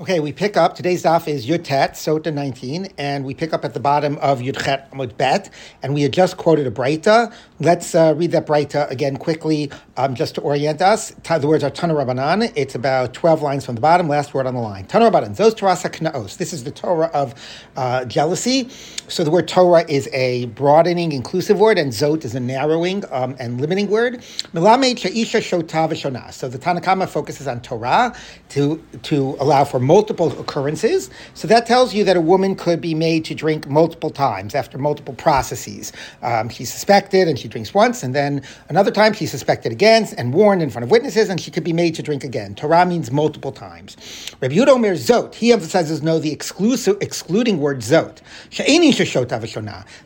Okay, 0.00 0.18
we 0.18 0.32
pick 0.32 0.56
up, 0.56 0.74
today's 0.74 1.02
daf 1.02 1.28
is 1.28 1.46
Yutet, 1.46 1.90
Sota 1.90 2.32
19, 2.32 2.88
and 2.96 3.22
we 3.22 3.34
pick 3.34 3.52
up 3.52 3.66
at 3.66 3.74
the 3.74 3.80
bottom 3.80 4.16
of 4.22 4.40
Yudchet 4.40 4.88
Amud 4.92 5.14
Bet, 5.18 5.50
and 5.82 5.92
we 5.92 6.00
had 6.00 6.10
just 6.10 6.38
quoted 6.38 6.66
a 6.66 6.70
Breita. 6.70 7.30
Let's 7.58 7.94
uh, 7.94 8.14
read 8.16 8.30
that 8.30 8.46
Breita 8.46 8.90
again 8.90 9.18
quickly, 9.18 9.70
um, 9.98 10.14
just 10.14 10.36
to 10.36 10.40
orient 10.40 10.80
us. 10.80 11.10
The 11.10 11.46
words 11.46 11.62
are 11.62 11.68
Tana 11.68 11.92
Rabbanan. 11.92 12.50
It's 12.56 12.74
about 12.74 13.12
12 13.12 13.42
lines 13.42 13.66
from 13.66 13.74
the 13.74 13.82
bottom, 13.82 14.08
last 14.08 14.32
word 14.32 14.46
on 14.46 14.54
the 14.54 14.60
line. 14.60 14.86
Tana 14.86 15.10
Rabbanan, 15.10 15.36
Zos 15.36 15.54
Torah 15.54 15.74
Knaos. 15.74 16.38
This 16.38 16.54
is 16.54 16.64
the 16.64 16.70
Torah 16.70 17.10
of 17.12 17.34
uh, 17.76 18.06
jealousy. 18.06 18.70
So 19.08 19.22
the 19.22 19.30
word 19.30 19.48
Torah 19.48 19.84
is 19.86 20.08
a 20.14 20.46
broadening, 20.46 21.12
inclusive 21.12 21.60
word, 21.60 21.76
and 21.76 21.92
Zot 21.92 22.24
is 22.24 22.34
a 22.34 22.40
narrowing 22.40 23.04
um, 23.10 23.36
and 23.38 23.60
limiting 23.60 23.90
word. 23.90 24.20
Melamed 24.54 24.96
Sha'isha 24.96 25.40
Shota 25.42 25.90
V'Shona. 25.90 26.32
So 26.32 26.48
the 26.48 26.58
Tanakama 26.58 27.06
focuses 27.06 27.46
on 27.46 27.60
Torah 27.60 28.16
to, 28.50 28.82
to 29.02 29.36
allow 29.40 29.64
for 29.64 29.78
multiple 29.90 30.30
occurrences. 30.38 31.10
So 31.34 31.48
that 31.48 31.66
tells 31.66 31.92
you 31.92 32.04
that 32.04 32.16
a 32.16 32.20
woman 32.20 32.54
could 32.54 32.80
be 32.80 32.94
made 32.94 33.24
to 33.24 33.34
drink 33.34 33.66
multiple 33.66 34.10
times 34.10 34.54
after 34.54 34.78
multiple 34.78 35.14
processes. 35.14 35.90
Um, 36.22 36.48
she's 36.48 36.72
suspected 36.72 37.26
and 37.26 37.36
she 37.36 37.48
drinks 37.48 37.74
once, 37.74 38.04
and 38.04 38.14
then 38.14 38.42
another 38.68 38.92
time 38.92 39.12
she's 39.14 39.32
suspected 39.32 39.72
again 39.72 40.06
and 40.16 40.32
warned 40.32 40.62
in 40.62 40.70
front 40.70 40.84
of 40.84 40.92
witnesses, 40.92 41.28
and 41.28 41.40
she 41.40 41.50
could 41.50 41.64
be 41.64 41.72
made 41.72 41.96
to 41.96 42.02
drink 42.02 42.22
again. 42.22 42.54
Torah 42.54 42.86
means 42.86 43.10
multiple 43.10 43.50
times. 43.50 43.96
Rabbi 44.40 44.54
Yehuda 44.54 44.68
Omer 44.68 44.94
Zot, 44.94 45.34
he 45.34 45.52
emphasizes 45.52 46.02
no, 46.02 46.20
the 46.20 46.30
exclusive, 46.30 46.96
excluding 47.00 47.58
word 47.58 47.80
Zot. 47.80 48.18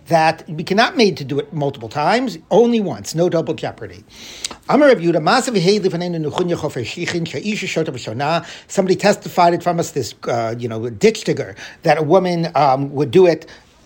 That 0.06 0.48
we 0.48 0.64
cannot 0.64 0.96
made 0.96 1.16
to 1.18 1.24
do 1.24 1.38
it 1.38 1.52
multiple 1.52 1.90
times, 1.90 2.38
only 2.50 2.80
once, 2.80 3.14
no 3.14 3.28
double 3.28 3.52
jeopardy. 3.52 4.02
Amar 4.66 4.88
Rabbi 4.88 5.02
Yehuda, 5.02 5.20
Somebody 8.66 8.96
testified 8.96 9.52
it 9.52 9.62
from 9.62 9.78
us, 9.78 9.90
this, 9.90 10.14
uh, 10.26 10.54
you 10.58 10.68
know, 10.68 10.88
ditch 10.88 11.24
digger, 11.24 11.54
that 11.82 11.98
a 11.98 12.02
woman 12.02 12.50
um, 12.54 12.90
would 12.94 13.10
do 13.10 13.26
it 13.26 13.44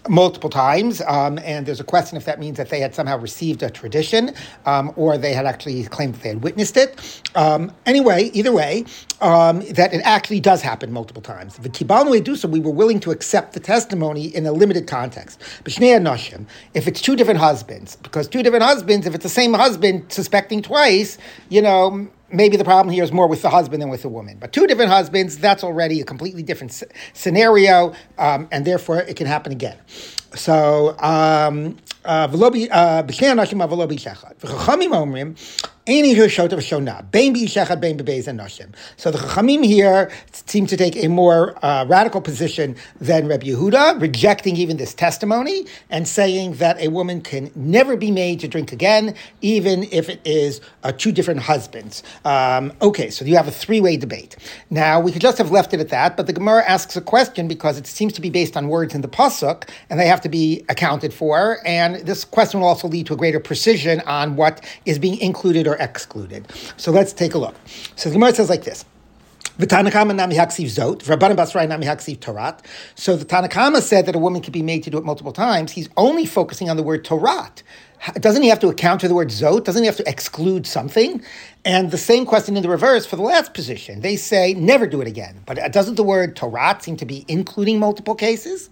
multiple 0.08 0.50
times, 0.50 1.00
um, 1.06 1.38
and 1.44 1.66
there's 1.66 1.80
a 1.80 1.84
question 1.84 2.16
if 2.16 2.24
that 2.24 2.38
means 2.38 2.56
that 2.56 2.70
they 2.70 2.80
had 2.80 2.94
somehow 2.94 3.18
received 3.18 3.62
a 3.62 3.70
tradition 3.70 4.34
um, 4.66 4.92
or 4.96 5.18
they 5.18 5.32
had 5.32 5.46
actually 5.46 5.84
claimed 5.84 6.14
that 6.14 6.22
they 6.22 6.28
had 6.30 6.42
witnessed 6.42 6.76
it. 6.76 7.22
Um, 7.34 7.72
anyway, 7.86 8.30
either 8.32 8.52
way, 8.52 8.84
um, 9.20 9.60
that 9.72 9.92
it 9.92 10.00
actually 10.04 10.40
does 10.40 10.62
happen 10.62 10.92
multiple 10.92 11.22
times. 11.22 11.56
The 11.56 11.68
Tibalnu 11.68 12.22
do 12.22 12.36
so, 12.36 12.48
we 12.48 12.60
were 12.60 12.70
willing 12.70 13.00
to 13.00 13.10
accept 13.10 13.52
the 13.52 13.60
testimony 13.60 14.26
in 14.34 14.46
a 14.46 14.52
limited 14.52 14.86
context. 14.86 15.42
If 16.74 16.88
it's 16.88 17.00
two 17.00 17.16
different 17.16 17.40
husbands, 17.40 17.96
because 17.96 18.28
two 18.28 18.42
different 18.42 18.64
husbands, 18.64 19.06
if 19.06 19.14
it's 19.14 19.22
the 19.22 19.28
same 19.28 19.54
husband 19.54 20.12
suspecting 20.12 20.62
twice, 20.62 21.18
you 21.48 21.62
know, 21.62 22.08
maybe 22.30 22.56
the 22.56 22.64
problem 22.64 22.92
here 22.92 23.04
is 23.04 23.12
more 23.12 23.26
with 23.26 23.42
the 23.42 23.50
husband 23.50 23.82
than 23.82 23.88
with 23.88 24.02
the 24.02 24.08
woman. 24.08 24.38
But 24.38 24.52
two 24.52 24.66
different 24.66 24.90
husbands, 24.90 25.38
that's 25.38 25.64
already 25.64 26.00
a 26.00 26.04
completely 26.04 26.42
different 26.42 26.82
scenario, 27.12 27.94
um, 28.18 28.48
and 28.50 28.64
therefore 28.64 28.98
it 28.98 29.16
can 29.16 29.26
happen 29.26 29.52
again. 29.52 29.78
So, 30.34 30.96
um, 31.00 31.76
uh, 32.04 32.30
so 32.30 32.36
the 32.36 32.38
Chachamim 39.18 39.64
here 39.64 40.10
seem 40.32 40.66
to 40.66 40.76
take 40.76 41.02
a 41.02 41.08
more 41.08 41.64
uh, 41.64 41.86
radical 41.86 42.20
position 42.20 42.76
than 43.00 43.26
Reb 43.26 43.42
Yehuda, 43.42 43.98
rejecting 43.98 44.54
even 44.56 44.76
this 44.76 44.92
testimony 44.92 45.64
and 45.88 46.06
saying 46.06 46.56
that 46.56 46.78
a 46.78 46.88
woman 46.88 47.22
can 47.22 47.50
never 47.54 47.96
be 47.96 48.10
made 48.10 48.40
to 48.40 48.48
drink 48.48 48.70
again, 48.70 49.14
even 49.40 49.84
if 49.84 50.10
it 50.10 50.20
is 50.26 50.60
uh, 50.82 50.92
two 50.92 51.10
different 51.10 51.40
husbands. 51.40 52.02
Um, 52.26 52.74
okay, 52.82 53.08
so 53.08 53.24
you 53.24 53.36
have 53.36 53.48
a 53.48 53.50
three-way 53.50 53.96
debate. 53.96 54.36
Now 54.68 55.00
we 55.00 55.10
could 55.10 55.22
just 55.22 55.38
have 55.38 55.50
left 55.50 55.72
it 55.72 55.80
at 55.80 55.88
that, 55.88 56.18
but 56.18 56.26
the 56.26 56.34
Gemara 56.34 56.68
asks 56.68 56.96
a 56.96 57.00
question 57.00 57.48
because 57.48 57.78
it 57.78 57.86
seems 57.86 58.12
to 58.12 58.20
be 58.20 58.28
based 58.28 58.58
on 58.58 58.68
words 58.68 58.94
in 58.94 59.00
the 59.00 59.08
pasuk, 59.08 59.66
and 59.88 59.98
they 59.98 60.06
have 60.06 60.17
to 60.22 60.28
be 60.28 60.64
accounted 60.68 61.12
for. 61.12 61.58
And 61.64 62.06
this 62.06 62.24
question 62.24 62.60
will 62.60 62.68
also 62.68 62.88
lead 62.88 63.06
to 63.06 63.14
a 63.14 63.16
greater 63.16 63.40
precision 63.40 64.00
on 64.00 64.36
what 64.36 64.64
is 64.84 64.98
being 64.98 65.18
included 65.18 65.66
or 65.66 65.76
excluded. 65.76 66.46
So 66.76 66.90
let's 66.90 67.12
take 67.12 67.34
a 67.34 67.38
look. 67.38 67.56
So 67.96 68.08
the 68.08 68.14
Gemara 68.14 68.34
says 68.34 68.50
like 68.50 68.64
this. 68.64 68.84
The. 69.58 69.66
So 72.94 73.16
the 73.16 73.24
Tanakama 73.24 73.82
said 73.82 74.06
that 74.06 74.14
a 74.14 74.18
woman 74.18 74.40
could 74.40 74.52
be 74.52 74.62
made 74.62 74.84
to 74.84 74.90
do 74.90 74.98
it 74.98 75.04
multiple 75.04 75.32
times. 75.32 75.72
He's 75.72 75.88
only 75.96 76.26
focusing 76.26 76.70
on 76.70 76.76
the 76.76 76.84
word 76.84 77.04
torat. 77.04 77.64
Doesn't 78.14 78.42
he 78.42 78.48
have 78.50 78.60
to 78.60 78.68
account 78.68 79.00
for 79.00 79.08
the 79.08 79.14
word 79.14 79.30
zot? 79.30 79.64
Doesn't 79.64 79.82
he 79.82 79.86
have 79.86 79.96
to 79.96 80.08
exclude 80.08 80.64
something? 80.68 81.20
And 81.64 81.90
the 81.90 81.98
same 81.98 82.24
question 82.24 82.56
in 82.56 82.62
the 82.62 82.68
reverse 82.68 83.04
for 83.04 83.16
the 83.16 83.22
last 83.22 83.52
position. 83.52 84.00
They 84.00 84.14
say 84.14 84.54
never 84.54 84.86
do 84.86 85.00
it 85.00 85.08
again. 85.08 85.40
But 85.44 85.72
doesn't 85.72 85.96
the 85.96 86.04
word 86.04 86.36
torat 86.36 86.82
seem 86.82 86.96
to 86.98 87.04
be 87.04 87.24
including 87.26 87.80
multiple 87.80 88.14
cases? 88.14 88.70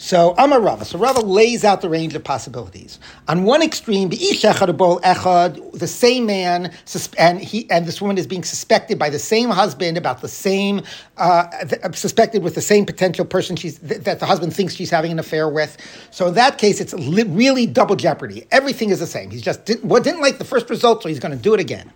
So 0.00 0.34
Amar 0.38 0.62
Rava. 0.62 0.86
So 0.86 0.98
Rava 0.98 1.20
lays 1.20 1.62
out 1.62 1.82
the 1.82 1.90
range 1.90 2.14
of 2.14 2.24
possibilities. 2.24 2.98
On 3.28 3.44
one 3.44 3.62
extreme, 3.62 4.08
the 4.08 5.86
same 5.86 6.24
man 6.24 6.72
and 7.18 7.38
he 7.38 7.70
and 7.70 7.84
this 7.84 8.00
woman 8.00 8.16
is 8.16 8.26
being 8.26 8.42
suspected 8.42 8.98
by 8.98 9.10
the 9.10 9.18
same 9.18 9.50
husband 9.50 9.98
about 9.98 10.22
the 10.22 10.28
same 10.28 10.80
uh, 11.18 11.50
suspected 11.92 12.42
with 12.42 12.54
the 12.54 12.62
same 12.62 12.86
potential 12.86 13.26
person 13.26 13.56
she's 13.56 13.78
that 13.80 14.20
the 14.20 14.26
husband 14.26 14.54
thinks 14.56 14.74
she's 14.74 14.88
having 14.88 15.12
an 15.12 15.18
affair 15.18 15.50
with. 15.50 15.76
So 16.10 16.28
in 16.28 16.34
that 16.34 16.56
case, 16.56 16.80
it's 16.80 16.94
really 16.94 17.66
double 17.66 17.94
jeopardy. 17.94 18.46
Everything 18.50 18.88
is 18.88 19.00
the 19.00 19.06
same. 19.06 19.30
He's 19.30 19.42
just 19.42 19.66
didn't, 19.66 19.84
well, 19.84 20.02
didn't 20.02 20.22
like 20.22 20.38
the 20.38 20.46
first 20.46 20.70
result, 20.70 21.02
so 21.02 21.10
he's 21.10 21.20
going 21.20 21.36
to 21.36 21.42
do 21.42 21.52
it 21.52 21.60
again. 21.60 21.92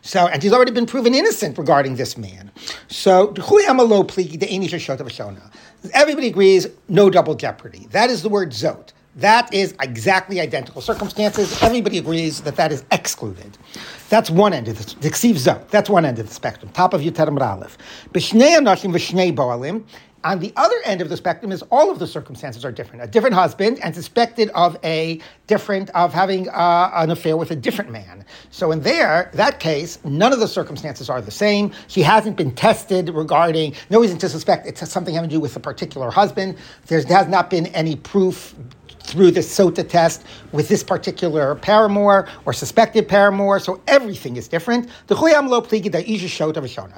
So 0.00 0.26
and 0.26 0.42
he's 0.42 0.54
already 0.54 0.72
been 0.72 0.86
proven 0.86 1.14
innocent 1.14 1.58
regarding 1.58 1.96
this 1.96 2.16
man. 2.16 2.50
So 2.88 3.34
Everybody 5.92 6.28
agrees 6.28 6.66
no 6.88 7.10
double 7.10 7.34
jeopardy. 7.34 7.88
That 7.90 8.10
is 8.10 8.22
the 8.22 8.28
word 8.28 8.50
zot. 8.50 8.90
That 9.16 9.52
is 9.52 9.74
exactly 9.80 10.40
identical 10.40 10.80
circumstances. 10.80 11.62
Everybody 11.62 11.98
agrees 11.98 12.40
that 12.42 12.56
that 12.56 12.72
is 12.72 12.84
excluded. 12.90 13.58
That's 14.08 14.30
one 14.30 14.54
end 14.54 14.68
of 14.68 14.78
the 14.78 14.84
zot. 15.10 15.68
That's 15.68 15.90
one 15.90 16.04
end 16.06 16.18
of 16.18 16.28
the 16.28 16.34
spectrum. 16.34 16.70
Top 16.72 16.94
of 16.94 17.02
Yuterim 17.02 17.38
Ralef. 17.38 17.76
B'shnei 18.12 18.56
anashim 18.58 18.92
v'shnei 18.92 19.34
boalim. 19.34 19.84
On 20.24 20.38
the 20.38 20.52
other 20.54 20.76
end 20.84 21.00
of 21.00 21.08
the 21.08 21.16
spectrum 21.16 21.50
is 21.50 21.62
all 21.70 21.90
of 21.90 21.98
the 21.98 22.06
circumstances 22.06 22.64
are 22.64 22.70
different. 22.70 23.02
A 23.02 23.08
different 23.08 23.34
husband 23.34 23.80
and 23.82 23.92
suspected 23.92 24.50
of 24.50 24.76
a 24.84 25.20
different 25.48 25.90
of 25.90 26.14
having 26.14 26.48
uh, 26.48 26.90
an 26.94 27.10
affair 27.10 27.36
with 27.36 27.50
a 27.50 27.56
different 27.56 27.90
man. 27.90 28.24
So 28.50 28.70
in 28.70 28.80
there, 28.82 29.30
that 29.34 29.58
case, 29.58 29.98
none 30.04 30.32
of 30.32 30.38
the 30.38 30.46
circumstances 30.46 31.10
are 31.10 31.20
the 31.20 31.32
same. 31.32 31.72
She 31.88 32.02
hasn't 32.02 32.36
been 32.36 32.54
tested 32.54 33.08
regarding 33.10 33.74
no 33.90 34.00
reason 34.00 34.18
to 34.18 34.28
suspect 34.28 34.66
it's 34.66 34.88
something 34.88 35.14
having 35.14 35.28
to 35.28 35.36
do 35.36 35.40
with 35.40 35.56
a 35.56 35.60
particular 35.60 36.10
husband. 36.10 36.56
There 36.86 37.02
has 37.04 37.26
not 37.26 37.50
been 37.50 37.66
any 37.68 37.96
proof 37.96 38.54
through 39.12 39.30
the 39.30 39.42
SOTA 39.42 39.84
test 39.84 40.24
with 40.52 40.68
this 40.68 40.82
particular 40.82 41.54
paramour 41.56 42.26
or 42.46 42.52
suspected 42.54 43.06
paramour. 43.06 43.58
So 43.58 43.82
everything 43.86 44.36
is 44.36 44.48
different. 44.48 44.88
The 45.08 45.14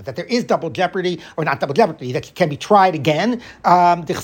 that 0.04 0.14
there 0.14 0.24
is 0.26 0.44
double 0.44 0.70
jeopardy, 0.70 1.20
or 1.36 1.44
not 1.44 1.58
double 1.58 1.74
jeopardy, 1.74 2.12
that 2.12 2.32
can 2.36 2.48
be 2.48 2.56
tried 2.56 2.94
again. 2.94 3.42
Um, 3.64 4.04
the 4.04 4.14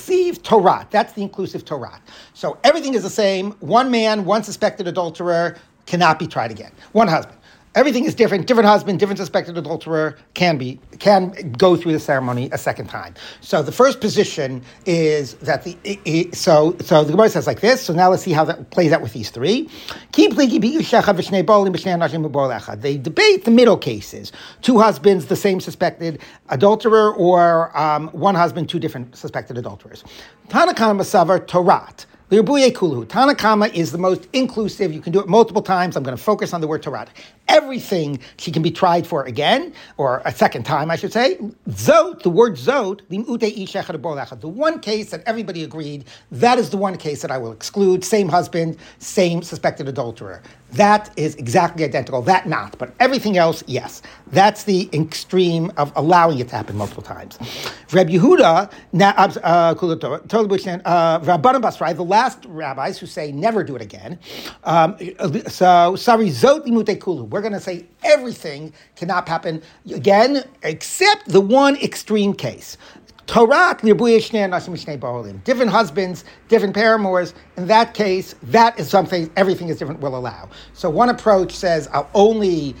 Torah, 0.41 0.87
that's 0.89 1.11
the 1.13 1.21
inclusive 1.21 1.65
Torah. 1.65 1.99
So 2.33 2.57
everything 2.63 2.93
is 2.93 3.03
the 3.03 3.09
same. 3.09 3.51
One 3.59 3.91
man, 3.91 4.23
one 4.23 4.43
suspected 4.43 4.87
adulterer 4.87 5.57
cannot 5.85 6.17
be 6.17 6.27
tried 6.27 6.51
again. 6.51 6.71
One 6.93 7.09
husband. 7.09 7.37
Everything 7.73 8.03
is 8.03 8.13
different. 8.13 8.47
Different 8.47 8.67
husband, 8.67 8.99
different 8.99 9.17
suspected 9.17 9.57
adulterer 9.57 10.17
can 10.33 10.57
be 10.57 10.77
can 10.99 11.31
go 11.53 11.77
through 11.77 11.93
the 11.93 11.99
ceremony 11.99 12.49
a 12.51 12.57
second 12.57 12.87
time. 12.87 13.13
So 13.39 13.63
the 13.63 13.71
first 13.71 14.01
position 14.01 14.61
is 14.85 15.35
that 15.35 15.63
the 15.63 16.29
so 16.33 16.75
so 16.81 17.05
the 17.05 17.11
Gemara 17.11 17.29
says 17.29 17.47
like 17.47 17.61
this. 17.61 17.81
So 17.81 17.93
now 17.93 18.09
let's 18.09 18.23
see 18.23 18.33
how 18.33 18.43
that 18.43 18.71
plays 18.71 18.91
out 18.91 19.01
with 19.01 19.13
these 19.13 19.29
three. 19.29 19.69
They 20.11 20.27
debate 22.97 23.45
the 23.45 23.51
middle 23.51 23.77
cases: 23.77 24.31
two 24.61 24.79
husbands, 24.79 25.27
the 25.27 25.35
same 25.37 25.61
suspected 25.61 26.19
adulterer, 26.49 27.13
or 27.13 27.77
um, 27.77 28.09
one 28.09 28.35
husband, 28.35 28.67
two 28.67 28.79
different 28.79 29.15
suspected 29.15 29.57
adulterers. 29.57 30.03
Tanakama 30.49 30.99
Masavar 30.99 31.39
Torat. 31.47 32.05
Tanakama 32.31 33.73
is 33.73 33.91
the 33.91 33.97
most 33.97 34.25
inclusive. 34.31 34.93
You 34.93 35.01
can 35.01 35.11
do 35.11 35.19
it 35.19 35.27
multiple 35.27 35.61
times. 35.61 35.97
I'm 35.97 36.03
going 36.03 36.15
to 36.15 36.23
focus 36.23 36.53
on 36.53 36.61
the 36.61 36.67
word 36.67 36.81
Torah. 36.81 37.07
Everything 37.49 38.21
she 38.37 38.53
can 38.53 38.61
be 38.61 38.71
tried 38.71 39.05
for 39.05 39.25
again, 39.25 39.73
or 39.97 40.21
a 40.23 40.31
second 40.31 40.63
time, 40.63 40.89
I 40.89 40.95
should 40.95 41.11
say. 41.11 41.37
Zot, 41.67 42.23
the 42.23 42.29
word 42.29 42.53
zot, 42.53 43.01
the 43.09 44.47
one 44.47 44.79
case 44.79 45.09
that 45.09 45.23
everybody 45.25 45.61
agreed, 45.65 46.05
that 46.31 46.57
is 46.57 46.69
the 46.69 46.77
one 46.77 46.97
case 46.97 47.21
that 47.21 47.31
I 47.31 47.37
will 47.37 47.51
exclude. 47.51 48.05
Same 48.05 48.29
husband, 48.29 48.77
same 48.99 49.41
suspected 49.41 49.89
adulterer. 49.89 50.41
That 50.71 51.11
is 51.17 51.35
exactly 51.35 51.83
identical. 51.83 52.21
That 52.21 52.47
not, 52.47 52.77
but 52.77 52.93
everything 53.01 53.37
else, 53.37 53.61
yes. 53.67 54.01
That's 54.27 54.63
the 54.63 54.89
extreme 54.93 55.69
of 55.75 55.91
allowing 55.97 56.39
it 56.39 56.47
to 56.47 56.55
happen 56.55 56.77
multiple 56.77 57.03
times. 57.03 57.37
Reb 57.91 58.07
Yehuda, 58.07 58.71
uh, 59.01 59.29
uh, 59.43 59.73
the 61.93 62.05
last 62.05 62.20
rabbis 62.45 62.97
who 62.99 63.05
say 63.05 63.31
never 63.31 63.63
do 63.63 63.75
it 63.75 63.81
again. 63.81 64.19
Um, 64.63 64.97
so, 65.47 65.95
sorry, 65.95 66.27
zot 66.27 66.99
kulu. 66.99 67.23
We're 67.23 67.41
going 67.41 67.53
to 67.53 67.59
say 67.59 67.85
everything 68.03 68.73
cannot 68.95 69.27
happen 69.27 69.61
again, 69.93 70.43
except 70.63 71.29
the 71.29 71.41
one 71.41 71.75
extreme 71.77 72.33
case. 72.33 72.77
Different 75.43 75.71
husbands, 75.71 76.25
different 76.49 76.73
paramours. 76.75 77.33
In 77.55 77.67
that 77.67 77.93
case, 77.93 78.35
that 78.43 78.77
is 78.79 78.89
something 78.89 79.31
everything 79.37 79.69
is 79.69 79.77
different 79.77 80.01
will 80.01 80.17
allow. 80.17 80.49
So 80.73 80.89
one 80.89 81.09
approach 81.09 81.53
says 81.53 81.87
I'll 81.93 82.09
only 82.13 82.75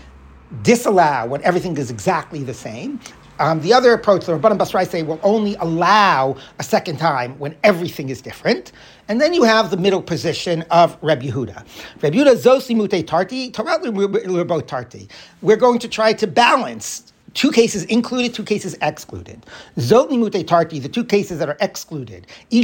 disallow 0.63 1.27
when 1.27 1.41
everything 1.43 1.77
is 1.77 1.89
exactly 1.89 2.43
the 2.43 2.53
same. 2.53 2.99
Um, 3.39 3.61
the 3.61 3.73
other 3.73 3.93
approach, 3.93 4.25
the 4.25 4.37
Rabbanan 4.37 4.57
Basrai 4.59 4.87
say, 4.87 5.01
will 5.01 5.19
only 5.23 5.55
allow 5.55 6.35
a 6.59 6.63
second 6.63 6.97
time 6.97 7.39
when 7.39 7.55
everything 7.63 8.09
is 8.09 8.21
different. 8.21 8.71
And 9.11 9.19
then 9.19 9.33
you 9.33 9.43
have 9.43 9.71
the 9.71 9.75
middle 9.75 10.01
position 10.01 10.61
of 10.71 10.97
Reb 11.01 11.21
Yehuda. 11.21 11.65
Reb 12.01 12.13
Yehuda 12.13 12.33
zosi 12.37 12.73
mute 12.73 13.05
tarti, 13.05 13.51
tarti. 13.51 15.09
We're 15.41 15.57
going 15.57 15.79
to 15.79 15.89
try 15.89 16.13
to 16.13 16.27
balance 16.27 17.11
two 17.33 17.51
cases 17.51 17.83
included, 17.85 18.33
two 18.33 18.45
cases 18.45 18.77
excluded. 18.81 19.45
Zot 19.77 20.09
nimute 20.09 20.47
tarti, 20.47 20.79
the 20.79 20.87
two 20.87 21.03
cases 21.03 21.39
that 21.39 21.49
are 21.49 21.57
excluded. 21.59 22.25
The 22.49 22.63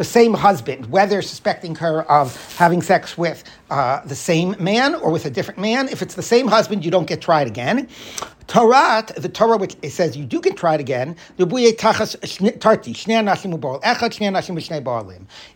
same 0.00 0.34
husband, 0.34 0.86
whether 0.90 1.22
suspecting 1.22 1.74
her 1.76 2.02
of 2.10 2.56
having 2.56 2.82
sex 2.82 3.16
with 3.16 3.44
uh, 3.70 4.04
the 4.04 4.16
same 4.16 4.56
man 4.58 4.96
or 4.96 5.12
with 5.12 5.26
a 5.26 5.30
different 5.30 5.60
man. 5.60 5.88
If 5.88 6.02
it's 6.02 6.14
the 6.14 6.22
same 6.22 6.48
husband, 6.48 6.84
you 6.84 6.90
don't 6.90 7.06
get 7.06 7.20
tried 7.20 7.46
again. 7.46 7.88
Torah, 8.46 9.04
the 9.16 9.28
Torah 9.28 9.56
which 9.56 9.76
it 9.82 9.90
says 9.90 10.16
you 10.16 10.24
do 10.24 10.40
get 10.40 10.56
tried 10.56 10.80
again. 10.80 11.16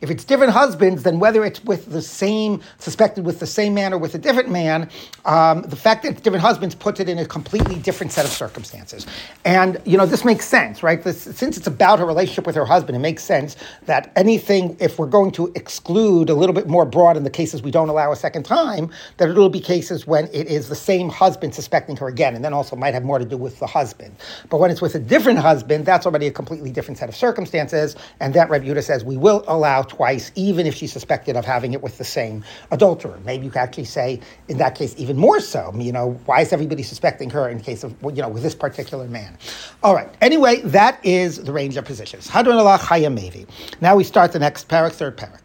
If 0.00 0.10
it's 0.10 0.24
different 0.24 0.52
husbands, 0.52 1.02
then 1.02 1.18
whether 1.18 1.44
it's 1.44 1.64
with 1.64 1.86
the 1.90 2.02
same 2.02 2.60
suspected 2.78 3.24
with 3.24 3.40
the 3.40 3.46
same 3.46 3.74
man 3.74 3.92
or 3.92 3.98
with 3.98 4.14
a 4.14 4.18
different 4.18 4.50
man, 4.50 4.88
um, 5.24 5.62
the 5.62 5.76
fact 5.76 6.02
that 6.02 6.12
it's 6.12 6.20
different 6.20 6.42
husbands 6.42 6.74
puts 6.74 7.00
it 7.00 7.08
in 7.08 7.18
a 7.18 7.26
completely 7.26 7.76
different 7.76 8.12
set 8.12 8.24
of 8.24 8.30
circumstances. 8.30 9.06
And 9.44 9.80
you 9.84 9.96
know 9.96 10.06
this 10.06 10.24
makes 10.24 10.46
sense, 10.46 10.82
right? 10.82 11.02
This, 11.02 11.22
since 11.22 11.56
it's 11.56 11.66
about 11.66 11.98
her 11.98 12.06
relationship 12.06 12.46
with 12.46 12.54
her 12.56 12.64
husband, 12.64 12.96
it 12.96 13.00
makes 13.00 13.24
sense 13.24 13.56
that 13.86 14.12
anything, 14.16 14.76
if 14.80 14.98
we're 14.98 15.06
going 15.06 15.30
to 15.32 15.52
exclude 15.54 16.30
a 16.30 16.34
little 16.34 16.54
bit 16.54 16.68
more 16.68 16.84
broad 16.84 17.16
in 17.16 17.24
the 17.24 17.30
cases 17.30 17.62
we 17.62 17.70
don't 17.70 17.88
allow 17.88 18.12
a 18.12 18.16
second 18.16 18.44
time, 18.44 18.90
that 19.16 19.28
it'll 19.28 19.48
be 19.48 19.60
cases 19.60 20.06
when 20.06 20.26
it 20.26 20.46
is 20.46 20.68
the 20.68 20.76
same 20.76 21.08
husband 21.08 21.54
suspecting 21.54 21.96
her 21.96 22.06
again, 22.06 22.34
and 22.34 22.44
then 22.44 22.52
also 22.52 22.75
might 22.76 22.94
have 22.94 23.05
more 23.05 23.19
to 23.19 23.25
do 23.25 23.37
with 23.37 23.58
the 23.58 23.67
husband. 23.67 24.14
But 24.50 24.58
when 24.58 24.70
it's 24.70 24.81
with 24.81 24.94
a 24.94 24.99
different 24.99 25.38
husband, 25.38 25.87
that's 25.87 26.06
already 26.06 26.26
a 26.26 26.31
completely 26.31 26.70
different 26.70 26.99
set 26.99 27.08
of 27.08 27.17
circumstances, 27.17 27.96
and 28.20 28.34
that 28.34 28.49
Reb 28.50 28.62
Yehuda 28.62 28.82
says 28.82 29.05
we 29.05 29.17
will 29.17 29.44
allow 29.49 29.82
twice, 29.82 30.32
even 30.34 30.67
if 30.67 30.75
she's 30.75 30.93
suspected 30.93 31.37
of 31.37 31.44
having 31.44 31.73
it 31.73 31.82
with 31.82 31.99
the 31.99 32.05
same 32.05 32.44
adulterer. 32.70 33.19
Maybe 33.25 33.44
you 33.44 33.50
could 33.50 33.61
actually 33.61 33.84
say, 33.84 34.20
in 34.49 34.58
that 34.58 34.75
case, 34.75 34.94
even 34.99 35.17
more 35.17 35.40
so. 35.40 35.73
You 35.76 35.93
know, 35.93 36.12
why 36.26 36.40
is 36.40 36.52
everybody 36.52 36.82
suspecting 36.82 37.31
her 37.31 37.49
in 37.49 37.61
case 37.61 37.84
of, 37.84 37.94
you 38.02 38.23
know, 38.23 38.28
with 38.28 38.43
this 38.43 38.55
particular 38.55 39.06
man? 39.06 39.37
All 39.82 39.94
right. 39.94 40.08
Anyway, 40.20 40.61
that 40.62 40.99
is 41.05 41.43
the 41.43 41.52
range 41.52 41.76
of 41.76 41.84
positions. 41.84 42.28
Now 43.81 43.96
we 43.96 44.05
start 44.05 44.32
the 44.32 44.38
next 44.38 44.69
parak, 44.69 44.93
third 44.93 45.17
parak. 45.17 45.40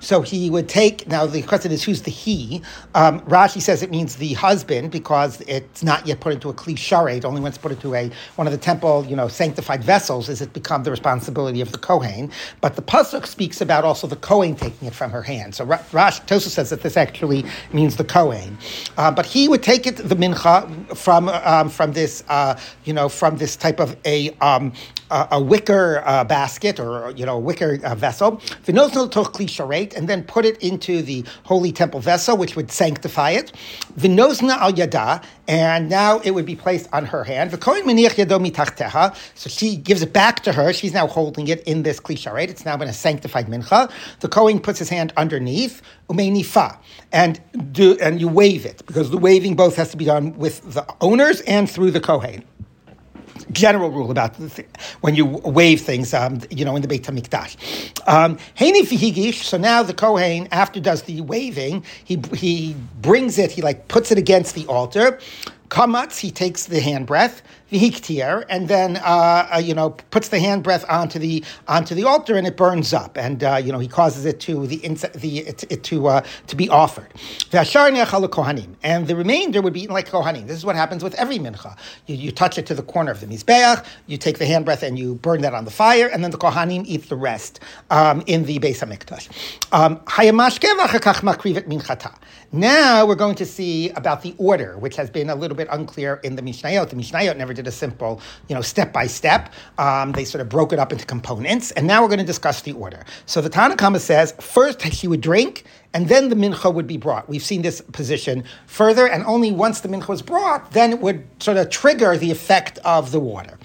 So 0.00 0.22
he 0.22 0.50
would 0.50 0.68
take, 0.68 1.08
now 1.08 1.26
the 1.26 1.42
question 1.42 1.72
is 1.72 1.82
who's 1.90 2.02
the 2.02 2.10
he. 2.10 2.62
Um, 2.94 3.20
Rashi 3.22 3.60
says 3.60 3.82
it 3.82 3.90
means 3.90 4.16
the 4.16 4.34
husband 4.34 4.92
because 4.92 5.40
it's 5.42 5.82
not 5.82 6.06
yet 6.06 6.20
put 6.20 6.32
into 6.32 6.48
a 6.48 6.54
kli 6.54 6.74
sharet. 6.74 7.24
Only 7.24 7.40
when 7.40 7.50
it's 7.50 7.58
put 7.58 7.72
into 7.72 7.94
a 7.96 8.10
one 8.36 8.46
of 8.46 8.52
the 8.52 8.58
temple, 8.58 9.04
you 9.06 9.16
know, 9.16 9.26
sanctified 9.26 9.82
vessels 9.82 10.28
is 10.28 10.40
it 10.40 10.52
become 10.52 10.84
the 10.84 10.90
responsibility 10.90 11.60
of 11.60 11.72
the 11.72 11.78
kohen. 11.78 12.30
But 12.60 12.76
the 12.76 12.82
pasuk 12.82 13.26
speaks 13.26 13.60
about 13.60 13.84
also 13.84 14.06
the 14.06 14.16
kohen 14.16 14.54
taking 14.54 14.86
it 14.86 14.94
from 14.94 15.10
her 15.10 15.22
hand. 15.22 15.54
So 15.56 15.66
Rashi 15.66 16.24
Tosa 16.26 16.48
says 16.48 16.70
that 16.70 16.82
this 16.82 16.96
actually 16.96 17.44
means 17.72 17.96
the 17.96 18.04
kohen. 18.04 18.56
Uh, 18.96 19.10
but 19.10 19.26
he 19.26 19.48
would 19.48 19.64
take 19.64 19.86
it 19.86 19.96
the 19.96 20.14
mincha 20.14 20.96
from 20.96 21.28
um, 21.28 21.68
from 21.68 21.92
this 21.92 22.22
uh, 22.28 22.56
you 22.84 22.92
know 22.92 23.08
from 23.08 23.36
this 23.36 23.56
type 23.56 23.80
of 23.80 23.96
a 24.04 24.30
um, 24.40 24.72
a, 25.10 25.40
wicker 25.40 26.02
uh, 26.04 26.24
basket 26.24 26.78
or 26.78 27.10
you 27.12 27.26
know 27.26 27.36
a 27.36 27.40
wicker 27.40 27.78
uh, 27.84 27.94
vessel, 27.94 28.36
Vinozna 28.64 29.10
toch 29.10 29.32
klischerate, 29.32 29.94
and 29.96 30.08
then 30.08 30.22
put 30.22 30.44
it 30.44 30.56
into 30.62 31.02
the 31.02 31.24
holy 31.44 31.72
temple 31.72 32.00
vessel, 32.00 32.36
which 32.36 32.56
would 32.56 32.70
sanctify 32.70 33.30
it. 33.30 33.52
Vinosna 33.98 34.56
al 34.58 34.72
yada, 34.72 35.20
and 35.48 35.88
now 35.88 36.20
it 36.20 36.30
would 36.32 36.46
be 36.46 36.56
placed 36.56 36.88
on 36.92 37.04
her 37.06 37.24
hand. 37.24 37.50
So 37.50 37.56
she 39.48 39.76
gives 39.76 40.02
it 40.02 40.12
back 40.12 40.42
to 40.44 40.52
her. 40.52 40.72
She's 40.72 40.92
now 40.92 41.06
holding 41.06 41.48
it 41.48 41.62
in 41.64 41.82
this 41.82 42.00
klisha, 42.00 42.32
right? 42.32 42.48
It's 42.48 42.64
now 42.64 42.76
been 42.76 42.88
a 42.88 42.92
sanctified 42.92 43.46
mincha. 43.46 43.90
The 44.20 44.28
Kohen 44.28 44.60
puts 44.60 44.78
his 44.78 44.88
hand 44.88 45.12
underneath, 45.16 45.82
umenifa, 46.08 46.78
and 47.12 47.40
do 47.72 47.98
and 48.00 48.20
you 48.20 48.28
wave 48.28 48.64
it 48.64 48.84
because 48.86 49.10
the 49.10 49.18
waving 49.18 49.56
both 49.56 49.76
has 49.76 49.90
to 49.90 49.96
be 49.96 50.04
done 50.04 50.36
with 50.38 50.74
the 50.74 50.86
owners 51.00 51.40
and 51.42 51.68
through 51.68 51.90
the 51.90 52.00
Kohen 52.00 52.44
general 53.52 53.90
rule 53.90 54.10
about 54.10 54.36
when 55.00 55.14
you 55.14 55.26
wave 55.26 55.80
things, 55.80 56.14
um, 56.14 56.40
you 56.50 56.64
know, 56.64 56.76
in 56.76 56.82
the 56.82 56.88
Beit 56.88 57.04
Hamikdash. 57.04 57.56
Um, 58.08 58.38
so 59.32 59.56
now 59.58 59.82
the 59.82 59.94
Kohen, 59.94 60.48
after 60.52 60.80
does 60.80 61.02
the 61.02 61.20
waving, 61.22 61.84
he 62.04 62.20
he 62.34 62.76
brings 63.00 63.38
it, 63.38 63.50
he 63.50 63.62
like 63.62 63.88
puts 63.88 64.10
it 64.10 64.18
against 64.18 64.54
the 64.54 64.66
altar. 64.66 65.18
Kamatz, 65.68 66.18
he 66.18 66.30
takes 66.32 66.66
the 66.66 66.80
hand 66.80 67.06
breath 67.06 67.42
vihiktir, 67.70 68.44
and 68.48 68.68
then 68.68 68.96
uh, 68.98 69.48
uh, 69.54 69.58
you 69.58 69.74
know 69.74 69.90
puts 70.10 70.28
the 70.28 70.38
hand 70.38 70.62
breath 70.62 70.84
onto 70.88 71.18
the 71.18 71.44
onto 71.68 71.94
the 71.94 72.04
altar, 72.04 72.36
and 72.36 72.46
it 72.46 72.56
burns 72.56 72.92
up, 72.92 73.16
and 73.16 73.42
uh, 73.44 73.56
you 73.62 73.72
know 73.72 73.78
he 73.78 73.88
causes 73.88 74.24
it 74.24 74.40
to 74.40 74.66
the 74.66 74.76
the 75.14 75.38
it, 75.40 75.64
it 75.70 75.84
to 75.84 76.06
uh, 76.08 76.22
to 76.46 76.56
be 76.56 76.68
offered. 76.68 77.08
And 78.82 79.06
the 79.06 79.16
remainder 79.16 79.62
would 79.62 79.72
be 79.72 79.82
eaten 79.82 79.94
like 79.94 80.08
kohanim. 80.08 80.46
This 80.46 80.56
is 80.56 80.64
what 80.64 80.76
happens 80.76 81.02
with 81.02 81.14
every 81.14 81.38
mincha. 81.38 81.76
You, 82.06 82.16
you 82.16 82.32
touch 82.32 82.58
it 82.58 82.66
to 82.66 82.74
the 82.74 82.82
corner 82.82 83.10
of 83.10 83.20
the 83.20 83.26
mizbeach, 83.26 83.84
you 84.06 84.16
take 84.16 84.38
the 84.38 84.46
hand 84.46 84.64
breath 84.64 84.82
and 84.82 84.98
you 84.98 85.14
burn 85.16 85.42
that 85.42 85.54
on 85.54 85.64
the 85.64 85.70
fire, 85.70 86.08
and 86.08 86.22
then 86.22 86.30
the 86.30 86.38
kohanim 86.38 86.84
eat 86.86 87.08
the 87.08 87.16
rest 87.16 87.60
um, 87.90 88.22
in 88.26 88.44
the 88.44 88.58
Beis 88.58 88.80
Hamikdash. 88.80 89.28
Um, 89.72 90.00
now 92.52 93.06
we're 93.06 93.14
going 93.14 93.36
to 93.36 93.46
see 93.46 93.90
about 93.90 94.22
the 94.22 94.34
order, 94.38 94.76
which 94.78 94.96
has 94.96 95.08
been 95.08 95.30
a 95.30 95.34
little 95.34 95.56
bit 95.56 95.68
unclear 95.70 96.20
in 96.24 96.36
the 96.36 96.42
Mishnayot. 96.42 96.88
The 96.88 96.96
Mishnayot 96.96 97.36
never 97.36 97.54
did 97.62 97.68
a 97.68 97.72
simple, 97.72 98.20
you 98.48 98.54
know, 98.54 98.62
step 98.62 98.92
by 98.92 99.06
step. 99.06 99.52
Um, 99.78 100.12
they 100.12 100.24
sort 100.24 100.40
of 100.40 100.48
broke 100.48 100.72
it 100.72 100.78
up 100.78 100.92
into 100.92 101.04
components, 101.04 101.70
and 101.72 101.86
now 101.86 102.02
we're 102.02 102.08
going 102.08 102.20
to 102.20 102.24
discuss 102.24 102.62
the 102.62 102.72
order. 102.72 103.04
So 103.26 103.40
the 103.40 103.50
Tanakhama 103.50 104.00
says 104.00 104.32
first 104.40 104.80
she 104.92 105.06
would 105.06 105.20
drink, 105.20 105.64
and 105.92 106.08
then 106.08 106.28
the 106.28 106.36
mincha 106.36 106.72
would 106.72 106.86
be 106.86 106.96
brought. 106.96 107.28
We've 107.28 107.42
seen 107.42 107.62
this 107.62 107.80
position 107.80 108.44
further, 108.66 109.06
and 109.08 109.24
only 109.24 109.50
once 109.50 109.80
the 109.80 109.88
mincha 109.88 110.08
was 110.08 110.22
brought, 110.22 110.72
then 110.72 110.90
it 110.92 111.00
would 111.00 111.26
sort 111.42 111.56
of 111.56 111.70
trigger 111.70 112.16
the 112.16 112.30
effect 112.30 112.78
of 112.84 113.10
the 113.12 113.20
water. 113.20 113.58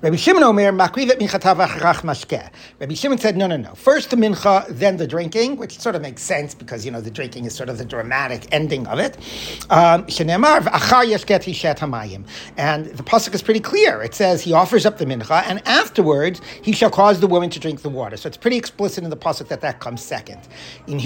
Rabbi 0.00 0.16
Shimon 0.16 0.42
Omer. 0.42 0.72
Rabbi 0.72 1.26
Shimon 2.94 3.18
said, 3.18 3.36
no, 3.36 3.46
no, 3.46 3.56
no. 3.56 3.74
First 3.74 4.10
the 4.10 4.16
mincha, 4.16 4.66
then 4.68 4.96
the 4.96 5.06
drinking, 5.06 5.56
which 5.56 5.78
sort 5.78 5.94
of 5.94 6.02
makes 6.02 6.22
sense 6.22 6.54
because, 6.54 6.84
you 6.84 6.90
know, 6.90 7.00
the 7.00 7.10
drinking 7.10 7.44
is 7.44 7.54
sort 7.54 7.68
of 7.68 7.78
the 7.78 7.84
dramatic 7.84 8.46
ending 8.52 8.86
of 8.86 8.98
it. 8.98 9.16
Um, 9.70 10.06
and 12.56 12.86
the 12.86 13.02
pasuk 13.02 13.34
is 13.34 13.42
pretty 13.42 13.60
clear. 13.60 14.02
It 14.02 14.14
says 14.14 14.42
he 14.42 14.52
offers 14.52 14.86
up 14.86 14.98
the 14.98 15.06
mincha, 15.06 15.42
and 15.46 15.66
afterwards 15.66 16.40
he 16.62 16.72
shall 16.72 16.90
cause 16.90 17.20
the 17.20 17.26
woman 17.26 17.50
to 17.50 17.60
drink 17.60 17.82
the 17.82 17.90
water. 17.90 18.16
So 18.16 18.28
it's 18.28 18.36
pretty 18.36 18.56
explicit 18.56 19.04
in 19.04 19.10
the 19.10 19.16
pasuk 19.16 19.48
that 19.48 19.60
that 19.62 19.80
comes 19.80 20.02
second. 20.02 20.40
In 20.86 20.98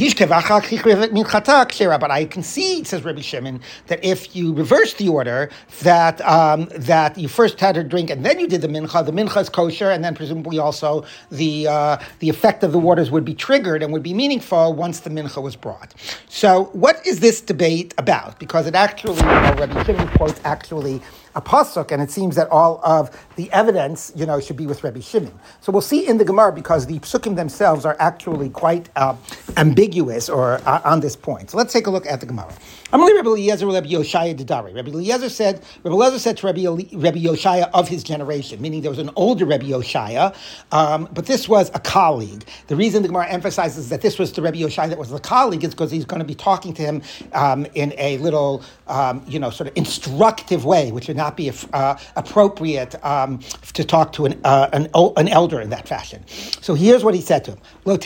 but 1.99 2.11
I 2.11 2.25
concede, 2.25 2.87
says 2.87 3.05
Rabbi 3.05 3.21
Shimon, 3.21 3.61
that 3.87 4.05
if 4.05 4.35
you 4.35 4.52
reverse 4.52 4.95
the 4.95 5.09
order, 5.09 5.50
that 5.83 6.21
um, 6.26 6.69
that 6.76 7.19
you 7.19 7.29
first 7.29 7.61
had 7.61 7.76
her 7.76 7.83
drink 7.83 8.11
and 8.11 8.25
then 8.25 8.38
you 8.38 8.47
did 8.47 8.61
the 8.61 8.69
mincha, 8.69 9.05
the 9.05 9.12
mincha 9.12 9.40
is 9.40 9.49
kosher, 9.49 9.90
and 9.90 10.05
then 10.05 10.14
presumably 10.14 10.59
also 10.59 11.05
the 11.31 11.67
uh, 11.69 11.99
the 12.21 12.29
effect 12.29 12.62
of 12.62 12.73
the 12.73 12.79
waters 12.79 13.11
would 13.11 13.25
be 13.25 13.35
triggered 13.35 13.83
and 13.83 13.93
would 13.93 14.02
be 14.02 14.14
meaningful 14.14 14.73
once 14.73 15.00
the 15.00 15.11
mincha 15.11 15.43
was 15.43 15.57
brought. 15.57 15.95
So, 16.29 16.64
what 16.73 17.05
is 17.07 17.21
this 17.21 17.40
debate 17.40 17.95
about? 17.99 18.38
Because 18.38 18.67
it 18.67 18.75
actually, 18.75 19.17
you 19.17 19.23
know, 19.23 19.55
Rabbi 19.59 19.83
Shimon 19.85 20.09
quotes 20.17 20.40
actually 20.45 21.00
a 21.35 21.43
pasuk, 21.43 21.93
and 21.93 22.03
it 22.03 22.11
seems 22.11 22.37
that 22.37 22.49
all 22.51 22.81
of 22.85 23.11
the 23.37 23.51
evidence, 23.53 24.13
you 24.15 24.27
know, 24.27 24.41
should 24.41 24.57
be 24.57 24.67
with 24.67 24.83
Rabbi 24.83 25.01
Shimon. 25.01 25.33
So 25.61 25.73
we'll 25.73 25.81
see 25.81 26.07
in 26.07 26.19
the 26.19 26.25
Gemara 26.25 26.53
because 26.53 26.87
the 26.87 26.99
psukim 27.01 27.37
themselves 27.37 27.85
are 27.85 27.97
actually 27.99 28.51
quite 28.51 28.89
uh, 28.97 29.17
ambiguous 29.57 30.29
or 30.29 30.61
uh, 30.67 30.81
on 30.85 31.01
this 31.01 31.17
point. 31.17 31.51
So 31.51 31.57
let's 31.57 31.73
take 31.73 31.87
a 31.87 31.91
look 31.91 32.07
at 32.07 32.21
the 32.21 32.27
Gemara. 32.27 32.53
Amalei 32.93 33.15
Rabbi 33.15 33.29
Eliezer 33.29 33.67
Rabbi 33.67 33.89
Yoshaya 33.89 34.37
Didari. 34.37 34.75
Rabbi 34.75 34.91
Eliezer 34.91 35.29
said, 35.29 35.63
Rabbi 35.85 35.95
Eliezer 35.95 36.19
said 36.19 36.37
to 36.39 36.47
Rabbi, 36.47 36.65
Rabbi 36.67 37.19
Yoshaya 37.19 37.71
of 37.73 37.89
his 37.89 38.03
generation, 38.03 38.61
meaning 38.61 38.83
there 38.83 38.91
was 38.91 38.99
an 38.99 39.11
older 39.15 39.47
Rabbi 39.47 39.67
Yoshaya, 39.67 40.35
um, 40.73 41.09
but 41.13 41.27
this 41.27 41.49
was 41.49 41.71
a 41.73 41.79
colleague. 41.79 42.45
The 42.67 42.75
reason 42.75 43.03
the 43.03 43.09
Gemara 43.09 43.29
emphasizes 43.29 43.89
that 43.91 44.01
this 44.01 44.19
was 44.19 44.33
the 44.33 44.43
Rabbi 44.43 44.59
Yoshaya 44.59 44.89
that 44.89 44.99
was 44.99 45.11
the 45.11 45.21
colleague 45.21 45.63
is 45.63 45.71
because 45.71 45.93
he's 45.93 46.05
going 46.05 46.19
to 46.19 46.27
be 46.27 46.35
talking 46.35 46.75
to 46.75 46.83
him 46.83 47.03
um, 47.33 47.65
in 47.75 47.95
a 47.97 48.19
little, 48.19 48.65
um, 48.89 49.23
you 49.29 49.39
know, 49.39 49.51
sort 49.51 49.69
of 49.69 49.77
instructive 49.77 50.65
way, 50.65 50.91
which 50.91 51.07
would 51.07 51.17
not 51.21 51.37
be 51.37 51.50
uh, 51.73 51.97
appropriate 52.17 52.93
um, 53.05 53.39
to 53.75 53.85
talk 53.85 54.12
to 54.15 54.27
an, 54.27 54.41
uh, 54.45 54.69
an, 54.73 54.89
an, 55.17 55.29
elder 55.29 55.61
in 55.61 55.71
that 55.71 55.87
fashion. 55.87 56.25
So 56.67 56.75
here's 56.75 57.05
what 57.05 57.15
he 57.15 57.21
said 57.21 57.45
to 57.45 57.53
him: 57.53 57.61
Lo 57.85 57.97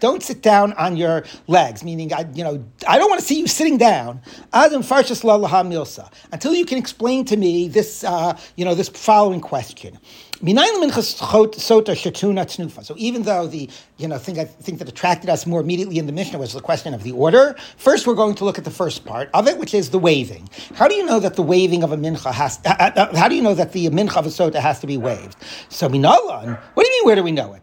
don't 0.00 0.22
sit 0.22 0.42
down 0.42 0.72
on 0.74 0.96
your 0.96 1.24
legs, 1.46 1.84
meaning 1.84 2.12
I, 2.12 2.26
you 2.34 2.44
know, 2.44 2.64
I 2.86 2.98
don't 2.98 3.08
want 3.08 3.20
to 3.20 3.26
see 3.26 3.38
you 3.40 3.46
sitting 3.46 3.78
down. 3.78 4.20
Adam 4.52 4.82
milsa 4.82 6.10
until 6.32 6.54
you 6.54 6.66
can 6.66 6.78
explain 6.78 7.24
to 7.26 7.36
me 7.36 7.68
this, 7.68 8.04
uh, 8.04 8.36
you 8.56 8.64
know, 8.64 8.74
this 8.74 8.88
following 8.88 9.40
question. 9.40 9.98
So 12.82 12.94
even 12.96 13.24
though 13.24 13.46
the 13.46 13.68
you 13.98 14.08
know 14.08 14.16
thing 14.16 14.38
I 14.38 14.44
think 14.44 14.78
that 14.78 14.88
attracted 14.88 15.28
us 15.28 15.46
more 15.46 15.60
immediately 15.60 15.98
in 15.98 16.06
the 16.06 16.12
Mishnah 16.12 16.38
was 16.38 16.54
the 16.54 16.60
question 16.62 16.94
of 16.94 17.02
the 17.02 17.12
order, 17.12 17.54
first 17.76 18.06
we're 18.06 18.14
going 18.14 18.34
to 18.36 18.44
look 18.44 18.56
at 18.56 18.64
the 18.64 18.70
first 18.70 19.04
part 19.04 19.28
of 19.34 19.46
it, 19.46 19.58
which 19.58 19.74
is 19.74 19.90
the 19.90 19.98
waving. 19.98 20.48
How 20.74 20.88
do 20.88 20.94
you 20.94 21.04
know 21.04 21.20
that 21.20 21.34
the 21.34 21.42
waving 21.42 21.82
of 21.82 21.92
a 21.92 21.96
mincha 21.96 22.32
has? 22.32 22.58
Uh, 22.64 22.74
uh, 22.78 22.90
uh 22.96 23.16
how 23.16 23.28
do 23.28 23.34
you 23.34 23.42
know 23.42 23.54
that 23.54 23.72
the 23.72 23.88
mincha 23.90 24.16
of 24.16 24.26
a 24.26 24.30
sota 24.30 24.60
has 24.60 24.80
to 24.80 24.86
be 24.86 24.96
waved? 24.96 25.36
So 25.68 25.88
minalan. 25.88 26.58
What 26.74 26.86
do 26.86 26.90
you 26.90 27.00
mean? 27.00 27.06
Where 27.06 27.16
do 27.16 27.22
we 27.22 27.32
know 27.32 27.52
it? 27.52 27.62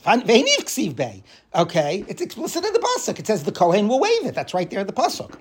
Okay, 1.57 2.05
it's 2.07 2.21
explicit 2.21 2.63
in 2.63 2.71
the 2.71 2.79
pasuk. 2.79 3.17
It 3.17 3.25
says 3.25 3.43
the 3.43 3.51
kohen 3.51 3.87
will 3.87 3.99
wave 3.99 4.25
it. 4.25 4.35
That's 4.35 4.53
right 4.53 4.69
there 4.69 4.81
in 4.81 4.87
the 4.87 4.93
pasuk. 4.93 5.33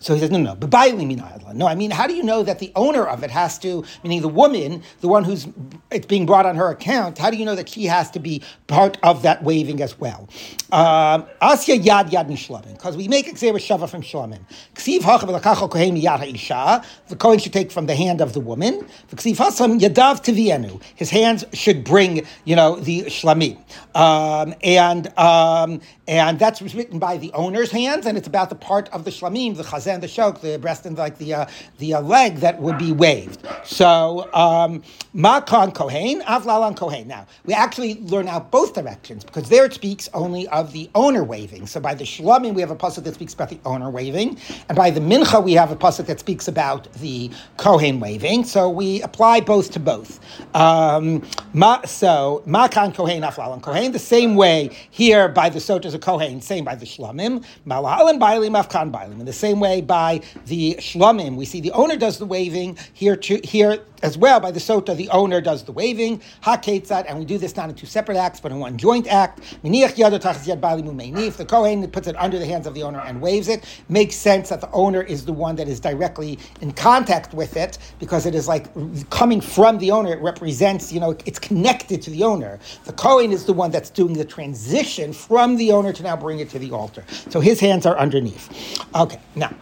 So 0.00 0.14
he 0.14 0.20
says, 0.20 0.30
no, 0.30 0.38
no, 0.38 0.54
no. 0.54 1.52
No, 1.52 1.66
I 1.68 1.74
mean, 1.76 1.90
how 1.90 2.06
do 2.06 2.14
you 2.14 2.22
know 2.24 2.42
that 2.42 2.58
the 2.58 2.72
owner 2.74 3.06
of 3.06 3.22
it 3.22 3.30
has 3.30 3.58
to, 3.60 3.84
meaning 4.02 4.20
the 4.22 4.28
woman, 4.28 4.82
the 5.00 5.08
one 5.08 5.22
who's 5.22 5.46
it's 5.90 6.06
being 6.06 6.26
brought 6.26 6.46
on 6.46 6.56
her 6.56 6.70
account? 6.70 7.18
How 7.18 7.30
do 7.30 7.36
you 7.36 7.44
know 7.44 7.54
that 7.54 7.68
she 7.68 7.84
has 7.84 8.10
to 8.12 8.18
be 8.18 8.42
part 8.66 8.98
of 9.02 9.22
that 9.22 9.44
waving 9.44 9.80
as 9.80 9.98
well? 9.98 10.28
Um, 10.72 11.26
Asya 11.42 11.80
yad 11.82 12.10
yad 12.10 12.28
mishlamin, 12.28 12.72
because 12.72 12.96
we 12.96 13.08
make 13.08 13.26
gezera 13.26 13.56
shava 13.56 13.88
from 13.88 14.02
shlamim. 14.02 14.40
Ksiv 14.74 15.00
hachav 15.00 15.70
kohen 15.70 15.96
yad 15.96 16.34
isha. 16.34 16.82
The 17.08 17.16
kohen 17.16 17.38
should 17.38 17.52
take 17.52 17.70
from 17.70 17.86
the 17.86 17.94
hand 17.94 18.20
of 18.20 18.32
the 18.32 18.40
woman. 18.40 18.86
Ksiv 19.14 19.36
hasam 19.36 19.78
yadav 19.78 20.24
tivienu. 20.24 20.82
His 20.96 21.10
hands 21.10 21.44
should 21.52 21.84
bring, 21.84 22.26
you 22.44 22.56
know, 22.56 22.76
the 22.76 23.02
shlamim, 23.02 23.58
um, 23.94 24.54
and. 24.64 25.12
Uh, 25.16 25.59
um, 25.60 25.80
and 26.06 26.38
that's 26.38 26.60
written 26.62 26.98
by 26.98 27.16
the 27.16 27.32
owner's 27.32 27.70
hands, 27.70 28.06
and 28.06 28.16
it's 28.18 28.26
about 28.26 28.48
the 28.48 28.54
part 28.54 28.88
of 28.90 29.04
the 29.04 29.10
shlamim, 29.10 29.56
the 29.56 29.62
chazan, 29.62 30.00
the 30.00 30.06
shok, 30.06 30.40
the 30.40 30.58
breast, 30.58 30.86
and 30.86 30.96
like 30.98 31.18
the 31.18 31.34
uh, 31.34 31.46
the 31.78 31.94
uh, 31.94 32.00
leg 32.00 32.36
that 32.36 32.60
would 32.60 32.78
be 32.78 32.92
waved. 32.92 33.46
So 33.64 34.28
um, 34.32 34.82
makan 35.14 35.72
kohen, 35.72 36.20
avlalan 36.22 36.76
kohen. 36.76 37.08
Now 37.08 37.26
we 37.44 37.54
actually 37.54 37.94
learn 38.02 38.28
out 38.28 38.50
both 38.50 38.74
directions 38.74 39.24
because 39.24 39.48
there 39.48 39.64
it 39.64 39.74
speaks 39.74 40.08
only 40.14 40.48
of 40.48 40.72
the 40.72 40.90
owner 40.94 41.24
waving. 41.24 41.66
So 41.66 41.80
by 41.80 41.94
the 41.94 42.04
shlamim 42.04 42.54
we 42.54 42.60
have 42.60 42.70
a 42.70 42.76
pasuk 42.76 43.04
that 43.04 43.14
speaks 43.14 43.34
about 43.34 43.50
the 43.50 43.60
owner 43.64 43.90
waving, 43.90 44.38
and 44.68 44.76
by 44.76 44.90
the 44.90 45.00
mincha 45.00 45.42
we 45.42 45.52
have 45.54 45.70
a 45.70 45.76
pasuk 45.76 46.06
that 46.06 46.20
speaks 46.20 46.48
about 46.48 46.92
the 46.94 47.30
kohen 47.56 48.00
waving. 48.00 48.44
So 48.44 48.68
we 48.68 49.02
apply 49.02 49.40
both 49.40 49.70
to 49.72 49.80
both. 49.80 50.20
Um, 50.54 51.22
ma, 51.52 51.82
so 51.84 52.42
makan 52.46 52.92
kohen, 52.92 53.22
avlalan 53.22 53.62
kohen. 53.62 53.92
The 53.92 53.98
same 53.98 54.34
way 54.34 54.70
here 54.90 55.28
by 55.40 55.48
the 55.48 55.58
Sotas 55.58 55.94
of 55.94 56.02
Kohen, 56.02 56.42
same 56.42 56.66
by 56.66 56.74
the 56.74 56.84
Shlamim, 56.84 57.42
Malahalan 57.66 58.20
Bailim, 58.20 58.62
Afkan 58.62 58.92
Bailim. 58.92 59.20
In 59.20 59.24
the 59.24 59.32
same 59.32 59.58
way 59.58 59.80
by 59.80 60.20
the 60.44 60.74
Shlamim, 60.74 61.36
we 61.36 61.46
see 61.46 61.62
the 61.62 61.72
owner 61.72 61.96
does 61.96 62.18
the 62.18 62.26
waving, 62.26 62.76
here, 62.92 63.16
to, 63.16 63.40
here 63.42 63.78
as 64.02 64.16
well 64.18 64.40
by 64.40 64.50
the 64.50 64.60
Sota, 64.60 64.96
the 64.96 65.08
owner 65.10 65.40
does 65.40 65.64
the 65.64 65.72
waving, 65.72 66.20
Haketzat, 66.42 67.06
and 67.08 67.18
we 67.18 67.24
do 67.24 67.38
this 67.38 67.56
not 67.56 67.68
in 67.68 67.74
two 67.74 67.86
separate 67.86 68.16
acts, 68.16 68.40
but 68.40 68.52
in 68.52 68.58
one 68.58 68.76
joint 68.76 69.06
act. 69.08 69.40
If 69.62 71.36
the 71.36 71.44
Kohen 71.46 71.90
puts 71.90 72.08
it 72.08 72.16
under 72.16 72.38
the 72.38 72.46
hands 72.46 72.66
of 72.66 72.74
the 72.74 72.82
owner 72.82 73.00
and 73.00 73.20
waves 73.20 73.48
it, 73.48 73.64
makes 73.88 74.16
sense 74.16 74.48
that 74.48 74.60
the 74.60 74.70
owner 74.72 75.02
is 75.02 75.24
the 75.24 75.32
one 75.32 75.56
that 75.56 75.68
is 75.68 75.80
directly 75.80 76.38
in 76.60 76.72
contact 76.72 77.34
with 77.34 77.56
it 77.56 77.78
because 77.98 78.26
it 78.26 78.34
is 78.34 78.48
like 78.48 78.66
coming 79.10 79.40
from 79.40 79.78
the 79.78 79.90
owner. 79.90 80.12
It 80.12 80.20
represents, 80.20 80.92
you 80.92 81.00
know, 81.00 81.16
it's 81.26 81.38
connected 81.38 82.02
to 82.02 82.10
the 82.10 82.24
owner. 82.24 82.58
The 82.84 82.92
Kohen 82.92 83.32
is 83.32 83.44
the 83.44 83.52
one 83.52 83.70
that's 83.70 83.90
doing 83.90 84.14
the 84.14 84.24
transition 84.24 85.12
from 85.12 85.56
the 85.56 85.72
owner 85.72 85.92
to 85.92 86.02
now 86.02 86.16
bring 86.16 86.40
it 86.40 86.50
to 86.50 86.58
the 86.58 86.70
altar. 86.70 87.04
So 87.28 87.40
his 87.40 87.60
hands 87.60 87.86
are 87.86 87.98
underneath. 87.98 88.48
Okay, 88.94 89.20
now, 89.34 89.52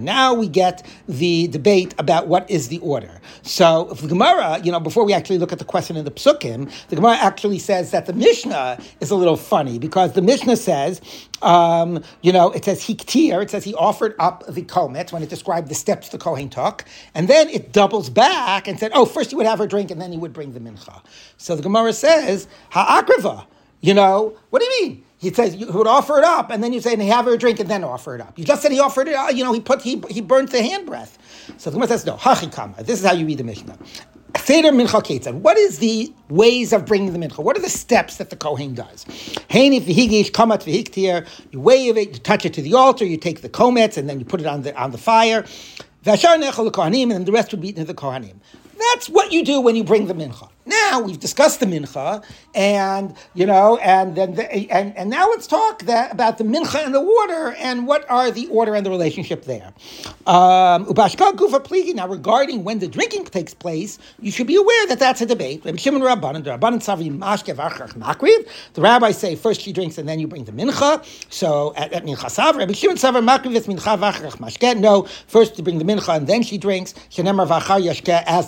now 0.00 0.34
we 0.34 0.48
get 0.48 0.86
the 1.08 1.51
debate 1.52 1.94
about 1.98 2.26
what 2.26 2.50
is 2.50 2.68
the 2.68 2.78
order. 2.78 3.20
So 3.42 3.90
if 3.92 4.00
the 4.00 4.08
Gemara, 4.08 4.60
you 4.64 4.72
know, 4.72 4.80
before 4.80 5.04
we 5.04 5.12
actually 5.12 5.38
look 5.38 5.52
at 5.52 5.58
the 5.58 5.64
question 5.64 5.96
in 5.96 6.04
the 6.04 6.10
Psukim, 6.10 6.70
the 6.88 6.96
Gemara 6.96 7.16
actually 7.16 7.60
says 7.60 7.92
that 7.92 8.06
the 8.06 8.12
Mishnah 8.12 8.80
is 9.00 9.10
a 9.10 9.14
little 9.14 9.36
funny 9.36 9.78
because 9.78 10.14
the 10.14 10.22
Mishnah 10.22 10.56
says, 10.56 11.00
um, 11.42 12.02
you 12.22 12.32
know, 12.32 12.50
it 12.50 12.64
says 12.64 12.82
hiktir, 12.82 13.42
it 13.42 13.50
says 13.50 13.64
he 13.64 13.74
offered 13.74 14.14
up 14.18 14.44
the 14.48 14.62
komet 14.62 15.12
when 15.12 15.22
it 15.22 15.28
described 15.28 15.68
the 15.68 15.74
steps 15.74 16.08
the 16.08 16.18
Kohen 16.18 16.48
took, 16.48 16.84
and 17.14 17.28
then 17.28 17.48
it 17.48 17.72
doubles 17.72 18.10
back 18.10 18.66
and 18.66 18.78
said, 18.78 18.90
oh, 18.94 19.04
first 19.04 19.30
he 19.30 19.36
would 19.36 19.46
have 19.46 19.58
her 19.58 19.66
drink 19.66 19.90
and 19.90 20.00
then 20.00 20.12
he 20.12 20.18
would 20.18 20.32
bring 20.32 20.52
the 20.52 20.60
mincha. 20.60 21.02
So 21.36 21.54
the 21.54 21.62
Gemara 21.62 21.92
says, 21.92 22.48
ha'akriva, 22.70 23.46
you 23.80 23.94
know, 23.94 24.36
what 24.50 24.60
do 24.60 24.64
you 24.66 24.88
mean? 24.88 25.04
He 25.22 25.32
says 25.32 25.54
you 25.54 25.70
would 25.70 25.86
offer 25.86 26.18
it 26.18 26.24
up, 26.24 26.50
and 26.50 26.64
then 26.64 26.72
you 26.72 26.80
say, 26.80 26.94
and 26.94 27.02
have 27.02 27.26
her 27.26 27.34
a 27.34 27.38
drink, 27.38 27.60
and 27.60 27.70
then 27.70 27.84
offer 27.84 28.16
it 28.16 28.20
up. 28.20 28.36
You 28.36 28.44
just 28.44 28.60
said 28.60 28.72
he 28.72 28.80
offered 28.80 29.06
it. 29.06 29.14
Up, 29.14 29.32
you 29.32 29.44
know, 29.44 29.52
he 29.52 29.60
put 29.60 29.80
he 29.80 30.02
he 30.10 30.20
burnt 30.20 30.50
the 30.50 30.60
hand 30.60 30.84
breath. 30.84 31.16
So 31.58 31.70
the 31.70 31.74
Gemara 31.74 31.86
says, 31.86 32.04
no, 32.04 32.16
hachikama. 32.16 32.84
This 32.84 32.98
is 32.98 33.06
how 33.06 33.12
you 33.12 33.24
read 33.24 33.38
the 33.38 33.44
Mishnah. 33.44 33.78
Seder 34.36 34.72
mincha 34.72 35.00
ketzad. 35.00 35.34
What 35.34 35.56
is 35.56 35.78
the 35.78 36.12
ways 36.28 36.72
of 36.72 36.86
bringing 36.86 37.12
the 37.12 37.20
mincha? 37.20 37.38
What 37.38 37.56
are 37.56 37.60
the 37.60 37.68
steps 37.68 38.16
that 38.16 38.30
the 38.30 38.36
kohen 38.36 38.74
does? 38.74 39.04
Heini 39.48 39.80
v'higish 39.80 40.32
kamat 40.32 40.64
v'hiktir. 40.64 41.24
You 41.52 41.60
wave 41.60 41.96
it, 41.96 42.14
you 42.14 42.18
touch 42.18 42.44
it 42.44 42.52
to 42.54 42.62
the 42.62 42.74
altar, 42.74 43.04
you 43.04 43.16
take 43.16 43.42
the 43.42 43.48
komets, 43.48 43.96
and 43.96 44.08
then 44.08 44.18
you 44.18 44.24
put 44.24 44.40
it 44.40 44.46
on 44.46 44.62
the 44.62 44.76
on 44.76 44.90
the 44.90 44.98
fire. 44.98 45.44
V'ashar 46.04 46.36
nechol 46.42 46.68
kohanim, 46.72 47.14
and 47.14 47.26
the 47.26 47.32
rest 47.32 47.52
would 47.52 47.60
be 47.60 47.68
eaten 47.68 47.86
to 47.86 47.92
the 47.92 47.94
kohanim. 47.94 48.34
That's 48.90 49.08
what 49.08 49.30
you 49.30 49.44
do 49.44 49.60
when 49.60 49.76
you 49.76 49.84
bring 49.84 50.08
the 50.08 50.14
mincha. 50.14 50.48
Now 50.64 51.00
we've 51.00 51.18
discussed 51.18 51.58
the 51.58 51.66
mincha, 51.66 52.24
and 52.54 53.16
you 53.34 53.46
know, 53.46 53.78
and 53.78 54.14
then 54.14 54.34
the, 54.34 54.52
and 54.70 54.96
and 54.96 55.10
now 55.10 55.28
let's 55.28 55.48
talk 55.48 55.82
that 55.82 56.12
about 56.12 56.38
the 56.38 56.44
mincha 56.44 56.84
and 56.84 56.94
the 56.94 57.00
water, 57.00 57.56
and 57.58 57.86
what 57.86 58.08
are 58.08 58.30
the 58.30 58.46
order 58.46 58.76
and 58.76 58.86
the 58.86 58.90
relationship 58.90 59.44
there. 59.44 59.72
Um, 60.26 60.86
now, 61.94 62.06
regarding 62.06 62.62
when 62.62 62.78
the 62.78 62.86
drinking 62.86 63.24
takes 63.24 63.54
place, 63.54 63.98
you 64.20 64.30
should 64.30 64.46
be 64.46 64.54
aware 64.54 64.86
that 64.86 65.00
that's 65.00 65.20
a 65.20 65.26
debate. 65.26 65.64
The 65.64 65.72
rabbis 68.78 69.18
say 69.18 69.34
first 69.34 69.60
she 69.62 69.72
drinks 69.72 69.98
and 69.98 70.08
then 70.08 70.20
you 70.20 70.28
bring 70.28 70.44
the 70.44 70.52
mincha. 70.52 71.04
So 71.28 71.74
at, 71.76 71.92
at 71.92 72.04
mincha 72.04 72.30
sav, 72.30 72.54
Rabbi 72.56 72.72
Shimon 72.72 72.98
savar 72.98 73.22
makriv 73.22 73.56
is 73.56 73.66
mincha 73.66 73.98
v'achrach 73.98 74.36
mashke. 74.38 74.78
No, 74.78 75.08
first 75.26 75.56
to 75.56 75.62
bring 75.62 75.78
the 75.78 75.84
mincha 75.84 76.16
and 76.16 76.28
then 76.28 76.42
she 76.42 76.56
drinks. 76.56 76.94
As 76.94 77.28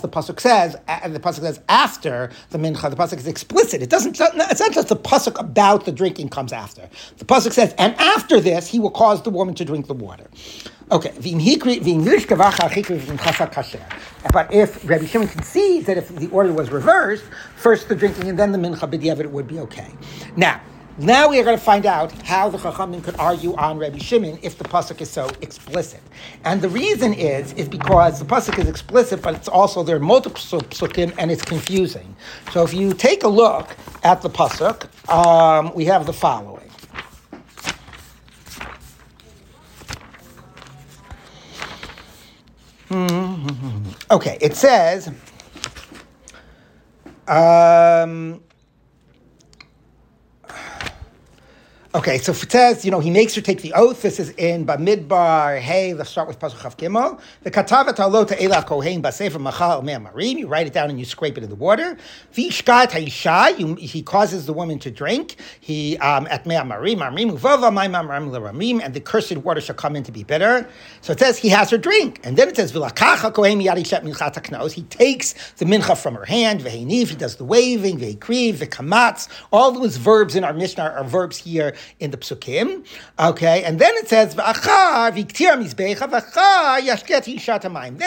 the 0.01 0.07
pasuk 0.07 0.39
says, 0.39 0.77
and 0.87 1.13
the 1.13 1.19
pasuk 1.19 1.41
says 1.41 1.59
after 1.67 2.04
after 2.05 2.29
the 2.49 2.57
mincha. 2.57 2.89
The 2.89 2.95
pasuk 2.95 3.17
is 3.17 3.27
explicit. 3.27 3.81
It 3.81 3.89
doesn't. 3.89 4.19
It's 4.19 4.59
not 4.59 4.71
just 4.71 4.89
the 4.89 4.95
pasuk 4.95 5.39
about 5.39 5.85
the 5.85 5.91
drinking 5.91 6.29
comes 6.29 6.53
after. 6.53 6.87
The 7.17 7.25
pasuk 7.25 7.51
says, 7.51 7.73
and 7.77 7.95
after 7.95 8.39
this, 8.39 8.67
he 8.67 8.79
will 8.79 8.91
cause 8.91 9.23
the 9.23 9.29
woman 9.29 9.55
to 9.55 9.65
drink 9.65 9.87
the 9.87 9.93
water. 9.93 10.27
Okay, 10.91 11.11
but 14.31 14.53
if 14.53 14.87
Rabbi 14.87 15.05
Shimon 15.05 15.27
concedes 15.27 15.87
that 15.87 15.97
if 15.97 16.09
the 16.09 16.27
order 16.27 16.53
was 16.53 16.69
reversed, 16.69 17.23
first 17.55 17.89
the 17.89 17.95
drinking 17.95 18.29
and 18.29 18.37
then 18.37 18.51
the 18.51 18.59
mincha 18.59 19.19
it 19.19 19.31
would 19.31 19.47
be 19.47 19.59
okay. 19.59 19.91
Now, 20.35 20.61
now 20.97 21.29
we 21.29 21.39
are 21.39 21.43
going 21.43 21.57
to 21.57 21.63
find 21.63 21.85
out 21.85 22.11
how 22.23 22.49
the 22.49 22.57
Chachamim 22.57 23.03
could 23.03 23.17
argue 23.17 23.55
on 23.55 23.77
Rabbi 23.77 23.99
Shimon 23.99 24.39
if 24.41 24.57
the 24.57 24.63
pasuk 24.63 25.01
is 25.01 25.09
so 25.09 25.29
explicit, 25.41 26.01
and 26.45 26.61
the 26.61 26.69
reason 26.69 27.13
is 27.13 27.53
is 27.53 27.67
because 27.69 28.19
the 28.19 28.25
pasuk 28.25 28.59
is 28.59 28.67
explicit, 28.69 29.21
but 29.21 29.35
it's 29.35 29.47
also 29.49 29.83
there 29.83 29.97
are 29.97 29.99
multiple 29.99 30.39
psukim 30.39 31.13
and 31.17 31.31
it's 31.31 31.43
confusing. 31.43 32.15
So 32.51 32.63
if 32.63 32.73
you 32.73 32.93
take 32.93 33.23
a 33.23 33.27
look 33.27 33.75
at 34.03 34.21
the 34.21 34.29
pasuk, 34.29 34.87
um, 35.09 35.73
we 35.75 35.85
have 35.85 36.05
the 36.05 36.13
following. 36.13 36.69
Okay, 44.11 44.37
it 44.41 44.55
says. 44.55 45.11
Um, 47.27 48.43
Okay, 51.95 52.17
so 52.17 52.33
it 52.33 52.51
says, 52.51 52.83
you 52.83 52.91
know, 52.91 52.99
he 52.99 53.09
makes 53.09 53.33
her 53.35 53.41
take 53.41 53.61
the 53.61 53.71
oath. 53.71 54.01
This 54.01 54.19
is 54.19 54.31
in 54.31 54.65
Bamidbar. 54.65 55.61
Hey, 55.61 55.93
let's 55.93 56.09
start 56.09 56.27
with 56.27 56.37
Pasuk 56.37 56.75
Gimel. 56.75 57.21
The 57.43 57.51
Katavat 57.51 57.95
Alota 57.95 58.35
Ela 58.37 58.63
Kohen 58.63 59.01
Basefer 59.01 59.39
Machal 59.39 59.81
Marim. 59.81 60.37
You 60.37 60.47
write 60.47 60.67
it 60.67 60.73
down 60.73 60.89
and 60.89 60.99
you 60.99 61.05
scrape 61.05 61.37
it 61.37 61.45
in 61.45 61.49
the 61.49 61.55
water. 61.55 61.95
Vishkat 62.33 62.89
Haisha. 62.89 63.79
He 63.79 64.03
causes 64.03 64.45
the 64.45 64.51
woman 64.51 64.77
to 64.79 64.91
drink. 64.91 65.37
He 65.61 65.97
um, 65.99 66.27
at 66.29 66.45
Mea 66.45 66.55
Marim 66.55 66.97
Marim 66.97 67.31
Uvava 67.31 67.71
Mai 67.73 67.87
Marim 67.87 68.29
Laramim, 68.29 68.81
and 68.83 68.93
the 68.93 68.99
cursed 68.99 69.37
water 69.37 69.61
shall 69.61 69.75
come 69.75 69.95
in 69.95 70.03
to 70.03 70.11
be 70.11 70.25
bitter. 70.25 70.67
So 70.99 71.13
it 71.13 71.19
says 71.19 71.37
he 71.37 71.47
has 71.47 71.69
her 71.69 71.77
drink, 71.77 72.19
and 72.25 72.35
then 72.35 72.49
it 72.49 72.57
says 72.57 72.73
Vilakacha 72.73 73.33
Kohen 73.33 73.61
Yarishat 73.61 74.03
Minchat 74.03 74.33
Knos. 74.43 74.73
He 74.73 74.81
takes 74.83 75.33
the 75.53 75.63
mincha 75.63 75.97
from 75.97 76.15
her 76.15 76.25
hand. 76.25 76.59
Veheniv. 76.59 77.07
He 77.07 77.15
does 77.15 77.37
the 77.37 77.45
waving. 77.45 77.99
Vehikriv. 77.99 78.59
The 78.59 78.67
kamatz. 78.67 79.29
All 79.53 79.71
those 79.71 79.95
verbs 79.95 80.35
in 80.35 80.43
our 80.43 80.51
Mishnah 80.51 80.83
are 80.83 81.05
verbs 81.05 81.37
here 81.37 81.73
in 81.99 82.11
the 82.11 82.17
psukim. 82.17 82.85
Okay, 83.19 83.63
and 83.63 83.79
then 83.79 83.93
it 83.95 84.07
says. 84.07 84.35
Then 84.35 84.45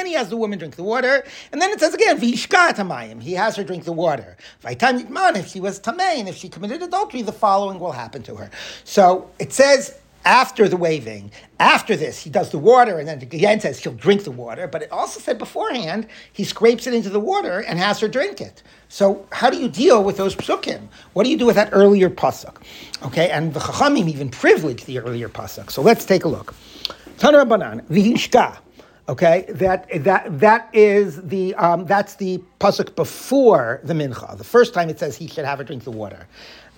he 0.07 0.13
has 0.13 0.29
the 0.29 0.37
woman 0.37 0.59
drink 0.59 0.77
the 0.77 0.83
water, 0.83 1.25
and 1.53 1.61
then 1.61 1.71
it 1.71 1.81
says 1.81 1.95
again 1.95 2.19
v'yishkat 2.19 2.77
hamayim. 2.77 3.23
He 3.23 3.33
has 3.33 3.57
her 3.57 3.65
drink 3.65 3.85
the 3.85 3.93
water. 3.93 4.37
If 4.65 5.49
she 5.49 5.61
was 5.61 5.81
tamei 5.81 6.19
and 6.19 6.29
if 6.29 6.37
she 6.37 6.49
committed 6.49 6.83
adultery, 6.83 7.23
the 7.23 7.33
following 7.33 7.79
will 7.79 7.93
happen 7.93 8.23
to 8.25 8.35
her. 8.37 8.51
So 8.85 9.31
it 9.39 9.53
says 9.53 9.99
after 10.29 10.69
the 10.69 10.77
waving. 10.77 11.33
After 11.59 11.97
this, 11.97 12.23
he 12.23 12.29
does 12.29 12.51
the 12.51 12.59
water, 12.59 12.99
and 12.99 13.09
then 13.09 13.23
again 13.23 13.61
says 13.61 13.83
he'll 13.83 13.95
drink 13.95 14.25
the 14.25 14.31
water. 14.31 14.69
But 14.69 14.83
it 14.83 14.93
also 14.93 15.19
said 15.19 15.39
beforehand 15.39 16.07
he 16.35 16.45
scrapes 16.45 16.87
it 16.87 16.93
into 16.93 17.09
the 17.09 17.19
water 17.19 17.61
and 17.61 17.79
has 17.79 17.99
her 18.01 18.09
drink 18.09 18.43
it. 18.43 18.63
So 18.91 19.27
how 19.33 19.49
do 19.49 19.59
you 19.59 19.69
deal 19.71 20.05
with 20.05 20.19
those 20.19 20.37
psukim? 20.37 20.89
What 21.15 21.25
do 21.25 21.31
you 21.31 21.39
do 21.39 21.47
with 21.47 21.57
that 21.57 21.71
earlier 21.73 22.11
pasuk? 22.11 22.57
Okay, 23.07 23.31
and 23.31 23.55
the 23.55 23.61
chachamim 23.61 24.07
even 24.07 24.29
privilege 24.29 24.85
the 24.85 24.99
earlier 24.99 25.31
pasuk. 25.31 25.71
So 25.71 25.81
let's 25.81 26.05
take 26.05 26.25
a 26.25 26.29
look. 26.29 26.55
Tanar 27.17 27.49
Banan 27.49 27.81
v'hishka. 27.89 28.59
Okay, 29.09 29.47
that 29.49 29.89
that 30.05 30.39
that 30.39 30.69
is 30.75 31.23
the 31.23 31.55
um, 31.55 31.87
that's 31.87 32.17
the 32.17 32.43
pasuk 32.61 32.95
before 32.95 33.81
the 33.83 33.95
mincha. 33.95 34.37
The 34.37 34.45
first 34.45 34.75
time 34.75 34.91
it 34.91 34.99
says 34.99 35.17
he 35.17 35.27
should 35.27 35.47
have 35.47 35.57
her 35.59 35.65
drink 35.65 35.85
the 35.85 35.91
water. 35.91 36.27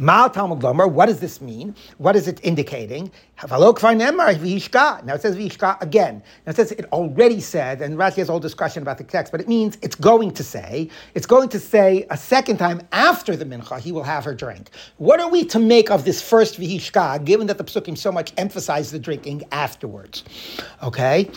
Mal 0.00 0.30
Talmud 0.30 0.60
Gomer, 0.62 0.88
what 0.88 1.06
does 1.06 1.20
this 1.20 1.42
mean? 1.42 1.74
What 1.98 2.16
is 2.16 2.26
it 2.26 2.40
indicating? 2.42 3.12
Now 3.42 3.56
it 3.58 5.20
says 5.20 5.36
Vishka 5.36 5.76
again. 5.82 6.22
Now 6.46 6.50
it 6.50 6.56
says 6.56 6.72
it 6.72 6.86
already 6.90 7.38
said, 7.40 7.82
and 7.82 7.98
Rashi 7.98 8.16
has 8.16 8.30
a 8.30 8.32
whole 8.32 8.40
discussion 8.40 8.82
about 8.82 8.96
the 8.96 9.04
text, 9.04 9.30
but 9.30 9.42
it 9.42 9.48
means 9.48 9.76
it's 9.82 9.94
going 9.94 10.30
to 10.32 10.42
say, 10.42 10.88
it's 11.14 11.26
going 11.26 11.50
to 11.50 11.60
say 11.60 12.06
a 12.08 12.16
second 12.16 12.56
time 12.56 12.80
after 12.92 13.36
the 13.36 13.44
mincha, 13.44 13.78
he 13.78 13.92
will 13.92 14.02
have 14.02 14.24
her 14.24 14.34
drink. 14.34 14.70
What 14.96 15.20
are 15.20 15.30
we 15.30 15.44
to 15.44 15.58
make 15.58 15.90
of 15.90 16.06
this 16.06 16.22
first 16.22 16.56
Vishka, 16.56 17.20
given 17.22 17.46
that 17.48 17.58
the 17.58 17.64
psukim 17.64 17.98
so 17.98 18.10
much 18.10 18.32
emphasize 18.38 18.90
the 18.90 18.98
drinking 18.98 19.44
afterwards? 19.52 20.24
Okay? 20.82 21.30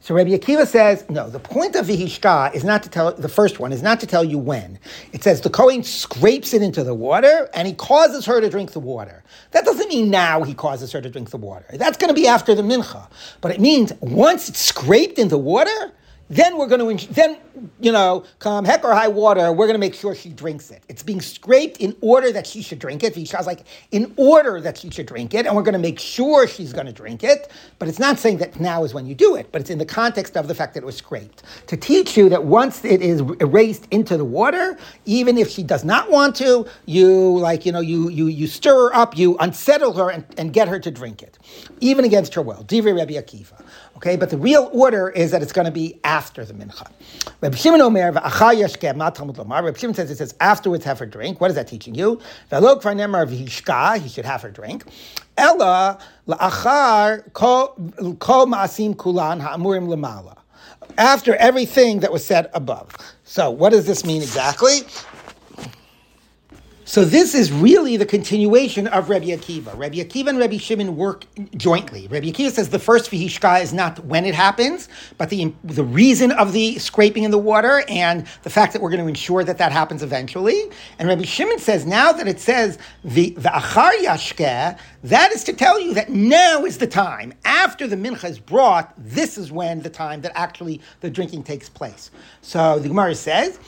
So 0.00 0.14
Rabbi 0.14 0.30
Akiva 0.32 0.66
says, 0.66 1.08
no, 1.08 1.30
the 1.30 1.38
point 1.38 1.76
of 1.76 1.86
Vihishka 1.86 2.54
is 2.54 2.62
not 2.62 2.82
to 2.82 2.90
tell 2.90 3.12
the 3.12 3.28
first 3.28 3.58
one 3.58 3.72
is 3.72 3.82
not 3.82 4.00
to 4.00 4.06
tell 4.06 4.22
you 4.22 4.36
when. 4.36 4.78
It 5.12 5.22
says 5.22 5.40
the 5.40 5.48
Kohen 5.48 5.82
scrapes 5.82 6.52
it 6.52 6.60
into 6.60 6.84
the 6.84 6.92
water 6.92 7.48
and 7.54 7.66
he 7.66 7.72
causes 7.72 8.26
her 8.26 8.42
to 8.42 8.50
drink 8.50 8.72
the 8.72 8.80
water. 8.80 9.24
That 9.52 9.64
doesn't 9.64 9.88
mean 9.88 10.10
now 10.10 10.42
he 10.42 10.52
causes 10.52 10.92
her 10.92 11.00
to 11.00 11.08
drink 11.08 11.30
the 11.30 11.38
water. 11.38 11.64
That's 11.72 11.96
going 11.96 12.14
to 12.14 12.14
be 12.14 12.26
after 12.26 12.54
the 12.54 12.62
mincha. 12.62 13.08
But 13.40 13.52
it 13.52 13.60
means 13.62 13.94
once 14.00 14.50
it's 14.50 14.60
scraped 14.60 15.18
in 15.18 15.28
the 15.28 15.38
water, 15.38 15.92
then 16.34 16.58
we're 16.58 16.66
going 16.66 16.98
to, 16.98 17.12
then, 17.12 17.38
you 17.80 17.92
know, 17.92 18.24
come 18.40 18.64
heck 18.64 18.84
or 18.84 18.92
high 18.92 19.08
water, 19.08 19.52
we're 19.52 19.66
going 19.66 19.74
to 19.74 19.80
make 19.80 19.94
sure 19.94 20.14
she 20.14 20.30
drinks 20.30 20.70
it. 20.70 20.82
It's 20.88 21.02
being 21.02 21.20
scraped 21.20 21.76
in 21.78 21.94
order 22.00 22.32
that 22.32 22.46
she 22.46 22.60
should 22.60 22.80
drink 22.80 23.04
it. 23.04 23.14
Visha's 23.14 23.46
like, 23.46 23.60
in 23.92 24.12
order 24.16 24.60
that 24.60 24.76
she 24.76 24.90
should 24.90 25.06
drink 25.06 25.34
it, 25.34 25.46
and 25.46 25.54
we're 25.54 25.62
going 25.62 25.74
to 25.74 25.78
make 25.78 26.00
sure 26.00 26.48
she's 26.48 26.72
going 26.72 26.86
to 26.86 26.92
drink 26.92 27.22
it. 27.22 27.52
But 27.78 27.88
it's 27.88 28.00
not 28.00 28.18
saying 28.18 28.38
that 28.38 28.58
now 28.58 28.82
is 28.82 28.92
when 28.92 29.06
you 29.06 29.14
do 29.14 29.36
it, 29.36 29.52
but 29.52 29.60
it's 29.60 29.70
in 29.70 29.78
the 29.78 29.86
context 29.86 30.36
of 30.36 30.48
the 30.48 30.54
fact 30.54 30.74
that 30.74 30.82
it 30.82 30.86
was 30.86 30.96
scraped. 30.96 31.44
To 31.68 31.76
teach 31.76 32.16
you 32.16 32.28
that 32.30 32.44
once 32.44 32.84
it 32.84 33.00
is 33.00 33.20
erased 33.40 33.86
into 33.92 34.16
the 34.16 34.24
water, 34.24 34.76
even 35.04 35.38
if 35.38 35.48
she 35.48 35.62
does 35.62 35.84
not 35.84 36.10
want 36.10 36.34
to, 36.36 36.66
you, 36.86 37.38
like, 37.38 37.64
you 37.64 37.70
know, 37.70 37.80
you, 37.80 38.08
you, 38.08 38.26
you 38.26 38.46
stir 38.46 38.88
her 38.88 38.94
up, 38.94 39.16
you 39.16 39.36
unsettle 39.38 39.92
her 39.92 40.10
and, 40.10 40.24
and 40.36 40.52
get 40.52 40.66
her 40.66 40.80
to 40.80 40.90
drink 40.90 41.22
it, 41.22 41.38
even 41.80 42.04
against 42.04 42.34
her 42.34 42.42
will. 42.42 42.64
Divrei 42.64 42.96
Rabbi 42.96 43.12
Akiva. 43.12 43.62
Okay, 43.96 44.16
but 44.16 44.28
the 44.28 44.36
real 44.36 44.68
order 44.72 45.08
is 45.08 45.30
that 45.30 45.40
it's 45.42 45.52
going 45.52 45.66
to 45.66 45.70
be 45.70 46.00
after 46.02 46.23
the 46.30 46.54
mincha. 46.54 46.86
Reb 47.40 47.54
Shimon 47.54 47.80
Omer 47.80 48.12
Reb 48.12 49.76
Shimon 49.76 49.94
says 49.94 50.10
it 50.10 50.16
says 50.16 50.34
afterwards 50.40 50.84
have 50.84 50.98
her 50.98 51.06
drink. 51.06 51.40
What 51.40 51.50
is 51.50 51.56
that 51.56 51.68
teaching 51.68 51.94
you? 51.94 52.20
He 52.50 54.08
should 54.08 54.24
have 54.24 54.42
her 54.42 54.50
drink. 54.50 54.84
Ella 55.36 55.98
la'achar 56.28 57.32
kol 57.32 57.74
ma'asim 58.46 58.96
kulan 58.96 59.40
ha'amurim. 59.40 60.36
After 60.96 61.34
everything 61.36 62.00
that 62.00 62.12
was 62.12 62.24
said 62.24 62.50
above. 62.54 62.94
So, 63.24 63.50
what 63.50 63.70
does 63.70 63.86
this 63.86 64.04
mean 64.04 64.22
exactly? 64.22 64.80
So 66.86 67.02
this 67.02 67.34
is 67.34 67.50
really 67.50 67.96
the 67.96 68.04
continuation 68.04 68.88
of 68.88 69.08
Rabbi 69.08 69.28
Akiva. 69.28 69.74
Rabbi 69.74 69.96
Akiva 69.96 70.28
and 70.28 70.38
Rabbi 70.38 70.58
Shimon 70.58 70.96
work 70.96 71.24
jointly. 71.56 72.08
Rabbi 72.08 72.26
Akiva 72.26 72.50
says 72.50 72.68
the 72.68 72.78
first 72.78 73.10
vihishka 73.10 73.62
is 73.62 73.72
not 73.72 74.04
when 74.04 74.26
it 74.26 74.34
happens, 74.34 74.90
but 75.16 75.30
the, 75.30 75.50
the 75.64 75.82
reason 75.82 76.30
of 76.32 76.52
the 76.52 76.78
scraping 76.78 77.24
in 77.24 77.30
the 77.30 77.38
water 77.38 77.84
and 77.88 78.26
the 78.42 78.50
fact 78.50 78.74
that 78.74 78.82
we're 78.82 78.90
going 78.90 79.00
to 79.00 79.08
ensure 79.08 79.42
that 79.44 79.56
that 79.56 79.72
happens 79.72 80.02
eventually. 80.02 80.64
And 80.98 81.08
Rabbi 81.08 81.22
Shimon 81.22 81.58
says 81.58 81.86
now 81.86 82.12
that 82.12 82.28
it 82.28 82.38
says 82.38 82.76
the, 83.02 83.30
the 83.30 83.48
achar 83.48 84.78
that 85.04 85.32
is 85.32 85.44
to 85.44 85.54
tell 85.54 85.80
you 85.80 85.94
that 85.94 86.10
now 86.10 86.66
is 86.66 86.76
the 86.76 86.86
time. 86.86 87.32
After 87.46 87.86
the 87.86 87.96
mincha 87.96 88.28
is 88.28 88.38
brought, 88.38 88.92
this 88.98 89.38
is 89.38 89.50
when 89.50 89.80
the 89.80 89.90
time 89.90 90.20
that 90.20 90.32
actually 90.34 90.82
the 91.00 91.08
drinking 91.08 91.44
takes 91.44 91.70
place. 91.70 92.10
So 92.42 92.78
the 92.78 92.88
Gemara 92.88 93.14
says, 93.14 93.58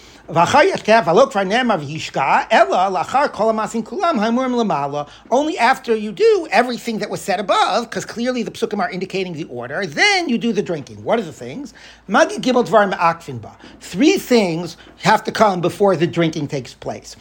only 5.30 5.58
after 5.58 5.94
you 5.94 6.12
do 6.12 6.48
everything 6.50 6.98
that 6.98 7.10
was 7.10 7.20
said 7.20 7.38
above, 7.38 7.88
because 7.88 8.04
clearly 8.04 8.42
the 8.42 8.50
psukim 8.50 8.80
are 8.80 8.90
indicating 8.90 9.34
the 9.34 9.44
order, 9.44 9.86
then 9.86 10.28
you 10.28 10.36
do 10.36 10.52
the 10.52 10.62
drinking. 10.62 11.04
What 11.04 11.20
are 11.20 11.22
the 11.22 11.32
things? 11.32 11.74
Three 13.80 14.18
things 14.18 14.76
have 14.98 15.22
to 15.24 15.32
come 15.32 15.60
before 15.60 15.94
the 15.94 16.06
drinking 16.08 16.48
takes 16.48 16.74
place. 16.74 17.16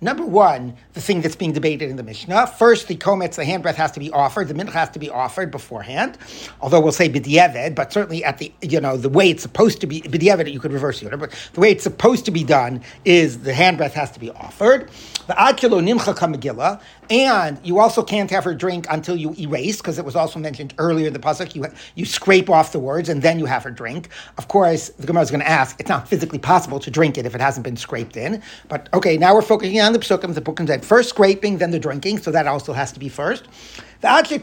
Number 0.00 0.26
one, 0.26 0.76
the 0.94 1.00
thing 1.00 1.20
that's 1.20 1.36
being 1.36 1.52
debated 1.52 1.88
in 1.88 1.96
the 1.96 2.02
Mishnah. 2.02 2.48
First, 2.48 2.88
the 2.88 2.96
kometz, 2.96 3.36
the 3.36 3.44
hand 3.44 3.62
breath 3.62 3.76
has 3.76 3.92
to 3.92 4.00
be 4.00 4.10
offered. 4.10 4.48
The 4.48 4.54
mincha 4.54 4.72
has 4.72 4.90
to 4.90 4.98
be 4.98 5.08
offered 5.08 5.52
beforehand. 5.52 6.18
Although 6.60 6.80
we'll 6.80 6.92
say 6.92 7.08
b'dieved, 7.08 7.76
but 7.76 7.92
certainly 7.92 8.24
at 8.24 8.38
the 8.38 8.52
you 8.60 8.80
know 8.80 8.96
the 8.96 9.08
way 9.08 9.30
it's 9.30 9.42
supposed 9.42 9.80
to 9.80 9.86
be 9.86 10.00
b'dieved, 10.00 10.52
you 10.52 10.58
could 10.58 10.72
reverse 10.72 11.00
it. 11.14 11.18
But 11.18 11.34
the 11.52 11.60
way 11.60 11.70
it's 11.70 11.82
supposed 11.84 12.24
to 12.26 12.30
be 12.30 12.44
done 12.44 12.82
is 13.04 13.40
the 13.40 13.54
hand 13.54 13.78
breath 13.78 13.94
has 13.94 14.10
to 14.12 14.20
be 14.20 14.30
offered. 14.30 14.90
The 15.26 15.34
akilo 15.34 15.80
nimcha 15.82 16.14
kamegillah, 16.14 16.80
and 17.12 17.60
you 17.62 17.78
also 17.78 18.02
can't 18.02 18.30
have 18.30 18.42
her 18.44 18.54
drink 18.54 18.86
until 18.88 19.16
you 19.16 19.34
erase, 19.38 19.76
because 19.76 19.98
it 19.98 20.04
was 20.06 20.16
also 20.16 20.38
mentioned 20.38 20.72
earlier 20.78 21.08
in 21.08 21.12
the 21.12 21.18
pasuk. 21.18 21.54
You 21.54 21.66
you 21.94 22.06
scrape 22.06 22.48
off 22.48 22.72
the 22.72 22.78
words 22.78 23.10
and 23.10 23.20
then 23.20 23.38
you 23.38 23.44
have 23.44 23.64
her 23.64 23.70
drink. 23.70 24.08
Of 24.38 24.48
course, 24.48 24.88
the 24.88 25.06
Gemara 25.06 25.22
is 25.22 25.30
going 25.30 25.42
to 25.42 25.48
ask. 25.48 25.78
It's 25.78 25.90
not 25.90 26.08
physically 26.08 26.38
possible 26.38 26.80
to 26.80 26.90
drink 26.90 27.18
it 27.18 27.26
if 27.26 27.34
it 27.34 27.40
hasn't 27.42 27.64
been 27.64 27.76
scraped 27.76 28.16
in. 28.16 28.42
But 28.68 28.88
okay, 28.94 29.18
now 29.18 29.34
we're 29.34 29.42
focusing 29.42 29.78
on 29.78 29.92
the 29.92 29.98
psukim. 29.98 30.34
The 30.34 30.40
psukim 30.40 30.66
said 30.66 30.86
first 30.86 31.10
scraping, 31.10 31.58
then 31.58 31.70
the 31.70 31.78
drinking, 31.78 32.20
so 32.20 32.30
that 32.30 32.46
also 32.46 32.72
has 32.72 32.92
to 32.92 32.98
be 32.98 33.10
first. 33.10 33.46
And 34.04 34.16
also 34.16 34.34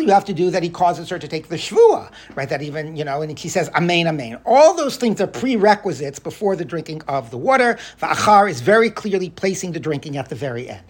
you 0.00 0.10
have 0.10 0.24
to 0.24 0.32
do 0.32 0.50
that 0.50 0.62
he 0.62 0.70
causes 0.70 1.10
her 1.10 1.18
to 1.18 1.28
take 1.28 1.48
the 1.48 1.56
shvua, 1.56 2.10
right? 2.34 2.48
That 2.48 2.62
even, 2.62 2.96
you 2.96 3.04
know, 3.04 3.20
and 3.20 3.38
she 3.38 3.50
says, 3.50 3.68
amen, 3.74 4.08
amen. 4.08 4.38
All 4.46 4.72
those 4.72 4.96
things 4.96 5.20
are 5.20 5.26
prerequisites 5.26 6.18
before 6.18 6.56
the 6.56 6.64
drinking 6.64 7.02
of 7.06 7.30
the 7.30 7.36
water. 7.36 7.78
Va'achar 8.00 8.48
is 8.48 8.62
very 8.62 8.88
clearly 8.88 9.28
placing 9.28 9.72
the 9.72 9.79
drinking 9.80 10.16
at 10.16 10.28
the 10.28 10.34
very 10.34 10.68
end. 10.68 10.82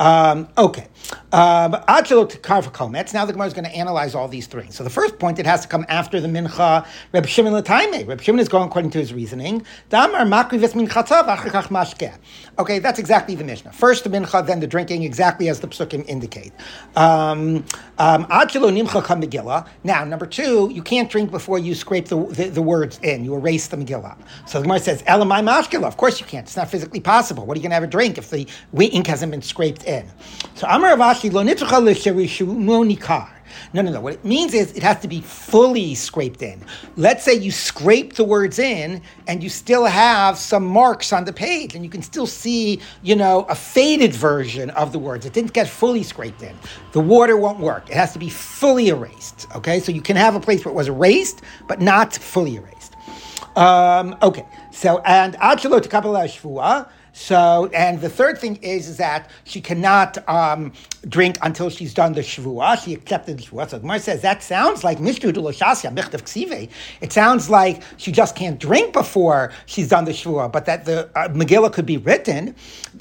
Um, 0.00 0.48
okay. 0.56 0.88
Um, 1.32 1.72
now 1.72 2.00
the 2.00 3.32
Gemara 3.32 3.46
is 3.46 3.54
going 3.54 3.64
to 3.64 3.70
analyze 3.70 4.14
all 4.14 4.28
these 4.28 4.46
three. 4.46 4.70
So 4.70 4.82
the 4.82 4.90
first 4.90 5.18
point, 5.18 5.38
it 5.38 5.46
has 5.46 5.62
to 5.62 5.68
come 5.68 5.84
after 5.88 6.20
the 6.20 6.26
mincha. 6.26 6.86
Reb 7.12 7.26
Shimon 7.26 7.54
l'taime. 7.54 8.06
Reb 8.06 8.20
Shimon 8.20 8.40
is 8.40 8.48
going 8.48 8.66
according 8.66 8.90
to 8.92 8.98
his 8.98 9.12
reasoning. 9.12 9.64
Okay, 9.92 10.08
that's 12.78 12.98
exactly 12.98 13.34
the 13.34 13.44
Mishnah. 13.44 13.72
First 13.72 14.04
the 14.04 14.10
mincha, 14.10 14.46
then 14.46 14.60
the 14.60 14.66
drinking, 14.66 15.02
exactly 15.02 15.48
as 15.48 15.60
the 15.60 15.68
psukim 15.68 16.06
indicate. 16.08 16.52
Um, 16.96 17.64
um, 17.98 18.26
now, 19.84 20.04
number 20.04 20.26
two, 20.26 20.70
you 20.72 20.82
can't 20.82 21.10
drink 21.10 21.30
before 21.30 21.58
you 21.58 21.74
scrape 21.74 22.08
the, 22.08 22.24
the, 22.26 22.48
the 22.48 22.62
words 22.62 22.98
in. 23.02 23.24
You 23.24 23.34
erase 23.34 23.68
the 23.68 23.76
Megillah. 23.76 24.16
So 24.46 24.58
the 24.58 24.64
Gemara 24.64 24.80
says, 24.80 25.02
Elamai 25.02 25.44
mashkila. 25.44 25.84
Of 25.84 25.96
course 25.96 26.18
you 26.18 26.26
can't. 26.26 26.46
It's 26.46 26.56
not 26.56 26.70
physically 26.70 27.00
possible. 27.00 27.46
What 27.46 27.56
are 27.56 27.58
you 27.58 27.62
going 27.62 27.70
to 27.70 27.74
have 27.74 27.84
a 27.84 27.86
drink 27.86 28.18
if 28.18 28.30
the 28.30 28.46
ink 28.78 29.06
hasn't 29.06 29.30
been 29.30 29.42
scraped? 29.42 29.84
So 30.54 30.66
Amar 30.68 30.96
Rav 30.96 31.16
Ashi 31.16 31.32
lo 31.32 31.42
nikar. 32.84 33.30
No, 33.72 33.82
no, 33.82 33.92
no. 33.92 34.00
What 34.00 34.14
it 34.14 34.24
means 34.24 34.52
is 34.54 34.72
it 34.72 34.82
has 34.82 35.00
to 35.00 35.08
be 35.08 35.20
fully 35.20 35.94
scraped 35.94 36.42
in. 36.42 36.62
Let's 36.96 37.24
say 37.24 37.34
you 37.34 37.50
scrape 37.50 38.14
the 38.14 38.24
words 38.24 38.58
in 38.58 39.02
and 39.28 39.42
you 39.42 39.48
still 39.48 39.84
have 39.84 40.36
some 40.38 40.64
marks 40.64 41.12
on 41.12 41.24
the 41.24 41.32
page 41.32 41.74
and 41.74 41.84
you 41.84 41.90
can 41.90 42.02
still 42.02 42.26
see, 42.26 42.80
you 43.02 43.14
know, 43.14 43.46
a 43.48 43.54
faded 43.54 44.12
version 44.12 44.70
of 44.70 44.92
the 44.92 44.98
words. 44.98 45.24
It 45.26 45.32
didn't 45.32 45.52
get 45.52 45.68
fully 45.68 46.02
scraped 46.02 46.42
in. 46.42 46.56
The 46.92 47.00
water 47.00 47.36
won't 47.36 47.60
work. 47.60 47.88
It 47.88 47.96
has 47.96 48.12
to 48.14 48.18
be 48.18 48.28
fully 48.28 48.88
erased. 48.88 49.46
Okay, 49.54 49.80
so 49.80 49.92
you 49.92 50.02
can 50.02 50.16
have 50.16 50.34
a 50.34 50.40
place 50.40 50.64
where 50.64 50.72
it 50.72 50.76
was 50.76 50.88
erased, 50.88 51.42
but 51.68 51.80
not 51.80 52.14
fully 52.14 52.56
erased. 52.56 52.96
Um, 53.56 54.16
okay, 54.22 54.46
so, 54.70 54.98
and 55.04 55.34
Achelo 55.34 55.82
to 55.82 55.88
Kabbalah 55.88 56.24
Shvua. 56.24 56.88
So, 57.20 57.70
and 57.74 58.00
the 58.00 58.08
third 58.08 58.38
thing 58.38 58.56
is, 58.62 58.88
is 58.88 58.96
that 58.96 59.28
she 59.44 59.60
cannot 59.60 60.26
um, 60.26 60.72
drink 61.08 61.38
until 61.42 61.70
she's 61.70 61.94
done 61.94 62.12
the 62.12 62.20
shvua. 62.20 62.82
She 62.82 62.94
accepted 62.94 63.38
the 63.38 63.42
shvua. 63.42 63.68
So 63.68 63.78
Gemara 63.78 64.00
says 64.00 64.22
that 64.22 64.42
sounds 64.42 64.84
like 64.84 64.98
mishtu 64.98 65.32
duloshasya 65.32 65.94
michtav 65.94 66.22
ksive. 66.22 66.68
It 67.00 67.12
sounds 67.12 67.48
like 67.48 67.82
she 67.96 68.12
just 68.12 68.36
can't 68.36 68.58
drink 68.60 68.92
before 68.92 69.52
she's 69.66 69.88
done 69.88 70.04
the 70.04 70.12
shvua, 70.12 70.50
but 70.52 70.66
that 70.66 70.84
the 70.84 71.08
uh, 71.16 71.28
Megillah 71.28 71.72
could 71.72 71.86
be 71.86 71.96
written. 71.96 72.54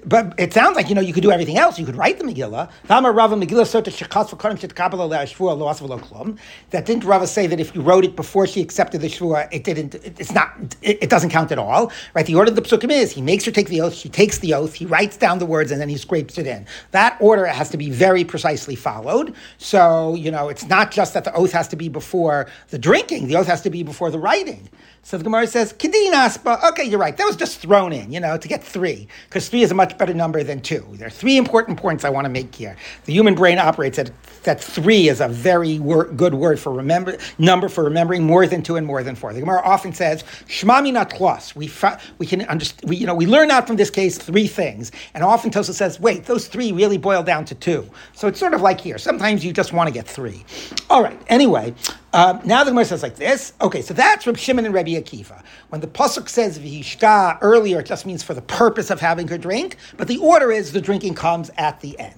But 0.05 0.33
it 0.37 0.53
sounds 0.53 0.75
like 0.75 0.89
you 0.89 0.95
know 0.95 1.01
you 1.01 1.13
could 1.13 1.23
do 1.23 1.31
everything 1.31 1.57
else. 1.57 1.77
You 1.77 1.85
could 1.85 1.95
write 1.95 2.19
the 2.19 2.23
Megillah. 2.23 2.69
That 6.69 6.85
didn't 6.85 7.03
Rava 7.03 7.27
say 7.27 7.47
that 7.47 7.59
if 7.59 7.75
you 7.75 7.81
wrote 7.81 8.05
it 8.05 8.15
before 8.15 8.47
she 8.47 8.61
accepted 8.61 9.01
the 9.01 9.07
shvua, 9.07 9.47
it 9.51 9.63
didn't. 9.63 9.95
it's 9.95 10.31
not. 10.31 10.53
It, 10.81 11.03
it, 11.03 11.09
doesn't 11.09 11.31
count 11.31 11.51
at 11.51 11.57
all, 11.57 11.91
right? 12.13 12.25
The 12.25 12.35
order 12.35 12.51
of 12.51 12.55
the 12.55 12.61
psukim 12.61 12.91
is 12.91 13.11
he 13.11 13.21
makes 13.21 13.45
her 13.45 13.51
take 13.51 13.67
the 13.67 13.81
oath. 13.81 13.93
She 13.93 14.09
takes 14.09 14.37
the 14.39 14.53
oath. 14.53 14.73
He 14.73 14.85
writes 14.85 15.17
down 15.17 15.39
the 15.39 15.45
words 15.45 15.71
and 15.71 15.81
then 15.81 15.89
he 15.89 15.97
scrapes 15.97 16.37
it 16.37 16.47
in. 16.47 16.65
That 16.91 17.17
order 17.19 17.45
has 17.45 17.69
to 17.69 17.77
be 17.77 17.88
very 17.89 18.23
precisely 18.23 18.75
followed. 18.75 19.33
So 19.57 20.15
you 20.15 20.31
know 20.31 20.49
it's 20.49 20.67
not 20.67 20.91
just 20.91 21.13
that 21.13 21.23
the 21.23 21.33
oath 21.33 21.51
has 21.51 21.67
to 21.69 21.75
be 21.75 21.89
before 21.89 22.47
the 22.69 22.79
drinking. 22.79 23.27
The 23.27 23.35
oath 23.37 23.47
has 23.47 23.61
to 23.61 23.69
be 23.69 23.83
before 23.83 24.11
the 24.11 24.19
writing. 24.19 24.69
So 25.03 25.17
the 25.17 25.23
Gemara 25.23 25.47
says, 25.47 25.73
Kedin 25.73 26.11
Aspa, 26.13 26.59
okay, 26.69 26.83
you're 26.83 26.99
right. 26.99 27.15
That 27.15 27.25
was 27.25 27.35
just 27.35 27.59
thrown 27.59 27.93
in, 27.93 28.11
you 28.11 28.19
know, 28.19 28.37
to 28.37 28.47
get 28.47 28.63
three, 28.63 29.07
because 29.25 29.49
three 29.49 29.63
is 29.63 29.71
a 29.71 29.73
much 29.73 29.97
better 29.97 30.13
number 30.13 30.43
than 30.43 30.61
two. 30.61 30.85
There 30.93 31.07
are 31.07 31.11
three 31.11 31.37
important 31.37 31.79
points 31.79 32.03
I 32.03 32.09
want 32.09 32.25
to 32.25 32.29
make 32.29 32.53
here. 32.53 32.75
The 33.05 33.13
human 33.13 33.33
brain 33.33 33.57
operates 33.57 33.97
at 33.97 34.11
that 34.43 34.61
three 34.63 35.09
is 35.09 35.21
a 35.21 35.27
very 35.27 35.79
wor- 35.79 36.05
good 36.05 36.33
word 36.33 36.59
for 36.59 36.71
remember 36.73 37.17
number 37.37 37.69
for 37.69 37.83
remembering 37.83 38.23
more 38.23 38.47
than 38.47 38.61
two 38.63 38.75
and 38.75 38.85
more 38.85 39.03
than 39.03 39.15
four. 39.15 39.33
The 39.33 39.39
Gemara 39.41 39.61
often 39.63 39.93
says, 39.93 40.23
"Shmami 40.47 40.93
not 40.93 41.09
twas." 41.09 41.55
We 41.55 41.67
fa- 41.67 41.99
we 42.17 42.25
can 42.25 42.41
understand. 42.43 42.89
We 42.89 42.97
you 42.97 43.07
know 43.07 43.15
we 43.15 43.25
learn 43.25 43.51
out 43.51 43.67
from 43.67 43.75
this 43.75 43.89
case 43.89 44.17
three 44.17 44.47
things, 44.47 44.91
and 45.13 45.23
often 45.23 45.51
Tosa 45.51 45.73
says, 45.73 45.99
"Wait, 45.99 46.25
those 46.25 46.47
three 46.47 46.71
really 46.71 46.97
boil 46.97 47.23
down 47.23 47.45
to 47.45 47.55
two. 47.55 47.78
So 48.13 48.27
it's 48.27 48.39
sort 48.39 48.53
of 48.53 48.61
like 48.61 48.81
here. 48.81 48.97
Sometimes 48.97 49.43
you 49.45 49.53
just 49.53 49.73
want 49.73 49.87
to 49.87 49.93
get 49.93 50.07
three. 50.07 50.45
All 50.89 51.03
right. 51.03 51.19
Anyway, 51.27 51.73
um, 52.13 52.41
now 52.43 52.63
the 52.63 52.71
Gemara 52.71 52.85
says 52.85 53.03
like 53.03 53.15
this. 53.15 53.53
Okay, 53.61 53.81
so 53.81 53.93
that's 53.93 54.23
from 54.23 54.35
Shimon 54.35 54.65
and 54.65 54.73
Rabbi 54.73 54.91
Akiva. 54.91 55.43
When 55.69 55.81
the 55.81 55.87
pasuk 55.87 56.29
says 56.29 56.57
v'hishka 56.57 57.37
earlier, 57.41 57.79
it 57.79 57.85
just 57.85 58.05
means 58.05 58.23
for 58.23 58.33
the 58.33 58.41
purpose 58.41 58.89
of 58.89 58.99
having 58.99 59.27
her 59.27 59.37
drink, 59.37 59.77
but 59.97 60.07
the 60.07 60.17
order 60.17 60.51
is 60.51 60.71
the 60.71 60.81
drinking 60.81 61.15
comes 61.15 61.51
at 61.57 61.79
the 61.81 61.97
end. 61.99 62.15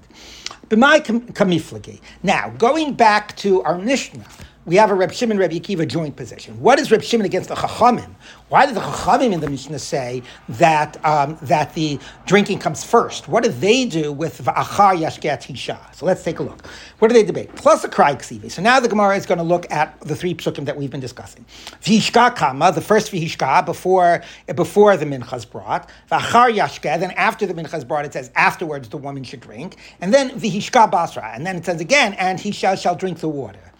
B'mai 0.69 1.01
kamiflagi. 1.33 1.99
Now, 2.23 2.49
going 2.51 2.93
back 2.93 3.35
to 3.37 3.61
our 3.63 3.77
Mishnah, 3.77 4.25
we 4.65 4.75
have 4.75 4.91
a 4.91 4.93
Reb 4.93 5.11
Shimon 5.11 5.39
Reb 5.39 5.51
Akiva 5.51 5.87
joint 5.87 6.15
position. 6.15 6.59
What 6.59 6.79
is 6.79 6.91
Reb 6.91 7.01
Shimon 7.01 7.25
against 7.25 7.49
the 7.49 7.55
Chachamim? 7.55 8.13
Why 8.49 8.67
did 8.67 8.75
the 8.75 8.81
Chachamim 8.81 9.31
in 9.31 9.39
the 9.39 9.49
Mishnah 9.49 9.79
say 9.79 10.21
that 10.49 11.03
um, 11.03 11.37
that 11.41 11.73
the 11.73 11.99
drinking 12.27 12.59
comes 12.59 12.83
first? 12.83 13.27
What 13.27 13.43
do 13.43 13.49
they 13.49 13.85
do 13.85 14.11
with 14.11 14.39
V'achar 14.39 14.95
Yashket 14.99 15.41
Hisha? 15.41 15.95
So 15.95 16.05
let's 16.05 16.23
take 16.23 16.37
a 16.39 16.43
look. 16.43 16.67
What 16.99 17.07
do 17.07 17.15
they 17.15 17.23
debate? 17.23 17.55
Plus 17.55 17.83
a 17.83 17.89
Krai 17.89 18.15
Ksivi. 18.15 18.51
So 18.51 18.61
now 18.61 18.79
the 18.79 18.87
Gemara 18.87 19.17
is 19.17 19.25
going 19.25 19.39
to 19.39 19.43
look 19.43 19.69
at 19.71 19.99
the 20.01 20.15
three 20.15 20.35
psukim 20.35 20.65
that 20.65 20.77
we've 20.77 20.91
been 20.91 20.99
discussing. 20.99 21.43
V'hishka 21.81 22.35
Kama, 22.35 22.71
the 22.71 22.81
first 22.81 23.11
V'hishka 23.11 23.65
before 23.65 24.21
before 24.55 24.95
the 24.95 25.05
minchas 25.05 25.49
brought. 25.49 25.89
V'achar 26.11 26.55
Yashke, 26.55 26.99
then 26.99 27.11
after 27.11 27.47
the 27.47 27.55
minchas 27.55 27.87
brought, 27.87 28.05
it 28.05 28.13
says 28.13 28.29
afterwards 28.35 28.89
the 28.89 28.97
woman 28.97 29.23
should 29.23 29.39
drink. 29.39 29.77
And 30.01 30.13
then 30.13 30.29
V'hishka 30.39 30.91
Basra, 30.91 31.31
and 31.33 31.47
then 31.47 31.55
it 31.55 31.65
says 31.65 31.81
again, 31.81 32.13
and 32.13 32.39
he 32.39 32.51
shall 32.51 32.75
shall 32.75 32.95
drink 32.95 33.19
the 33.21 33.29
water. 33.29 33.70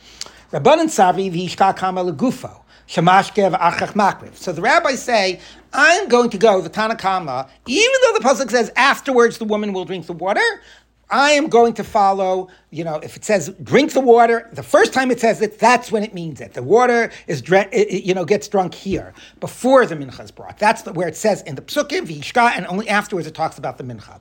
Rabbanan 0.52 0.88
Savi 0.88 1.32
v'ishka 1.32 1.76
kama 1.76 2.04
legufo. 2.04 2.58
Shamashkev 2.88 3.58
achach 3.58 3.94
makriv. 3.94 4.36
So 4.36 4.52
the 4.52 4.62
rabbis 4.62 5.02
say, 5.02 5.40
I'm 5.72 6.10
going 6.10 6.30
to 6.32 6.38
go, 6.38 6.60
the 6.60 6.70
Tanakama, 6.70 7.48
even 7.66 7.94
though 8.04 8.20
the 8.20 8.24
Pasuk 8.26 8.52
says 8.52 8.70
afterwards 8.76 9.38
the 9.38 9.46
woman 9.46 9.72
will 9.72 9.86
drink 9.86 10.08
the 10.08 10.14
water, 10.14 10.42
I 11.10 11.32
am 11.32 11.48
going 11.48 11.74
to 11.76 11.84
follow, 11.84 12.50
you 12.70 12.84
know, 12.84 12.96
if 12.98 13.16
it 13.16 13.24
says 13.24 13.54
drink 13.64 13.94
the 13.94 14.02
water, 14.02 14.50
the 14.52 14.64
first 14.64 14.92
time 14.94 15.10
it 15.12 15.22
says 15.22 15.42
it, 15.42 15.58
that's 15.60 15.90
when 15.92 16.04
it 16.04 16.14
means 16.14 16.42
it. 16.42 16.54
The 16.54 16.64
water 16.64 17.12
is, 17.28 17.44
you 17.74 18.14
know, 18.14 18.26
gets 18.26 18.48
drunk 18.50 18.74
here, 18.74 19.14
before 19.40 19.86
the 19.86 19.96
mincha 19.96 20.24
is 20.24 20.32
brought. 20.32 20.58
That's 20.58 20.86
where 20.86 21.08
it 21.08 21.16
says 21.16 21.42
in 21.44 21.56
the 21.56 21.62
psukim, 21.62 22.08
v'yishka, 22.08 22.52
and 22.58 22.68
only 22.68 22.90
afterwards 22.90 23.28
it 23.28 23.36
talks 23.36 23.58
about 23.58 23.78
the 23.78 23.86
mincha. 23.86 24.20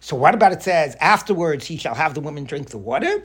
So 0.00 0.16
what 0.16 0.34
about 0.34 0.52
it 0.52 0.62
says 0.62 0.96
afterwards 1.00 1.66
he 1.66 1.76
shall 1.76 1.94
have 1.94 2.14
the 2.14 2.20
woman 2.20 2.44
drink 2.44 2.70
the 2.70 2.78
water? 2.78 3.22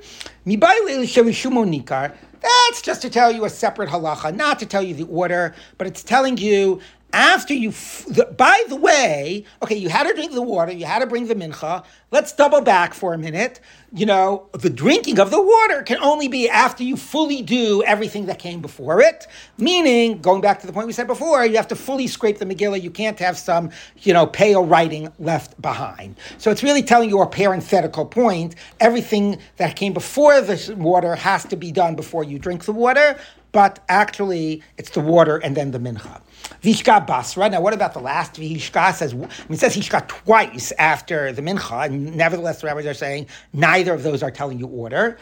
That's 2.42 2.82
just 2.82 3.02
to 3.04 3.10
tell 3.10 3.32
you 3.32 3.46
a 3.46 3.50
separate 3.50 3.90
halacha, 3.90 4.36
not 4.36 4.60
to 4.60 4.66
tell 4.66 4.82
you 4.82 4.96
the 4.96 5.06
order, 5.06 5.54
but 5.78 5.86
it's 5.86 6.04
telling 6.04 6.38
you 6.38 6.82
after 7.14 7.54
you, 7.54 7.70
f- 7.70 8.06
the, 8.08 8.26
by 8.26 8.64
the 8.70 8.76
way, 8.76 9.46
okay, 9.62 9.76
you 9.76 9.90
had 9.90 10.08
to 10.08 10.14
drink 10.14 10.34
the 10.34 10.42
water, 10.42 10.72
you 10.72 10.86
had 10.86 11.00
to 11.00 11.08
bring 11.08 11.28
the 11.28 11.36
mincha. 11.36 11.84
Let's 12.12 12.34
double 12.34 12.62
back 12.62 12.94
for 12.94 13.14
a 13.14 13.18
minute. 13.18 13.60
You 13.94 14.06
know, 14.06 14.50
the 14.54 14.70
drinking 14.70 15.20
of 15.20 15.32
the 15.32 15.42
water 15.42 15.82
can 15.84 15.98
only 16.00 16.28
be 16.28 16.50
after 16.50 16.84
you 16.84 16.98
fully 16.98 17.42
do 17.42 17.84
everything 17.84 18.26
that 18.28 18.40
came 18.40 18.62
before 18.62 19.02
it. 19.02 19.28
Meaning, 19.58 20.22
going 20.22 20.42
back 20.42 20.60
to 20.62 20.68
the 20.68 20.74
point 20.74 20.88
we 20.88 20.94
said 20.94 21.08
before, 21.08 21.46
you 21.46 21.56
have 21.56 21.68
to 21.70 21.76
fully 21.76 22.08
scrape 22.08 22.38
the 22.38 22.46
Megillah. 22.46 22.82
You 22.82 22.92
can't 22.92 23.20
have 23.20 23.38
some, 23.38 23.72
you 24.00 24.14
know, 24.14 24.28
pale 24.28 24.66
writing 24.66 25.12
left 25.20 25.62
behind. 25.62 26.16
So 26.38 26.52
it's 26.52 26.64
really 26.64 26.84
telling 26.84 27.10
you 27.10 27.22
a 27.22 27.28
parenthetical 27.28 28.06
point. 28.06 28.56
Everything 28.80 29.40
that 29.58 29.76
came 29.76 29.94
before 29.94 30.42
the 30.42 30.76
water 30.78 31.16
has 31.16 31.46
to 31.46 31.56
be 31.56 31.72
done 31.72 31.96
before 31.96 32.24
you 32.24 32.40
drink 32.40 32.66
the 32.66 32.74
water 32.74 33.18
but 33.52 33.84
actually 33.90 34.64
it's 34.78 34.92
the 34.92 35.00
water 35.02 35.38
and 35.38 35.56
then 35.56 35.72
the 35.72 35.80
mincha. 35.80 36.22
Vishka 36.62 37.06
Basra. 37.06 37.50
Now, 37.50 37.62
what 37.62 37.74
about 37.74 37.94
the 37.94 38.00
last 38.00 38.36
Vishka? 38.36 38.94
Says 38.94 39.14
I 39.14 39.18
mean, 39.18 39.30
it 39.50 39.60
says 39.60 39.76
Hishka 39.76 40.08
twice 40.08 40.72
after 40.78 41.32
the 41.32 41.42
Mincha, 41.42 41.86
and 41.86 42.16
nevertheless, 42.16 42.62
the 42.62 42.68
rabbis 42.68 42.86
are 42.86 42.94
saying 42.94 43.28
neither 43.54 43.94
of 43.94 44.04
those 44.04 44.24
are 44.24 44.32
telling 44.32 44.60
you 44.60 44.68
order. 44.68 45.18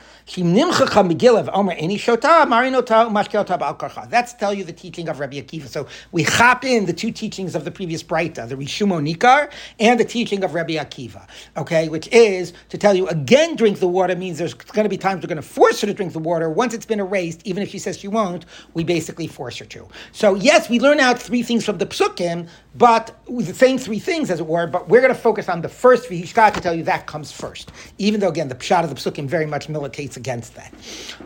That's 4.10 4.34
tell 4.34 4.53
you 4.53 4.63
the 4.63 4.73
teaching 4.75 5.10
of 5.10 5.19
Rabbi 5.19 5.41
Akiva. 5.41 5.67
So 5.67 5.88
we 6.12 6.23
hop 6.23 6.63
in 6.63 6.86
the 6.86 6.93
two 6.93 7.12
teachings 7.12 7.55
of 7.55 7.65
the 7.65 7.71
previous 7.71 8.03
Breita, 8.03 8.47
the 8.47 8.55
Rishumo 8.55 9.01
Nikar 9.01 9.51
and 9.79 9.99
the 9.99 10.05
teaching 10.05 10.43
of 10.43 10.53
Rabbi 10.53 10.73
Akiva, 10.73 11.27
okay, 11.58 11.89
which 11.89 12.08
is 12.10 12.53
to 12.69 12.77
tell 12.77 12.93
you 12.95 13.08
again, 13.08 13.55
drink 13.55 13.79
the 13.79 13.88
water 13.88 14.15
means 14.15 14.38
there's 14.38 14.53
going 14.53 14.84
to 14.84 14.89
be 14.89 14.97
times 14.97 15.23
we're 15.23 15.27
going 15.27 15.38
to 15.38 15.41
force 15.41 15.82
her 15.82 15.88
to 15.88 15.93
drink 15.93 16.13
the 16.13 16.19
water. 16.19 16.49
Once 16.49 16.73
it's 16.73 16.86
been 16.86 16.99
erased, 16.99 17.41
even 17.45 17.63
if 17.63 17.69
she 17.69 17.79
says 17.79 17.97
she 17.97 18.08
won't, 18.08 18.45
we 18.73 18.84
basically 18.84 19.27
force 19.27 19.58
her 19.58 19.65
to. 19.65 19.88
So 20.12 20.36
yes, 20.36 20.69
we 20.69 20.79
learn 20.79 20.99
out 20.99 21.09
three 21.17 21.41
things 21.43 21.65
from 21.65 21.78
the 21.78 21.86
psukim, 21.86 22.48
but 22.76 23.17
the 23.28 23.54
same 23.54 23.78
three 23.78 24.00
things, 24.00 24.30
as 24.30 24.39
it 24.39 24.45
were, 24.45 24.67
but 24.67 24.89
we're 24.89 25.02
going 25.02 25.13
to 25.13 25.19
focus 25.19 25.48
on 25.48 25.62
the 25.62 25.69
first 25.69 26.10
Vihishka 26.10 26.54
to 26.54 26.60
tell 26.62 26.74
you 26.74 26.84
that 26.84 27.08
comes 27.08 27.32
first, 27.32 27.72
even 27.98 28.19
though, 28.19 28.28
again, 28.28 28.50
the 28.50 28.56
pshat 28.56 28.84
of 28.84 28.89
the 28.89 28.95
psukim 28.95 29.28
very 29.28 29.45
much 29.45 29.69
militates 29.69 30.17
against 30.17 30.56
that. 30.56 30.74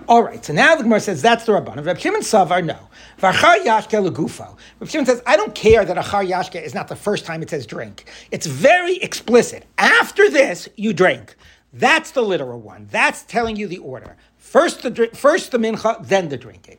All 0.08 0.24
right, 0.24 0.46
so 0.46 0.54
now 0.54 0.76
the 0.76 0.84
Gemara 0.84 1.00
says 1.00 1.22
that's 1.22 1.46
the 1.46 1.52
Rabban. 1.52 1.84
Reb 1.86 1.98
Shimon 1.98 2.22
Savar, 2.22 2.64
no. 2.64 2.78
V'achar 3.20 3.64
yashke 3.66 4.08
legufo. 4.08 4.56
Reb 4.80 4.90
Shimon 4.90 5.06
says, 5.06 5.22
I 5.26 5.36
don't 5.36 5.56
care 5.56 5.84
that 5.84 5.98
achar 5.98 6.28
yashke 6.28 6.62
is 6.62 6.74
not 6.74 6.88
the 6.88 6.96
first 6.96 7.26
time 7.26 7.42
it 7.42 7.50
says 7.50 7.66
drink. 7.66 8.06
It's 8.32 8.46
very 8.46 8.98
explicit. 8.98 9.66
After 9.78 10.30
this, 10.30 10.70
you 10.76 10.94
drink. 10.94 11.36
That's 11.74 12.12
the 12.12 12.22
literal 12.22 12.62
one. 12.62 12.88
That's 12.92 13.24
telling 13.24 13.56
you 13.56 13.68
the 13.68 13.80
order. 13.80 14.16
First 14.38 14.84
the 14.84 14.92
drink, 14.92 15.16
first 15.16 15.52
the 15.52 15.58
mincha, 15.58 16.06
then 16.08 16.30
the 16.30 16.38
drinking. 16.38 16.78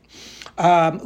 Um. 0.56 1.00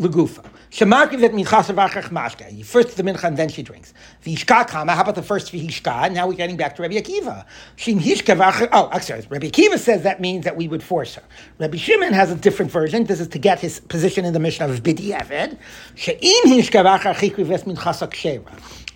Shemakivet 0.71 1.31
minchas 1.33 1.73
v'achach 1.75 2.11
mashke. 2.11 2.65
First 2.65 2.97
the 2.97 3.03
mincha 3.03 3.25
and 3.25 3.37
then 3.37 3.49
she 3.49 3.63
drinks. 3.63 3.95
V'ishka 4.25 4.69
kama. 4.69 4.95
How 4.95 5.01
about 5.03 5.15
the 5.15 5.23
first 5.23 5.51
v'hishka? 5.51 6.13
Now 6.13 6.27
we're 6.27 6.35
getting 6.35 6.57
back 6.57 6.77
to 6.77 6.83
Rabbi 6.83 6.97
Akiva. 6.97 7.47
Shim 7.77 7.99
hishka. 8.01 8.69
Oh, 8.73 8.99
sorry. 8.99 9.25
Rabbi 9.31 9.49
Akiva 9.49 9.79
says 9.79 10.03
that 10.03 10.21
means 10.21 10.45
that 10.45 10.57
we 10.57 10.69
would 10.69 10.83
force 10.83 11.15
her. 11.15 11.23
Rabbi 11.59 11.79
Shimon 11.79 12.13
has 12.13 12.31
a 12.31 12.35
different 12.35 12.71
version. 12.71 13.05
This 13.05 13.21
is 13.21 13.29
to 13.29 13.39
get 13.39 13.61
his 13.61 13.81
position 13.81 14.25
in 14.25 14.35
the 14.35 14.41
mission 14.41 14.71
of 14.71 14.83
Bidi 14.83 15.19
Eved. 15.19 15.57
She'im 15.95 16.45
hishka 16.47 16.85
v'achach 16.85 17.15
chikri 17.15 17.47
ves 17.47 17.65
minchas 17.65 18.03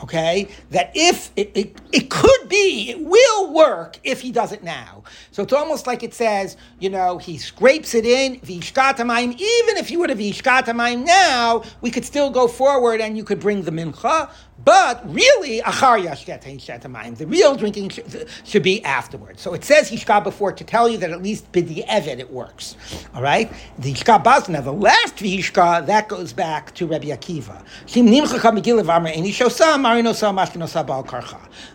okay, 0.02 0.48
that 0.70 0.90
if 0.94 1.30
it, 1.36 1.50
it, 1.54 1.80
it 1.92 2.10
could 2.10 2.48
be, 2.48 2.90
it 2.90 3.00
will 3.00 3.52
work 3.52 3.98
if 4.04 4.20
he 4.20 4.32
does 4.32 4.52
it 4.52 4.62
now. 4.62 5.04
So 5.30 5.42
it's 5.42 5.52
almost 5.52 5.86
like 5.86 6.02
it 6.02 6.12
says, 6.12 6.56
you 6.80 6.90
know, 6.90 7.18
he 7.18 7.38
scrapes 7.38 7.94
it 7.94 8.04
in, 8.04 8.40
vishkatamayim, 8.40 9.32
even 9.32 9.76
if 9.76 9.90
you 9.90 9.98
would 10.00 10.10
have 10.10 10.18
vishkatamayim 10.18 11.06
now, 11.06 11.62
we 11.80 11.90
could 11.90 12.04
still 12.04 12.30
go 12.30 12.48
forward 12.48 13.00
and 13.00 13.16
you 13.16 13.24
could 13.24 13.40
bring 13.40 13.62
the 13.62 13.70
mincha, 13.70 14.30
but 14.64 15.02
really, 15.12 15.60
achar 15.60 16.04
yashket 16.04 17.16
the 17.16 17.26
real 17.26 17.54
drinking 17.56 17.90
should, 17.90 18.62
be 18.62 18.84
afterwards. 18.84 19.42
So 19.42 19.54
it 19.54 19.64
says 19.64 19.90
hishka 19.90 20.22
before 20.22 20.52
to 20.52 20.64
tell 20.64 20.88
you 20.88 20.98
that 20.98 21.10
at 21.10 21.22
least 21.22 21.50
bidi 21.52 21.86
evid 21.86 22.18
it 22.18 22.30
works. 22.30 22.76
All 23.14 23.22
right, 23.22 23.52
the 23.78 23.92
hishka 23.92 24.22
bazna, 24.22 24.62
the 24.62 24.72
last 24.72 25.16
vishka 25.16 25.84
that 25.86 26.08
goes 26.08 26.32
back 26.32 26.74
to 26.74 26.86
Rabbi 26.86 27.08
Akiva. 27.08 27.62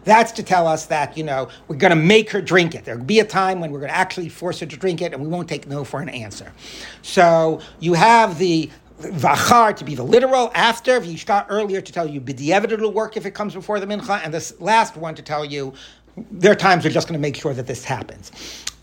That's 0.03 0.31
to 0.31 0.43
tell 0.43 0.67
us 0.67 0.85
that 0.85 1.17
you 1.17 1.23
know 1.23 1.49
we're 1.67 1.75
going 1.75 1.89
to 1.89 1.95
make 1.95 2.29
her 2.31 2.41
drink 2.41 2.75
it. 2.75 2.85
There'll 2.85 3.03
be 3.03 3.19
a 3.19 3.25
time 3.25 3.59
when 3.59 3.71
we're 3.71 3.79
going 3.79 3.91
to 3.91 3.97
actually 3.97 4.29
force 4.29 4.59
her 4.59 4.65
to 4.65 4.77
drink 4.77 5.01
it, 5.01 5.13
and 5.13 5.21
we 5.21 5.27
won't 5.27 5.49
take 5.49 5.67
no 5.67 5.83
for 5.83 6.01
an 6.01 6.09
answer. 6.09 6.53
So 7.01 7.61
you 7.79 7.93
have 7.93 8.37
the 8.39 8.69
Vachar 8.99 9.75
to 9.75 9.83
be 9.85 9.95
the 9.95 10.03
literal, 10.03 10.51
after, 10.55 10.99
Vishka 10.99 11.45
earlier 11.49 11.81
to 11.81 11.91
tell 11.91 12.07
you 12.07 12.19
B'di'evet 12.19 12.71
it'll 12.71 12.91
work 12.91 13.15
if 13.15 13.25
it 13.25 13.31
comes 13.31 13.53
before 13.53 13.79
the 13.79 13.85
Mincha, 13.85 14.21
and 14.23 14.33
this 14.33 14.59
last 14.59 14.97
one 14.97 15.13
to 15.15 15.21
tell 15.21 15.45
you 15.45 15.73
their 16.31 16.55
times 16.55 16.83
we're 16.83 16.89
just 16.89 17.07
going 17.07 17.17
to 17.17 17.21
make 17.21 17.35
sure 17.35 17.53
that 17.53 17.67
this 17.67 17.83
happens. 17.83 18.31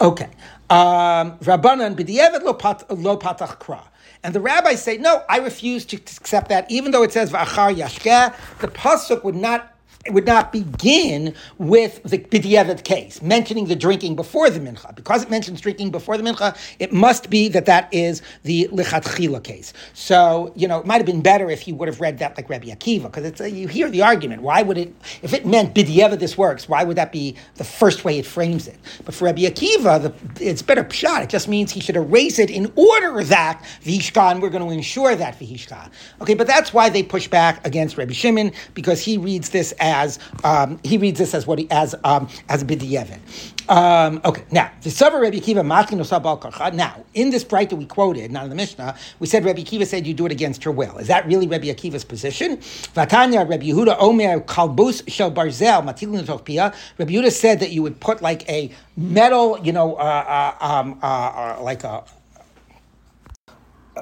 Okay. 0.00 0.30
Um, 0.70 1.38
Rabbanan 1.38 1.96
b'di'evet 1.96 2.42
lo 2.42 2.54
patach 2.54 3.58
kra. 3.58 3.82
And 4.22 4.34
the 4.34 4.40
rabbis 4.40 4.82
say, 4.82 4.96
no, 4.96 5.22
I 5.28 5.38
refuse 5.38 5.84
to 5.86 5.96
accept 5.96 6.48
that, 6.48 6.70
even 6.70 6.92
though 6.92 7.02
it 7.02 7.12
says 7.12 7.30
v'achar 7.30 7.74
yashkeh, 7.74 8.58
the 8.60 8.68
pasuk 8.68 9.24
would 9.24 9.34
not 9.34 9.73
would 10.10 10.26
not 10.26 10.52
begin 10.52 11.34
with 11.58 12.02
the 12.02 12.18
B'diavad 12.18 12.84
case, 12.84 13.22
mentioning 13.22 13.66
the 13.66 13.76
drinking 13.76 14.16
before 14.16 14.50
the 14.50 14.60
mincha. 14.60 14.94
Because 14.94 15.22
it 15.22 15.30
mentions 15.30 15.60
drinking 15.60 15.90
before 15.90 16.16
the 16.16 16.22
mincha, 16.22 16.56
it 16.78 16.92
must 16.92 17.30
be 17.30 17.48
that 17.48 17.66
that 17.66 17.92
is 17.92 18.22
the 18.42 18.68
Lichatchila 18.72 19.42
case. 19.42 19.72
So, 19.94 20.52
you 20.56 20.68
know, 20.68 20.80
it 20.80 20.86
might 20.86 20.96
have 20.96 21.06
been 21.06 21.22
better 21.22 21.50
if 21.50 21.66
you 21.66 21.74
would 21.76 21.88
have 21.88 22.00
read 22.00 22.18
that 22.18 22.36
like 22.36 22.50
Rabbi 22.50 22.66
Akiva, 22.66 23.04
because 23.04 23.24
it's 23.24 23.40
a, 23.40 23.50
you 23.50 23.68
hear 23.68 23.88
the 23.88 24.02
argument. 24.02 24.42
Why 24.42 24.62
would 24.62 24.78
it, 24.78 24.94
if 25.22 25.32
it 25.32 25.46
meant 25.46 25.74
B'diavad 25.74 26.18
this 26.18 26.36
works, 26.36 26.68
why 26.68 26.84
would 26.84 26.96
that 26.96 27.12
be 27.12 27.36
the 27.54 27.64
first 27.64 28.04
way 28.04 28.18
it 28.18 28.26
frames 28.26 28.68
it? 28.68 28.78
But 29.04 29.14
for 29.14 29.24
Rabbi 29.24 29.42
Akiva, 29.42 30.02
the, 30.02 30.44
it's 30.44 30.62
better 30.62 30.88
shot. 30.90 31.22
It 31.22 31.30
just 31.30 31.48
means 31.48 31.70
he 31.70 31.80
should 31.80 31.96
erase 31.96 32.38
it 32.38 32.50
in 32.50 32.72
order 32.76 33.24
that 33.24 33.64
Vishka, 33.82 34.20
and 34.20 34.42
we're 34.42 34.50
going 34.50 34.66
to 34.66 34.74
ensure 34.74 35.16
that 35.16 35.38
Vishka. 35.38 35.90
Okay, 36.20 36.34
but 36.34 36.46
that's 36.46 36.74
why 36.74 36.88
they 36.88 37.02
push 37.02 37.28
back 37.28 37.66
against 37.66 37.96
Rabbi 37.96 38.12
Shimon, 38.12 38.52
because 38.74 39.00
he 39.00 39.16
reads 39.16 39.50
this 39.50 39.72
as 39.80 39.93
as 39.94 40.18
um, 40.42 40.78
he 40.82 40.98
reads 40.98 41.18
this 41.18 41.34
as 41.34 41.46
what 41.46 41.58
he 41.58 41.70
as 41.70 41.94
um, 42.04 42.28
as 42.48 42.64
bidiyevin. 42.64 43.20
Um, 43.68 44.20
okay, 44.24 44.44
now 44.50 44.70
the 44.82 44.90
Savar 44.90 45.22
Rabbi 45.22 45.38
Akiva. 45.38 46.74
Now 46.74 47.04
in 47.14 47.30
this 47.30 47.44
Breita 47.44 47.70
that 47.70 47.76
we 47.76 47.86
quoted, 47.86 48.30
not 48.30 48.44
in 48.44 48.50
the 48.50 48.56
Mishnah, 48.56 48.96
we 49.20 49.26
said 49.26 49.44
Rabbi 49.44 49.62
Akiva 49.62 49.86
said 49.86 50.06
you 50.06 50.14
do 50.14 50.26
it 50.26 50.32
against 50.32 50.64
her 50.64 50.70
will. 50.70 50.98
Is 50.98 51.08
that 51.08 51.26
really 51.26 51.46
Rabbi 51.46 51.66
Akiva's 51.66 52.04
position? 52.04 52.58
Vatanya 52.58 53.48
Rabbi 53.48 53.66
Yehuda 53.66 53.96
Omer 53.98 54.40
Kalbus 54.40 55.08
Shel 55.08 55.30
Barzel 55.30 55.84
Matilin. 55.84 56.26
Rabbi 56.26 57.12
Yehuda 57.12 57.32
said 57.32 57.60
that 57.60 57.70
you 57.70 57.82
would 57.82 58.00
put 58.00 58.22
like 58.22 58.48
a 58.48 58.70
metal, 58.96 59.58
you 59.62 59.72
know, 59.72 59.94
uh, 59.96 60.54
uh, 60.60 60.64
um, 60.64 60.98
uh, 61.02 61.06
uh 61.06 61.58
like 61.62 61.84
a 61.84 62.04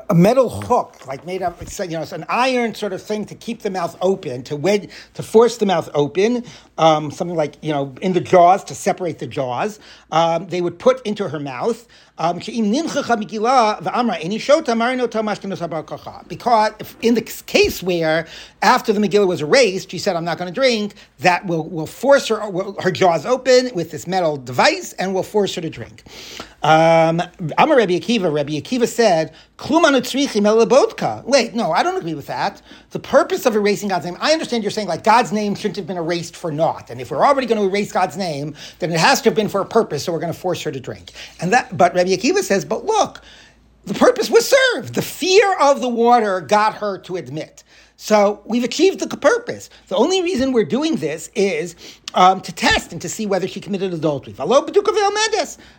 a 0.08 0.14
metal 0.14 0.48
hook, 0.48 1.06
like 1.06 1.26
made 1.26 1.42
of, 1.42 1.60
you 1.60 1.88
know, 1.88 2.02
it's 2.02 2.12
an 2.12 2.24
iron 2.28 2.74
sort 2.74 2.92
of 2.92 3.02
thing 3.02 3.24
to 3.26 3.34
keep 3.34 3.60
the 3.60 3.70
mouth 3.70 3.96
open, 4.00 4.42
to 4.44 4.56
wed, 4.56 4.90
to 5.14 5.22
force 5.22 5.58
the 5.58 5.66
mouth 5.66 5.90
open, 5.94 6.44
um, 6.78 7.10
something 7.10 7.36
like, 7.36 7.56
you 7.62 7.72
know, 7.72 7.94
in 8.00 8.12
the 8.12 8.20
jaws, 8.20 8.64
to 8.64 8.74
separate 8.74 9.18
the 9.18 9.26
jaws. 9.26 9.78
Um, 10.10 10.46
they 10.46 10.60
would 10.60 10.78
put 10.78 11.04
into 11.06 11.28
her 11.28 11.38
mouth. 11.40 11.86
Um, 12.18 12.36
because 12.36 12.54
in 17.02 17.14
the 17.14 17.42
case 17.46 17.82
where 17.82 18.26
after 18.60 18.92
the 18.92 19.00
Megillah 19.00 19.26
was 19.26 19.40
erased, 19.40 19.90
she 19.90 19.98
said, 19.98 20.14
I'm 20.14 20.24
not 20.24 20.38
going 20.38 20.52
to 20.52 20.54
drink, 20.54 20.94
that 21.20 21.46
will, 21.46 21.68
will 21.68 21.86
force 21.86 22.28
her, 22.28 22.48
will, 22.50 22.76
her 22.80 22.90
jaws 22.90 23.24
open 23.26 23.70
with 23.74 23.90
this 23.90 24.06
metal 24.06 24.36
device 24.36 24.92
and 24.94 25.14
will 25.14 25.22
force 25.22 25.54
her 25.54 25.62
to 25.62 25.70
drink. 25.70 26.04
Um, 26.62 27.20
I'm 27.58 27.72
a 27.72 27.76
Rabbi 27.76 27.98
Akiva. 27.98 28.32
Rabbi 28.32 28.52
Akiva 28.52 28.86
said, 28.86 29.34
Wait, 31.26 31.54
no, 31.54 31.72
I 31.72 31.82
don't 31.82 31.96
agree 31.96 32.14
with 32.14 32.26
that. 32.26 32.62
The 32.90 33.00
purpose 33.00 33.46
of 33.46 33.56
erasing 33.56 33.88
God's 33.88 34.04
name, 34.04 34.16
I 34.20 34.32
understand 34.32 34.62
you're 34.62 34.70
saying 34.70 34.88
like 34.88 35.02
God's 35.02 35.32
name 35.32 35.54
shouldn't 35.54 35.76
have 35.76 35.86
been 35.86 35.96
erased 35.96 36.36
for 36.36 36.52
naught. 36.62 36.90
And 36.90 37.00
if 37.00 37.10
we're 37.10 37.26
already 37.26 37.46
going 37.46 37.60
to 37.60 37.66
erase 37.66 37.90
God's 37.92 38.16
name, 38.16 38.54
then 38.78 38.92
it 38.92 39.00
has 39.00 39.20
to 39.22 39.30
have 39.30 39.34
been 39.34 39.48
for 39.48 39.60
a 39.60 39.66
purpose, 39.66 40.04
so 40.04 40.12
we're 40.12 40.20
going 40.26 40.32
to 40.32 40.38
force 40.38 40.62
her 40.62 40.70
to 40.70 40.80
drink. 40.80 41.10
And 41.40 41.52
that, 41.52 41.76
but 41.76 41.94
Rabbi 41.94 42.10
Akiva 42.10 42.42
says, 42.42 42.64
but 42.64 42.84
look, 42.84 43.20
the 43.84 43.94
purpose 43.94 44.30
was 44.30 44.48
served. 44.48 44.94
The 44.94 45.02
fear 45.02 45.58
of 45.58 45.80
the 45.80 45.88
water 45.88 46.40
got 46.40 46.74
her 46.76 46.98
to 46.98 47.16
admit. 47.16 47.64
So 47.96 48.42
we've 48.46 48.64
achieved 48.64 48.98
the 49.00 49.16
purpose. 49.16 49.70
The 49.88 49.96
only 49.96 50.22
reason 50.22 50.52
we're 50.52 50.64
doing 50.64 50.96
this 50.96 51.30
is 51.34 51.76
um, 52.14 52.40
to 52.42 52.52
test 52.52 52.92
and 52.92 53.00
to 53.02 53.08
see 53.08 53.26
whether 53.26 53.48
she 53.48 53.60
committed 53.60 53.92
adultery. 53.92 54.34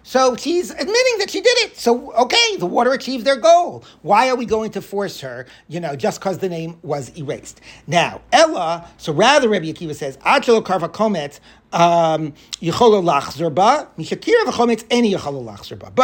So 0.04 0.36
she's 0.36 0.72
admitting 0.72 1.18
that 1.20 1.30
she 1.30 1.42
did 1.42 1.58
it. 1.60 1.78
So 1.78 2.12
okay, 2.14 2.58
the 2.58 2.66
water 2.66 2.92
achieved 2.94 3.26
their 3.26 3.38
goal. 3.38 3.84
Why 4.02 4.30
are 4.30 4.36
we 4.36 4.46
going 4.46 4.72
to 4.72 4.82
force 4.82 5.20
her? 5.22 5.46
You 5.68 5.80
know, 5.80 5.96
just 5.96 6.20
because 6.20 6.40
the 6.40 6.50
name 6.50 6.78
was 6.82 7.16
erased. 7.18 7.62
Now 7.88 8.22
Ella. 8.32 8.90
So 8.98 9.14
rather, 9.14 9.50
Rabbi 9.50 9.66
Akiva 9.66 9.96
says, 9.96 10.18
"Achelo 10.18 10.64
karva 10.64 10.90
komet." 10.90 11.40
Um, 11.74 12.34
but 12.62 12.80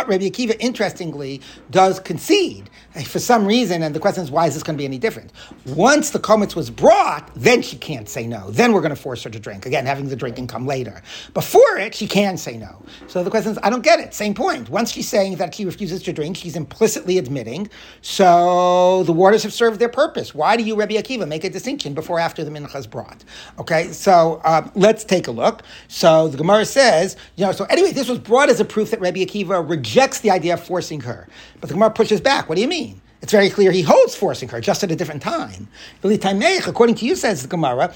Rabbi 0.08 0.26
Akiva, 0.26 0.56
interestingly, 0.60 1.42
does 1.70 2.00
concede 2.00 2.70
for 3.06 3.20
some 3.20 3.46
reason, 3.46 3.84
and 3.84 3.96
the 3.96 4.00
question 4.00 4.24
is, 4.24 4.32
why 4.32 4.48
is 4.48 4.56
this 4.56 4.64
going 4.64 4.76
to 4.76 4.82
be 4.82 4.86
any 4.86 4.98
different? 4.98 5.32
Once 5.68 6.10
the 6.10 6.20
komets 6.20 6.56
was 6.56 6.70
brought, 6.70 7.30
then 7.36 7.62
she 7.62 7.78
can't 7.78 8.10
say 8.10 8.26
no. 8.26 8.50
Then 8.50 8.74
we're 8.74 8.82
going 8.82 8.96
to 8.96 9.02
force 9.02 9.24
her 9.24 9.30
to 9.30 9.40
drink. 9.40 9.66
Again, 9.66 9.86
having 9.86 10.10
the 10.10 10.16
drinking 10.20 10.48
come 10.48 10.68
later. 10.68 11.02
Before 11.34 11.78
it, 11.78 11.96
she 11.96 12.08
can 12.08 12.38
say 12.38 12.58
no. 12.58 12.84
So 13.08 13.24
the 13.24 13.32
question 13.32 13.54
is, 13.54 13.60
I 13.64 13.70
don't 13.70 13.84
get 13.84 14.00
it. 14.00 14.14
Same 14.14 14.34
point. 14.36 14.70
Once 14.70 14.92
she's 14.92 15.08
saying 15.08 15.38
that 15.38 15.56
she 15.56 15.66
refuses 15.66 16.04
to 16.04 16.14
drink, 16.14 16.38
she's 16.38 16.56
implicitly 16.56 17.18
admitting. 17.18 17.70
So 18.02 19.04
the 19.04 19.14
waters 19.14 19.44
have 19.44 19.54
served 19.54 19.80
their 19.80 19.90
purpose. 19.90 20.36
Why 20.36 20.58
do 20.58 20.64
you, 20.64 20.76
Rabbi 20.76 20.96
Akiva, 20.96 21.28
make 21.28 21.44
a 21.44 21.50
distinction 21.50 21.94
before 21.94 22.20
after 22.20 22.44
the 22.44 22.52
mincha 22.52 22.76
is 22.76 22.86
brought? 22.88 23.24
Okay, 23.58 23.92
so 23.92 24.42
uh, 24.44 24.70
let's 24.76 25.04
take 25.04 25.28
a 25.28 25.32
look. 25.32 25.64
So 25.88 26.28
the 26.28 26.38
Gemara 26.38 26.66
says, 26.66 27.16
you 27.36 27.46
know, 27.46 27.52
so 27.52 27.66
anyway, 27.66 27.92
this 27.92 28.08
was 28.08 28.20
brought 28.20 28.50
as 28.50 28.60
a 28.60 28.66
proof 28.66 28.92
that 28.92 29.02
Rabbi 29.02 29.20
Akiva 29.20 29.68
rejects 29.68 30.20
the 30.20 30.32
idea 30.32 30.54
of 30.54 30.64
forcing 30.64 31.02
her. 31.02 31.28
But 31.60 31.70
the 31.70 31.74
Gemara 31.74 31.92
pushes 31.92 32.22
back. 32.22 32.50
What 32.50 32.56
do 32.56 32.62
you 32.62 32.68
mean? 32.68 33.02
It's 33.22 33.34
very 33.34 33.50
clear 33.50 33.72
he 33.72 33.82
holds 33.82 34.16
forcing 34.16 34.48
her, 34.50 34.62
just 34.62 34.82
at 34.84 34.92
a 34.92 34.96
different 34.96 35.22
time. 35.22 35.68
According 36.04 36.96
to 36.96 37.06
you, 37.06 37.16
says 37.18 37.42
the 37.42 37.48
Gemara, 37.50 37.94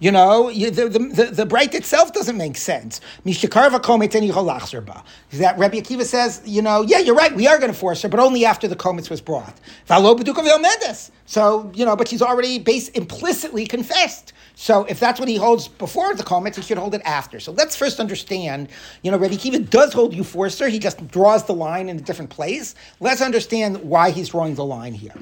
you 0.00 0.12
know, 0.12 0.48
you, 0.50 0.70
the, 0.70 0.88
the, 0.88 0.98
the, 0.98 1.24
the 1.32 1.46
Breita 1.46 1.74
itself 1.74 2.12
doesn't 2.12 2.36
make 2.36 2.56
sense. 2.58 3.00
That 3.24 3.32
Rabbi 5.58 5.80
Akiva 5.80 6.04
says, 6.04 6.42
you 6.44 6.60
know, 6.62 6.82
yeah, 6.82 6.98
you're 6.98 7.14
right, 7.14 7.34
we 7.34 7.46
are 7.46 7.58
going 7.58 7.72
to 7.72 7.78
force 7.78 8.02
her, 8.02 8.08
but 8.10 8.20
only 8.20 8.44
after 8.44 8.68
the 8.68 8.76
komets 8.76 9.08
was 9.08 9.22
brought. 9.22 9.58
So, 11.24 11.70
you 11.74 11.86
know, 11.86 11.96
but 11.96 12.08
she's 12.08 12.22
already 12.22 12.58
base, 12.58 12.88
implicitly 12.90 13.66
confessed. 13.66 14.34
So 14.62 14.84
if 14.84 15.00
that's 15.00 15.18
what 15.18 15.28
he 15.28 15.34
holds 15.34 15.66
before 15.66 16.14
the 16.14 16.22
komets, 16.22 16.54
he 16.54 16.62
should 16.62 16.78
hold 16.78 16.94
it 16.94 17.02
after. 17.04 17.40
So 17.40 17.50
let's 17.50 17.74
first 17.74 17.98
understand, 17.98 18.68
you 19.02 19.10
know, 19.10 19.18
Rabbi 19.18 19.34
Akiva 19.34 19.68
does 19.68 19.92
hold 19.92 20.14
forcer. 20.24 20.68
He 20.68 20.78
just 20.78 21.04
draws 21.08 21.44
the 21.46 21.52
line 21.52 21.88
in 21.88 21.96
a 21.96 22.00
different 22.00 22.30
place. 22.30 22.76
Let's 23.00 23.20
understand 23.20 23.78
why 23.82 24.12
he's 24.12 24.28
drawing 24.28 24.54
the 24.54 24.64
line 24.64 24.94
here. 24.94 25.14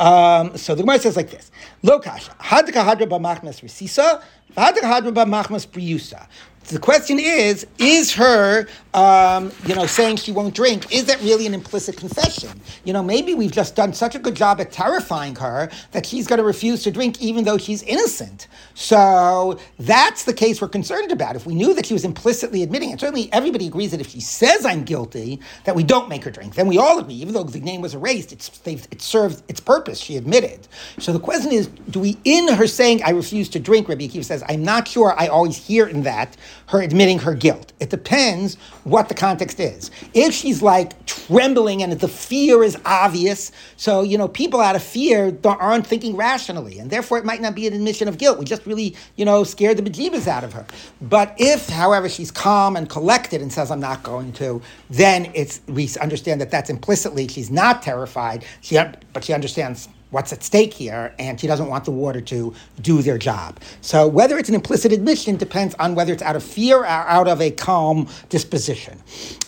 Um, 0.00 0.56
so 0.56 0.74
the 0.74 0.82
Gemara 0.82 0.98
says 0.98 1.14
like 1.14 1.30
this: 1.30 1.52
Lokash 1.84 2.30
hadka 2.38 2.84
hadra 2.84 3.08
b'machmas 3.08 3.62
risisa, 3.62 4.24
hadka 4.56 4.80
hadra 4.80 5.12
b'machmas 5.12 5.68
priusa. 5.68 6.26
The 6.68 6.78
question 6.78 7.18
is: 7.18 7.66
Is 7.78 8.12
her, 8.14 8.66
um, 8.94 9.52
you 9.66 9.74
know, 9.74 9.86
saying 9.86 10.16
she 10.18 10.32
won't 10.32 10.54
drink? 10.54 10.92
Is 10.92 11.06
that 11.06 11.20
really 11.22 11.46
an 11.46 11.54
implicit 11.54 11.96
confession? 11.96 12.60
You 12.84 12.92
know, 12.92 13.02
maybe 13.02 13.34
we've 13.34 13.52
just 13.52 13.76
done 13.76 13.92
such 13.94 14.14
a 14.14 14.20
good 14.20 14.36
job 14.36 14.60
at 14.60 14.72
terrifying 14.72 15.34
her 15.36 15.70
that 15.92 16.06
she's 16.06 16.26
going 16.26 16.38
to 16.38 16.44
refuse 16.44 16.82
to 16.84 16.90
drink, 16.92 17.20
even 17.20 17.44
though 17.44 17.58
she's 17.58 17.82
innocent. 17.84 18.48
So 18.74 19.58
that's 19.78 20.24
the 20.24 20.32
case 20.34 20.60
we're 20.62 20.68
concerned 20.68 21.12
about. 21.12 21.36
If 21.36 21.46
we 21.46 21.54
knew 21.54 21.74
that 21.74 21.86
she 21.86 21.94
was 21.94 22.04
implicitly 22.04 22.62
admitting, 22.62 22.90
it, 22.90 23.00
certainly 23.00 23.32
everybody 23.32 23.66
agrees 23.66 23.90
that 23.92 24.00
if 24.00 24.08
she 24.08 24.20
says 24.20 24.64
I'm 24.64 24.84
guilty, 24.84 25.40
that 25.64 25.76
we 25.76 25.84
don't 25.84 26.08
make 26.08 26.24
her 26.24 26.30
drink. 26.30 26.54
Then 26.54 26.68
we 26.68 26.78
all 26.78 26.98
agree, 27.00 27.14
even 27.16 27.34
though 27.34 27.44
the 27.44 27.60
name 27.60 27.80
was 27.82 27.94
erased, 27.94 28.32
it's 28.32 28.50
it 28.66 29.02
served 29.02 29.42
its 29.48 29.60
purpose. 29.60 29.98
She 30.00 30.16
admitted. 30.16 30.68
So 30.98 31.12
the 31.12 31.20
question 31.20 31.52
is: 31.52 31.68
Do 31.90 32.00
we, 32.00 32.18
in 32.24 32.48
her 32.54 32.66
saying 32.66 33.02
I 33.02 33.10
refuse 33.10 33.48
to 33.50 33.60
drink, 33.60 33.88
Rabbi 33.88 34.06
Akiva 34.06 34.24
says, 34.24 34.44
I'm 34.48 34.64
not 34.64 34.88
sure. 34.88 35.14
I 35.18 35.28
always 35.28 35.56
hear 35.56 35.86
in 35.86 36.02
that 36.04 36.36
her 36.68 36.80
admitting 36.80 37.18
her 37.18 37.34
guilt. 37.34 37.72
It 37.80 37.90
depends 37.90 38.56
what 38.84 39.08
the 39.08 39.14
context 39.14 39.60
is. 39.60 39.90
If 40.14 40.34
she's 40.34 40.62
like 40.62 41.06
trembling 41.06 41.82
and 41.82 41.92
the 41.92 42.08
fear 42.08 42.62
is 42.62 42.76
obvious, 42.84 43.52
so, 43.76 44.02
you 44.02 44.18
know, 44.18 44.28
people 44.28 44.60
out 44.60 44.76
of 44.76 44.82
fear 44.82 45.36
aren't 45.44 45.86
thinking 45.86 46.16
rationally, 46.16 46.78
and 46.78 46.90
therefore 46.90 47.18
it 47.18 47.24
might 47.24 47.40
not 47.40 47.54
be 47.54 47.66
an 47.66 47.72
admission 47.72 48.08
of 48.08 48.18
guilt. 48.18 48.38
We 48.38 48.44
just 48.44 48.66
really, 48.66 48.96
you 49.16 49.24
know, 49.24 49.44
scared 49.44 49.76
the 49.76 49.82
bejeebus 49.82 50.26
out 50.26 50.44
of 50.44 50.52
her. 50.52 50.66
But 51.00 51.34
if, 51.38 51.68
however, 51.68 52.08
she's 52.08 52.30
calm 52.30 52.76
and 52.76 52.88
collected 52.88 53.42
and 53.42 53.52
says, 53.52 53.70
I'm 53.70 53.80
not 53.80 54.02
going 54.02 54.32
to, 54.34 54.62
then 54.88 55.30
it's, 55.34 55.60
we 55.66 55.88
understand 56.00 56.40
that 56.40 56.50
that's 56.50 56.70
implicitly, 56.70 57.28
she's 57.28 57.50
not 57.50 57.82
terrified, 57.82 58.44
she, 58.60 58.78
but 59.12 59.24
she 59.24 59.32
understands 59.32 59.88
what's 60.10 60.32
at 60.32 60.42
stake 60.42 60.74
here, 60.74 61.14
and 61.18 61.40
she 61.40 61.46
doesn't 61.46 61.68
want 61.68 61.84
the 61.84 61.90
water 61.90 62.20
to 62.20 62.54
do 62.80 63.02
their 63.02 63.18
job. 63.18 63.58
So 63.80 64.06
whether 64.06 64.38
it's 64.38 64.48
an 64.48 64.54
implicit 64.54 64.92
admission 64.92 65.36
depends 65.36 65.74
on 65.76 65.94
whether 65.94 66.12
it's 66.12 66.22
out 66.22 66.36
of 66.36 66.42
fear 66.42 66.80
or 66.80 66.86
out 66.86 67.28
of 67.28 67.40
a 67.40 67.50
calm 67.50 68.08
disposition. 68.28 69.00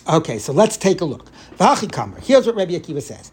Okay, 0.09 0.39
so 0.39 0.53
let's 0.53 0.77
take 0.77 1.01
a 1.01 1.05
look. 1.05 1.29
Here's 1.59 2.47
what 2.47 2.55
Rabbi 2.55 2.73
Akiva 2.73 3.01
says. 3.01 3.31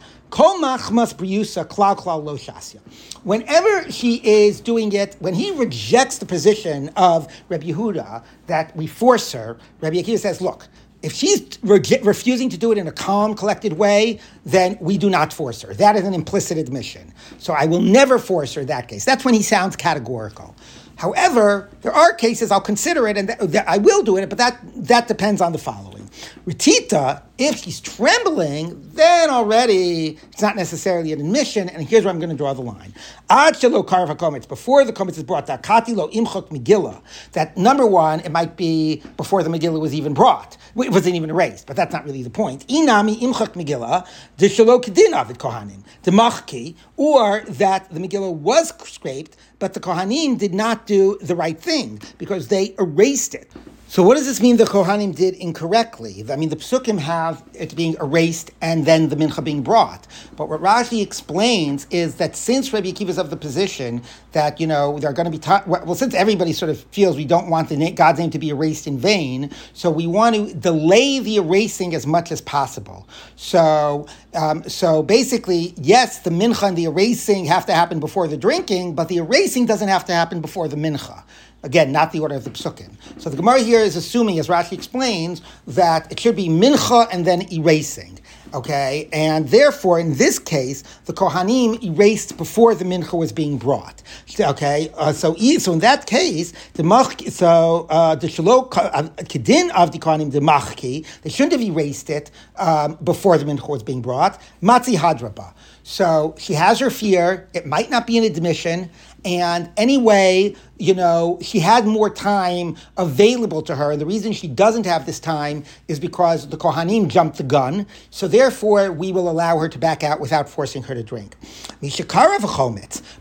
Whenever 3.24 3.90
she 3.90 4.14
is 4.22 4.60
doing 4.60 4.92
it, 4.92 5.16
when 5.18 5.34
he 5.34 5.50
rejects 5.52 6.18
the 6.18 6.26
position 6.26 6.90
of 6.96 7.26
Rabbi 7.48 7.66
Yehuda 7.66 8.22
that 8.46 8.76
we 8.76 8.86
force 8.86 9.32
her, 9.32 9.58
Rabbi 9.80 9.96
Akiva 9.96 10.18
says, 10.18 10.40
look, 10.40 10.68
if 11.02 11.12
she's 11.12 11.58
re- 11.62 11.82
refusing 12.02 12.48
to 12.50 12.58
do 12.58 12.72
it 12.72 12.78
in 12.78 12.88
a 12.88 12.92
calm, 12.92 13.34
collected 13.34 13.74
way, 13.74 14.20
then 14.44 14.76
we 14.80 14.98
do 14.98 15.10
not 15.10 15.32
force 15.32 15.62
her. 15.62 15.74
That 15.74 15.96
is 15.96 16.04
an 16.04 16.14
implicit 16.14 16.58
admission. 16.58 17.12
So 17.38 17.52
I 17.54 17.66
will 17.66 17.80
never 17.82 18.18
force 18.18 18.54
her 18.54 18.62
in 18.62 18.68
that 18.68 18.88
case. 18.88 19.04
That's 19.04 19.24
when 19.24 19.34
he 19.34 19.42
sounds 19.42 19.76
categorical. 19.76 20.54
However, 20.96 21.70
there 21.82 21.92
are 21.92 22.14
cases 22.14 22.50
I'll 22.50 22.60
consider 22.60 23.08
it 23.08 23.16
and 23.16 23.28
th- 23.28 23.40
th- 23.52 23.64
I 23.66 23.78
will 23.78 24.02
do 24.02 24.16
it, 24.18 24.28
but 24.28 24.38
that, 24.38 24.60
that 24.76 25.08
depends 25.08 25.40
on 25.40 25.52
the 25.52 25.58
following. 25.58 25.99
Ritita, 26.46 27.22
if 27.38 27.58
she's 27.58 27.80
trembling, 27.80 28.80
then 28.94 29.30
already 29.30 30.18
it's 30.32 30.42
not 30.42 30.56
necessarily 30.56 31.12
an 31.12 31.20
admission, 31.20 31.68
and 31.68 31.86
here's 31.88 32.04
where 32.04 32.12
I'm 32.12 32.20
going 32.20 32.30
to 32.30 32.36
draw 32.36 32.52
the 32.52 32.62
line. 32.62 32.94
Ad 33.28 33.54
shelo 33.54 33.86
karva 33.86 34.16
komets, 34.16 34.46
before 34.46 34.84
the 34.84 34.92
komets 34.92 35.16
is 35.16 35.22
brought, 35.22 35.46
kati 35.46 35.94
lo 35.94 36.08
imchok 36.08 36.48
megillah, 36.48 37.00
that 37.32 37.56
number 37.56 37.86
one, 37.86 38.20
it 38.20 38.30
might 38.30 38.56
be 38.56 39.02
before 39.16 39.42
the 39.42 39.50
Megillah 39.50 39.80
was 39.80 39.94
even 39.94 40.14
brought. 40.14 40.56
It 40.76 40.90
wasn't 40.92 41.14
even 41.14 41.30
erased, 41.30 41.66
but 41.66 41.76
that's 41.76 41.92
not 41.92 42.04
really 42.04 42.22
the 42.22 42.30
point. 42.30 42.66
Inami 42.68 43.18
imchok 43.20 43.54
Megillah, 43.54 44.06
de 44.36 44.48
shelo 44.48 44.82
kedin 44.82 45.12
avid 45.12 45.38
kohanim, 45.38 45.82
de 46.02 46.10
machki, 46.10 46.74
or 46.96 47.40
that 47.42 47.90
the 47.90 48.00
Megillah 48.00 48.34
was 48.34 48.72
scraped, 48.88 49.36
but 49.58 49.74
the 49.74 49.80
kohanim 49.80 50.38
did 50.38 50.54
not 50.54 50.86
do 50.86 51.18
the 51.20 51.34
right 51.34 51.60
thing 51.60 52.00
because 52.18 52.48
they 52.48 52.74
erased 52.78 53.34
it. 53.34 53.50
So 53.90 54.04
what 54.04 54.16
does 54.16 54.26
this 54.26 54.40
mean 54.40 54.56
the 54.56 54.62
Kohanim 54.62 55.16
did 55.16 55.34
incorrectly? 55.34 56.24
I 56.30 56.36
mean, 56.36 56.48
the 56.48 56.54
Psukim 56.54 56.96
have 57.00 57.42
it 57.54 57.74
being 57.74 57.96
erased 58.00 58.52
and 58.60 58.86
then 58.86 59.08
the 59.08 59.16
Mincha 59.16 59.42
being 59.42 59.62
brought. 59.62 60.06
But 60.36 60.48
what 60.48 60.62
Rashi 60.62 61.02
explains 61.02 61.88
is 61.90 62.14
that 62.14 62.36
since 62.36 62.72
Rabbi 62.72 62.92
Akiva 62.92 63.08
is 63.08 63.18
of 63.18 63.30
the 63.30 63.36
position 63.36 64.00
that, 64.30 64.60
you 64.60 64.68
know, 64.68 65.00
they're 65.00 65.12
going 65.12 65.24
to 65.24 65.30
be 65.32 65.40
taught, 65.40 65.66
well, 65.66 65.96
since 65.96 66.14
everybody 66.14 66.52
sort 66.52 66.70
of 66.70 66.78
feels 66.92 67.16
we 67.16 67.24
don't 67.24 67.50
want 67.50 67.68
the 67.68 67.90
God's 67.90 68.20
name 68.20 68.30
to 68.30 68.38
be 68.38 68.50
erased 68.50 68.86
in 68.86 68.96
vain, 68.96 69.50
so 69.72 69.90
we 69.90 70.06
want 70.06 70.36
to 70.36 70.54
delay 70.54 71.18
the 71.18 71.38
erasing 71.38 71.92
as 71.92 72.06
much 72.06 72.30
as 72.30 72.40
possible. 72.40 73.08
So, 73.34 74.06
um, 74.34 74.62
so 74.68 75.02
basically, 75.02 75.74
yes, 75.76 76.20
the 76.20 76.30
Mincha 76.30 76.68
and 76.68 76.78
the 76.78 76.84
erasing 76.84 77.44
have 77.46 77.66
to 77.66 77.74
happen 77.74 77.98
before 77.98 78.28
the 78.28 78.36
drinking, 78.36 78.94
but 78.94 79.08
the 79.08 79.16
erasing 79.16 79.66
doesn't 79.66 79.88
have 79.88 80.04
to 80.04 80.12
happen 80.12 80.40
before 80.40 80.68
the 80.68 80.76
Mincha. 80.76 81.24
Again, 81.62 81.92
not 81.92 82.12
the 82.12 82.20
order 82.20 82.34
of 82.34 82.44
the 82.44 82.50
psukim. 82.50 82.90
So 83.20 83.28
the 83.28 83.36
Gemara 83.36 83.60
here 83.60 83.80
is 83.80 83.94
assuming, 83.94 84.38
as 84.38 84.48
Rashi 84.48 84.72
explains, 84.72 85.42
that 85.66 86.10
it 86.10 86.18
should 86.18 86.36
be 86.36 86.48
mincha 86.48 87.06
and 87.12 87.26
then 87.26 87.52
erasing. 87.52 88.18
Okay, 88.52 89.08
and 89.12 89.48
therefore, 89.48 90.00
in 90.00 90.16
this 90.16 90.40
case, 90.40 90.82
the 91.04 91.12
Kohanim 91.12 91.80
erased 91.84 92.36
before 92.36 92.74
the 92.74 92.84
mincha 92.84 93.16
was 93.16 93.30
being 93.30 93.58
brought. 93.58 94.02
Okay, 94.40 94.90
uh, 94.96 95.12
so 95.12 95.36
so 95.36 95.72
in 95.72 95.78
that 95.80 96.06
case, 96.06 96.52
the 96.72 96.82
mach 96.82 97.20
so 97.28 97.86
uh, 97.90 98.16
the 98.16 98.26
shalok 98.26 98.76
uh, 98.76 99.02
kedin 99.24 99.70
of 99.70 99.92
the 99.92 99.98
Kohanim 99.98 100.32
the 100.32 100.40
machki 100.40 101.06
they 101.22 101.30
shouldn't 101.30 101.52
have 101.52 101.62
erased 101.62 102.10
it 102.10 102.32
um, 102.56 102.98
before 103.04 103.38
the 103.38 103.44
mincha 103.44 103.68
was 103.68 103.84
being 103.84 104.02
brought. 104.02 104.40
Matzi 104.60 104.96
hadraba. 104.96 105.54
So 105.84 106.34
she 106.38 106.54
has 106.54 106.78
her 106.80 106.90
fear. 106.90 107.48
It 107.54 107.66
might 107.66 107.90
not 107.90 108.06
be 108.06 108.18
an 108.18 108.24
admission. 108.24 108.90
And 109.24 109.70
anyway, 109.76 110.54
you 110.80 110.94
know, 110.94 111.38
she 111.42 111.60
had 111.60 111.86
more 111.86 112.08
time 112.10 112.76
available 112.96 113.62
to 113.62 113.76
her. 113.76 113.92
And 113.92 114.00
the 114.00 114.06
reason 114.06 114.32
she 114.32 114.48
doesn't 114.48 114.86
have 114.86 115.06
this 115.06 115.20
time 115.20 115.64
is 115.88 116.00
because 116.00 116.48
the 116.48 116.56
Kohanim 116.56 117.08
jumped 117.08 117.36
the 117.36 117.42
gun. 117.42 117.86
So 118.10 118.26
therefore, 118.26 118.90
we 118.90 119.12
will 119.12 119.28
allow 119.28 119.58
her 119.58 119.68
to 119.68 119.78
back 119.78 120.02
out 120.02 120.20
without 120.20 120.48
forcing 120.48 120.82
her 120.84 120.94
to 120.94 121.02
drink. 121.02 121.36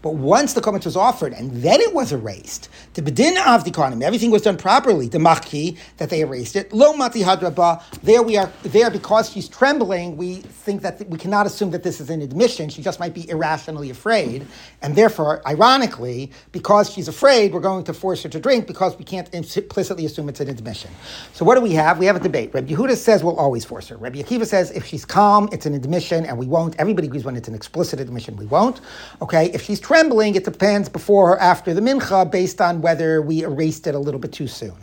But 0.01 0.13
once 0.15 0.53
the 0.53 0.61
kometz 0.61 0.85
was 0.85 0.95
offered 0.95 1.33
and 1.33 1.51
then 1.51 1.81
it 1.81 1.93
was 1.93 2.11
erased, 2.11 2.69
the 2.93 3.01
bedin 3.01 3.37
of 3.45 3.63
the 3.65 3.71
Kohanim, 3.71 4.01
everything 4.01 4.31
was 4.31 4.41
done 4.41 4.57
properly, 4.57 5.07
the 5.07 5.17
machki, 5.17 5.77
that 5.97 6.09
they 6.09 6.21
erased 6.21 6.55
it, 6.55 6.71
lo 6.73 6.93
mati 6.93 7.21
hadraba, 7.21 7.83
there 8.01 8.23
we 8.23 8.37
are, 8.37 8.51
there 8.63 8.89
because 8.89 9.29
she's 9.29 9.47
trembling, 9.49 10.17
we 10.17 10.35
think 10.35 10.81
that 10.81 11.07
we 11.09 11.17
cannot 11.17 11.45
assume 11.45 11.71
that 11.71 11.83
this 11.83 11.99
is 11.99 12.09
an 12.09 12.21
admission. 12.21 12.69
She 12.69 12.81
just 12.81 12.99
might 12.99 13.13
be 13.13 13.29
irrationally 13.29 13.89
afraid. 13.89 14.47
And 14.81 14.95
therefore, 14.95 15.41
ironically, 15.45 15.89
ironically, 15.89 16.31
because 16.51 16.89
she's 16.89 17.07
afraid, 17.07 17.48
we're 17.53 17.59
going 17.59 17.83
to 17.85 17.93
force 17.93 18.23
her 18.23 18.29
to 18.29 18.39
drink 18.39 18.67
because 18.67 18.97
we 18.97 19.05
can't 19.05 19.33
implicitly 19.33 20.05
assume 20.05 20.29
it's 20.29 20.39
an 20.39 20.49
admission. 20.49 20.91
So 21.33 21.45
what 21.45 21.55
do 21.55 21.61
we 21.61 21.73
have? 21.73 21.99
We 21.99 22.05
have 22.05 22.15
a 22.15 22.19
debate. 22.19 22.53
Rabbi 22.53 22.73
Yehuda 22.73 22.95
says 22.95 23.23
we'll 23.23 23.37
always 23.37 23.65
force 23.65 23.87
her. 23.89 23.97
Rabbi 23.97 24.19
Akiva 24.19 24.45
says 24.45 24.71
if 24.71 24.85
she's 24.85 25.05
calm, 25.05 25.49
it's 25.51 25.65
an 25.65 25.73
admission, 25.73 26.25
and 26.25 26.37
we 26.37 26.47
won't. 26.47 26.75
Everybody 26.77 27.07
agrees 27.07 27.25
when 27.25 27.35
it's 27.35 27.47
an 27.47 27.55
explicit 27.55 27.99
admission, 27.99 28.35
we 28.37 28.45
won't. 28.45 28.81
Okay, 29.21 29.51
if 29.53 29.63
she's 29.63 29.79
trembling, 29.79 30.35
it 30.35 30.43
depends 30.45 30.89
before 30.89 31.31
or 31.31 31.39
after 31.39 31.73
the 31.73 31.81
mincha, 31.81 32.29
based 32.29 32.61
on 32.61 32.81
whether 32.81 33.21
we 33.21 33.43
erased 33.43 33.87
it 33.87 33.95
a 33.95 33.99
little 33.99 34.19
bit 34.19 34.31
too 34.31 34.47
soon. 34.47 34.73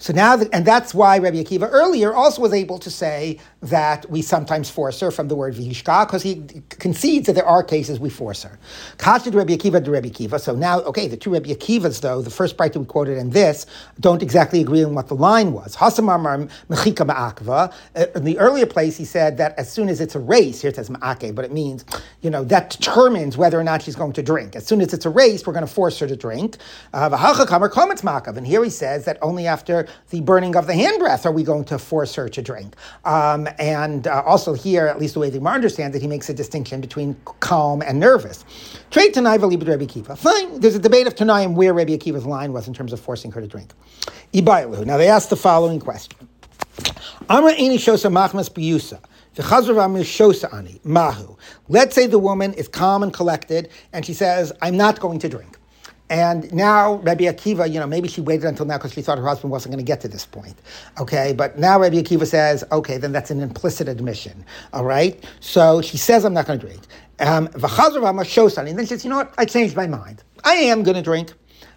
So 0.00 0.14
now, 0.14 0.34
the, 0.34 0.48
and 0.54 0.64
that's 0.64 0.94
why 0.94 1.18
Rabbi 1.18 1.42
Akiva 1.42 1.68
earlier 1.70 2.14
also 2.14 2.40
was 2.40 2.54
able 2.54 2.78
to 2.78 2.90
say 2.90 3.38
that 3.60 4.10
we 4.10 4.22
sometimes 4.22 4.70
force 4.70 4.98
her 5.00 5.10
from 5.10 5.28
the 5.28 5.36
word 5.36 5.54
vihishka, 5.54 6.06
because 6.06 6.22
he 6.22 6.42
concedes 6.70 7.26
that 7.26 7.34
there 7.34 7.44
are 7.44 7.62
cases 7.62 8.00
we 8.00 8.08
force 8.08 8.42
her. 8.42 8.58
Kashid 8.96 9.34
Rabbi 9.34 9.56
Akiva 9.56 9.84
to 9.84 9.90
Rabbi 9.90 10.08
Akiva. 10.08 10.40
So 10.40 10.54
now, 10.54 10.80
okay, 10.80 11.06
the 11.06 11.18
two 11.18 11.34
Rabbi 11.34 11.50
Akivas, 11.50 12.00
though, 12.00 12.22
the 12.22 12.30
first 12.30 12.56
that 12.56 12.74
we 12.76 12.86
quoted 12.86 13.18
and 13.18 13.30
this, 13.30 13.66
don't 14.00 14.22
exactly 14.22 14.62
agree 14.62 14.82
on 14.82 14.94
what 14.94 15.08
the 15.08 15.14
line 15.14 15.52
was. 15.52 15.76
Hasamar 15.76 16.50
mechika 16.70 17.06
ma'akva. 17.06 17.70
Uh, 17.94 18.06
in 18.14 18.24
the 18.24 18.38
earlier 18.38 18.64
place, 18.64 18.96
he 18.96 19.04
said 19.04 19.36
that 19.36 19.58
as 19.58 19.70
soon 19.70 19.90
as 19.90 20.00
it's 20.00 20.14
a 20.14 20.18
race, 20.18 20.62
here 20.62 20.70
it 20.70 20.76
says 20.76 20.88
ma'ake, 20.88 21.34
but 21.34 21.44
it 21.44 21.52
means, 21.52 21.84
you 22.22 22.30
know, 22.30 22.42
that 22.44 22.70
determines 22.70 23.36
whether 23.36 23.60
or 23.60 23.64
not 23.64 23.82
she's 23.82 23.96
going 23.96 24.14
to 24.14 24.22
drink. 24.22 24.56
As 24.56 24.66
soon 24.66 24.80
as 24.80 24.94
it's 24.94 25.04
a 25.04 25.10
race, 25.10 25.46
we're 25.46 25.52
going 25.52 25.66
to 25.66 25.72
force 25.72 25.98
her 25.98 26.06
to 26.06 26.16
drink. 26.16 26.56
Uh, 26.94 27.10
and 27.12 28.46
here 28.46 28.64
he 28.64 28.70
says 28.70 29.04
that 29.04 29.18
only 29.20 29.46
after 29.46 29.86
the 30.10 30.20
burning 30.20 30.56
of 30.56 30.66
the 30.66 30.72
handbreath 30.72 31.26
are 31.26 31.32
we 31.32 31.42
going 31.42 31.64
to 31.66 31.78
force 31.78 32.14
her 32.14 32.28
to 32.28 32.42
drink. 32.42 32.76
Um, 33.04 33.48
and 33.58 34.06
uh, 34.06 34.22
also 34.24 34.54
here, 34.54 34.86
at 34.86 34.98
least 34.98 35.14
the 35.14 35.20
way 35.20 35.30
the 35.30 35.38
Gemara 35.38 35.54
understands 35.54 35.96
it, 35.96 36.02
he 36.02 36.08
makes 36.08 36.28
a 36.28 36.34
distinction 36.34 36.80
between 36.80 37.16
calm 37.40 37.82
and 37.82 38.00
nervous. 38.00 38.44
Trade 38.90 39.14
Tanai 39.14 39.38
Rabbi 39.38 39.86
Kiva. 39.86 40.16
Fine, 40.16 40.60
there's 40.60 40.74
a 40.74 40.80
debate 40.80 41.06
of 41.06 41.14
Tanaim 41.14 41.54
where 41.54 41.72
Rabbi 41.72 41.92
Akiva's 41.92 42.26
line 42.26 42.52
was 42.52 42.68
in 42.68 42.74
terms 42.74 42.92
of 42.92 43.00
forcing 43.00 43.30
her 43.32 43.40
to 43.40 43.46
drink. 43.46 43.72
Ibailu. 44.32 44.84
Now 44.84 44.96
they 44.96 45.08
asked 45.08 45.30
the 45.30 45.36
following 45.36 45.80
question. 45.80 46.28
Amra 47.28 47.54
Ini 47.54 47.74
Shosa 47.74 48.10
Machmas 48.10 48.50
Biyusa. 48.50 49.00
Mahu. 50.84 51.36
Let's 51.68 51.94
say 51.94 52.06
the 52.06 52.18
woman 52.18 52.52
is 52.54 52.66
calm 52.66 53.02
and 53.02 53.12
collected, 53.12 53.70
and 53.92 54.04
she 54.04 54.12
says, 54.12 54.52
I'm 54.60 54.76
not 54.76 54.98
going 54.98 55.20
to 55.20 55.28
drink. 55.28 55.56
And 56.10 56.52
now 56.52 56.96
Rabbi 56.96 57.24
Akiva, 57.24 57.72
you 57.72 57.80
know, 57.80 57.86
maybe 57.88 58.08
she 58.08 58.20
waited 58.20 58.46
until 58.46 58.66
now 58.66 58.78
because 58.78 58.92
she 58.94 59.02
thought 59.02 59.18
her 59.18 59.26
husband 59.26 59.52
wasn't 59.52 59.72
going 59.74 59.84
to 59.84 59.88
get 59.88 60.02
to 60.02 60.08
this 60.08 60.26
point. 60.26 60.56
Okay, 61.00 61.34
but 61.34 61.58
now 61.58 61.80
Rabbi 61.80 61.96
Akiva 61.98 62.26
says, 62.26 62.64
okay, 62.72 62.98
then 62.98 63.12
that's 63.12 63.30
an 63.30 63.42
implicit 63.42 63.88
admission. 63.88 64.44
All 64.74 64.84
right, 64.84 65.24
so 65.40 65.82
she 65.82 65.98
says, 65.98 66.26
I'm 66.26 66.34
not 66.34 66.46
going 66.46 66.60
to 66.60 66.66
drink. 66.66 66.82
Um, 67.20 67.48
and 67.54 68.78
then 68.78 68.86
she 68.86 68.90
says, 68.90 69.04
you 69.04 69.10
know 69.10 69.18
what, 69.18 69.34
I 69.38 69.46
changed 69.46 69.76
my 69.76 69.88
mind. 69.88 70.24
I 70.44 70.54
am 70.54 70.82
going 70.84 70.96
to 70.96 71.02
drink. 71.02 71.32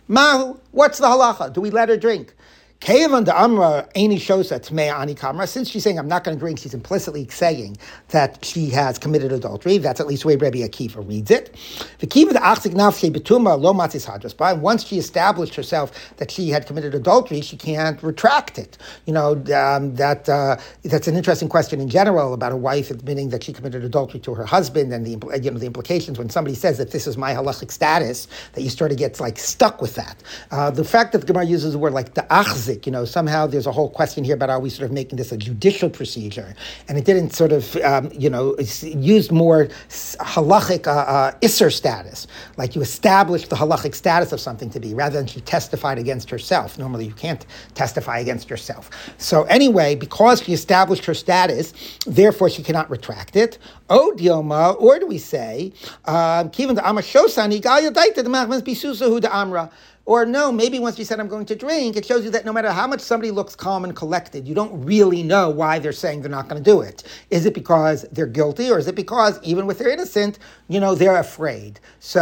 Mahu, 0.09 0.59
what's 0.71 0.99
the 0.99 1.07
halacha? 1.07 1.53
Do 1.53 1.61
we 1.61 1.71
let 1.71 1.89
her 1.89 1.97
drink? 1.97 2.35
Kevan 2.83 3.23
the 3.23 3.33
Amra 3.33 3.87
Shosa 3.95 4.59
Tmea 4.59 4.99
Ani 4.99 5.15
Kamra. 5.15 5.47
Since 5.47 5.69
she's 5.69 5.83
saying 5.83 5.97
I'm 5.97 6.09
not 6.09 6.25
going 6.25 6.35
to 6.35 6.39
drink, 6.39 6.59
she's 6.59 6.73
implicitly 6.73 7.25
saying 7.29 7.77
that 8.09 8.43
she 8.43 8.69
has 8.71 8.99
committed 8.99 9.31
adultery. 9.31 9.77
That's 9.77 10.01
at 10.01 10.07
least 10.07 10.23
the 10.23 10.27
way 10.27 10.35
Rabbi 10.35 10.57
Akiva 10.57 11.07
reads 11.07 11.31
it. 11.31 11.55
The 11.99 12.07
Kiva 12.07 12.33
the 12.33 12.39
Achzik 12.39 12.73
Nafshe 12.73 13.09
Betuma 13.09 13.57
Lo 13.57 13.71
Matis 13.73 14.05
Hadras. 14.05 14.35
But 14.35 14.57
once 14.57 14.83
she 14.83 14.97
established 14.97 15.55
herself 15.55 15.93
that 16.17 16.29
she 16.29 16.49
had 16.49 16.67
committed 16.67 16.93
adultery, 16.93 17.39
she 17.39 17.55
can't 17.55 18.03
retract 18.03 18.59
it. 18.59 18.77
You 19.05 19.13
know 19.13 19.31
um, 19.55 19.95
that 19.95 20.27
uh, 20.27 20.57
that's 20.83 21.07
an 21.07 21.15
interesting 21.15 21.47
question 21.47 21.79
in 21.79 21.87
general 21.87 22.33
about 22.33 22.51
a 22.51 22.57
wife 22.57 22.91
admitting 22.91 23.29
that 23.29 23.45
she 23.45 23.53
committed 23.53 23.85
adultery 23.85 24.19
to 24.19 24.33
her 24.33 24.45
husband 24.45 24.91
and 24.91 25.05
the 25.05 25.11
you 25.41 25.51
know 25.51 25.57
the 25.57 25.67
implications 25.67 26.19
when 26.19 26.29
somebody 26.29 26.53
says 26.53 26.79
that 26.79 26.91
this 26.91 27.07
is 27.07 27.15
my 27.15 27.33
halachic 27.33 27.71
status 27.71 28.27
that 28.51 28.61
you 28.61 28.69
sort 28.69 28.91
of 28.91 28.97
get 28.97 29.21
like 29.21 29.39
stuck 29.39 29.81
with 29.81 29.95
that. 29.95 30.21
Uh, 30.51 30.69
the 30.69 30.83
fact 30.83 31.13
that 31.13 31.19
the 31.19 31.27
Gemara 31.27 31.45
uses 31.45 31.71
the 31.71 31.79
word 31.79 31.93
like 31.93 32.15
the 32.15 32.23
achzik 32.23 32.72
you 32.85 32.91
know, 32.91 33.05
somehow 33.05 33.47
there's 33.47 33.67
a 33.67 33.71
whole 33.71 33.89
question 33.89 34.23
here 34.23 34.35
about 34.35 34.49
are 34.49 34.59
we 34.59 34.69
sort 34.69 34.85
of 34.85 34.91
making 34.91 35.17
this 35.17 35.31
a 35.31 35.37
judicial 35.37 35.89
procedure, 35.89 36.55
and 36.87 36.97
it 36.97 37.05
didn't 37.05 37.31
sort 37.31 37.51
of, 37.51 37.75
um, 37.77 38.11
you 38.13 38.29
know, 38.29 38.55
used 38.81 39.31
more 39.31 39.67
halachic 39.89 40.87
uh, 40.87 40.91
uh, 40.91 41.31
isser 41.41 41.71
status, 41.71 42.27
like 42.57 42.75
you 42.75 42.81
establish 42.81 43.47
the 43.47 43.55
halachic 43.55 43.95
status 43.95 44.31
of 44.31 44.39
something 44.39 44.69
to 44.71 44.79
be, 44.79 44.93
rather 44.93 45.17
than 45.17 45.27
she 45.27 45.41
testified 45.41 45.97
against 45.97 46.29
herself. 46.29 46.77
Normally, 46.77 47.05
you 47.05 47.13
can't 47.13 47.45
testify 47.73 48.19
against 48.19 48.49
yourself. 48.49 48.89
So 49.17 49.43
anyway, 49.43 49.95
because 49.95 50.41
she 50.41 50.53
established 50.53 51.05
her 51.05 51.13
status, 51.13 51.73
therefore 52.05 52.49
she 52.49 52.63
cannot 52.63 52.89
retract 52.89 53.35
it. 53.35 53.57
O 53.89 54.13
dioma, 54.15 54.79
or 54.81 54.99
do 54.99 55.07
we 55.07 55.17
say, 55.17 55.73
um, 56.05 56.49
kivan 56.49 56.75
the 56.75 56.89
amar 56.89 57.03
shosani 57.03 57.61
gal 57.61 57.81
yodaita 57.81 58.15
the 58.15 58.23
machmas 58.23 58.61
bisusahu 58.61 59.21
the 59.21 59.35
amra. 59.35 59.69
Or 60.05 60.25
no, 60.25 60.51
maybe 60.51 60.79
once 60.79 60.99
you 60.99 61.05
said 61.05 61.21
I'm 61.21 61.29
going 61.29 61.45
to 61.45 61.55
drink, 61.55 61.95
it 61.95 62.05
shows 62.05 62.25
you 62.25 62.31
that 62.31 62.43
no 62.43 62.51
matter 62.51 62.69
how 62.71 62.87
much 62.87 62.99
somebody 62.99 63.31
looks 63.31 63.55
calm 63.55 63.85
and 63.85 63.95
collected, 63.95 64.45
you 64.45 64.53
don't 64.53 64.83
really 64.83 65.23
know 65.23 65.49
why 65.49 65.79
they're 65.79 65.93
saying 65.93 66.21
they're 66.21 66.29
not 66.29 66.49
going 66.49 66.61
to 66.61 66.71
do 66.71 66.81
it. 66.81 67.03
Is 67.29 67.45
it 67.45 67.53
because 67.53 68.01
they're 68.11 68.25
guilty, 68.25 68.69
or 68.69 68.77
is 68.77 68.87
it 68.89 68.95
because 68.95 69.39
even 69.43 69.65
with 69.65 69.77
their 69.79 69.87
innocent, 69.87 70.39
you 70.67 70.81
know, 70.81 70.93
they're 70.93 71.15
afraid? 71.15 71.79
So, 72.01 72.19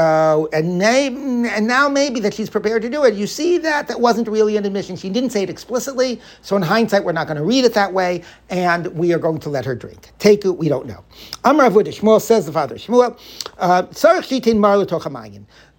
and, 0.54 0.82
and 0.82 1.68
now 1.68 1.90
maybe 1.90 2.20
that 2.22 2.34
she's 2.34 2.50
prepared 2.50 2.82
to 2.82 2.90
do 2.90 3.04
it. 3.04 3.14
You 3.14 3.28
see 3.28 3.58
that 3.60 3.88
that 3.88 4.00
wasn't 4.00 4.28
really 4.28 4.58
an 4.58 4.66
admission. 4.66 4.96
She 4.96 5.10
didn't 5.10 5.32
say 5.32 5.44
it 5.44 5.50
explicitly. 5.50 6.22
So 6.42 6.56
in 6.56 6.62
hindsight, 6.62 7.04
we're 7.04 7.12
not 7.12 7.28
going 7.28 7.38
to 7.38 7.44
read 7.44 7.66
it 7.66 7.74
that 7.74 7.94
way, 7.94 8.24
and 8.50 8.88
we 8.88 9.14
are 9.14 9.20
going 9.20 9.40
to 9.40 9.50
let 9.50 9.66
her 9.66 9.76
drink. 9.76 10.12
Take 10.20 10.46
it, 10.46 10.52
we 10.52 10.70
don't 10.70 10.88
know. 10.88 11.04
Avudah, 11.44 11.88
Shmuel 11.88 12.22
says 12.22 12.46
the 12.46 12.52
father, 12.52 12.76
Shmuel, 12.76 13.20
uh, 13.58 13.84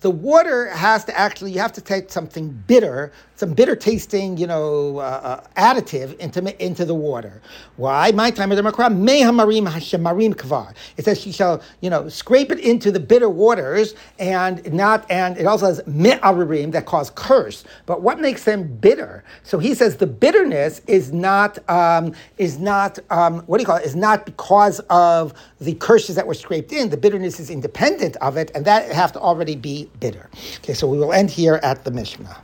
the 0.03 0.11
water 0.11 0.69
has 0.69 1.05
to 1.05 1.19
actually, 1.19 1.53
you 1.53 1.61
have 1.61 1.73
to 1.73 1.81
take 1.81 2.11
something 2.11 2.51
bitter, 2.67 3.13
some 3.37 3.55
bitter 3.55 3.75
tasting, 3.75 4.37
you 4.37 4.47
know, 4.47 4.99
uh, 4.99 5.41
uh, 5.57 5.61
additive 5.61 6.17
into, 6.19 6.65
into 6.65 6.85
the 6.85 6.95
water. 6.95 7.41
Why? 7.77 8.11
My 8.13 8.31
time 8.31 8.51
the 8.51 8.63
Makra, 8.63 8.93
Mehamarim 8.93 9.69
Hashemarim 9.69 10.35
Kvar. 10.35 10.75
It 10.97 11.05
says 11.05 11.21
she 11.21 11.33
shall, 11.33 11.63
you 11.81 11.89
know, 11.89 12.09
scrape 12.09 12.53
it 12.53 12.59
into 12.59 12.91
the 12.91 13.01
bitter 13.01 13.31
waters 13.31 13.95
and 14.19 14.73
not, 14.73 15.09
and 15.11 15.39
it 15.39 15.47
also 15.47 15.67
says 15.73 15.87
Me'aririm 15.87 16.73
that 16.73 16.87
cause 16.87 17.11
curse. 17.11 17.65
But 17.87 18.03
what 18.03 18.21
makes 18.21 18.45
them 18.45 18.77
bitter? 18.77 19.25
So 19.45 19.59
he 19.59 19.75
says 19.75 19.97
the 19.97 20.07
bitterness 20.07 20.81
is 20.89 21.13
not, 21.13 21.59
um, 21.71 22.13
is 22.39 22.59
not, 22.59 22.99
um, 23.11 23.41
what 23.47 23.59
do 23.59 23.63
you 23.63 23.67
call 23.67 23.77
it, 23.77 23.87
is 23.87 23.97
not 23.97 24.27
because 24.27 24.81
of 24.91 25.33
the 25.61 25.75
curses 25.75 26.17
that 26.17 26.27
were 26.27 26.35
scraped 26.35 26.73
in. 26.73 26.91
The 26.91 26.97
bitterness 26.97 27.39
is 27.39 27.51
independent 27.51 28.17
of 28.17 28.37
it, 28.37 28.51
and 28.55 28.65
that 28.65 28.91
have 28.91 29.13
to 29.13 29.21
already 29.21 29.55
be 29.55 29.89
bitter. 30.01 30.29
Okay, 30.59 30.75
so 30.75 30.87
we 30.87 30.99
will 30.99 31.13
end 31.13 31.31
here 31.31 31.61
at 31.63 31.85
the 31.85 31.91
Mishnah. 31.91 32.37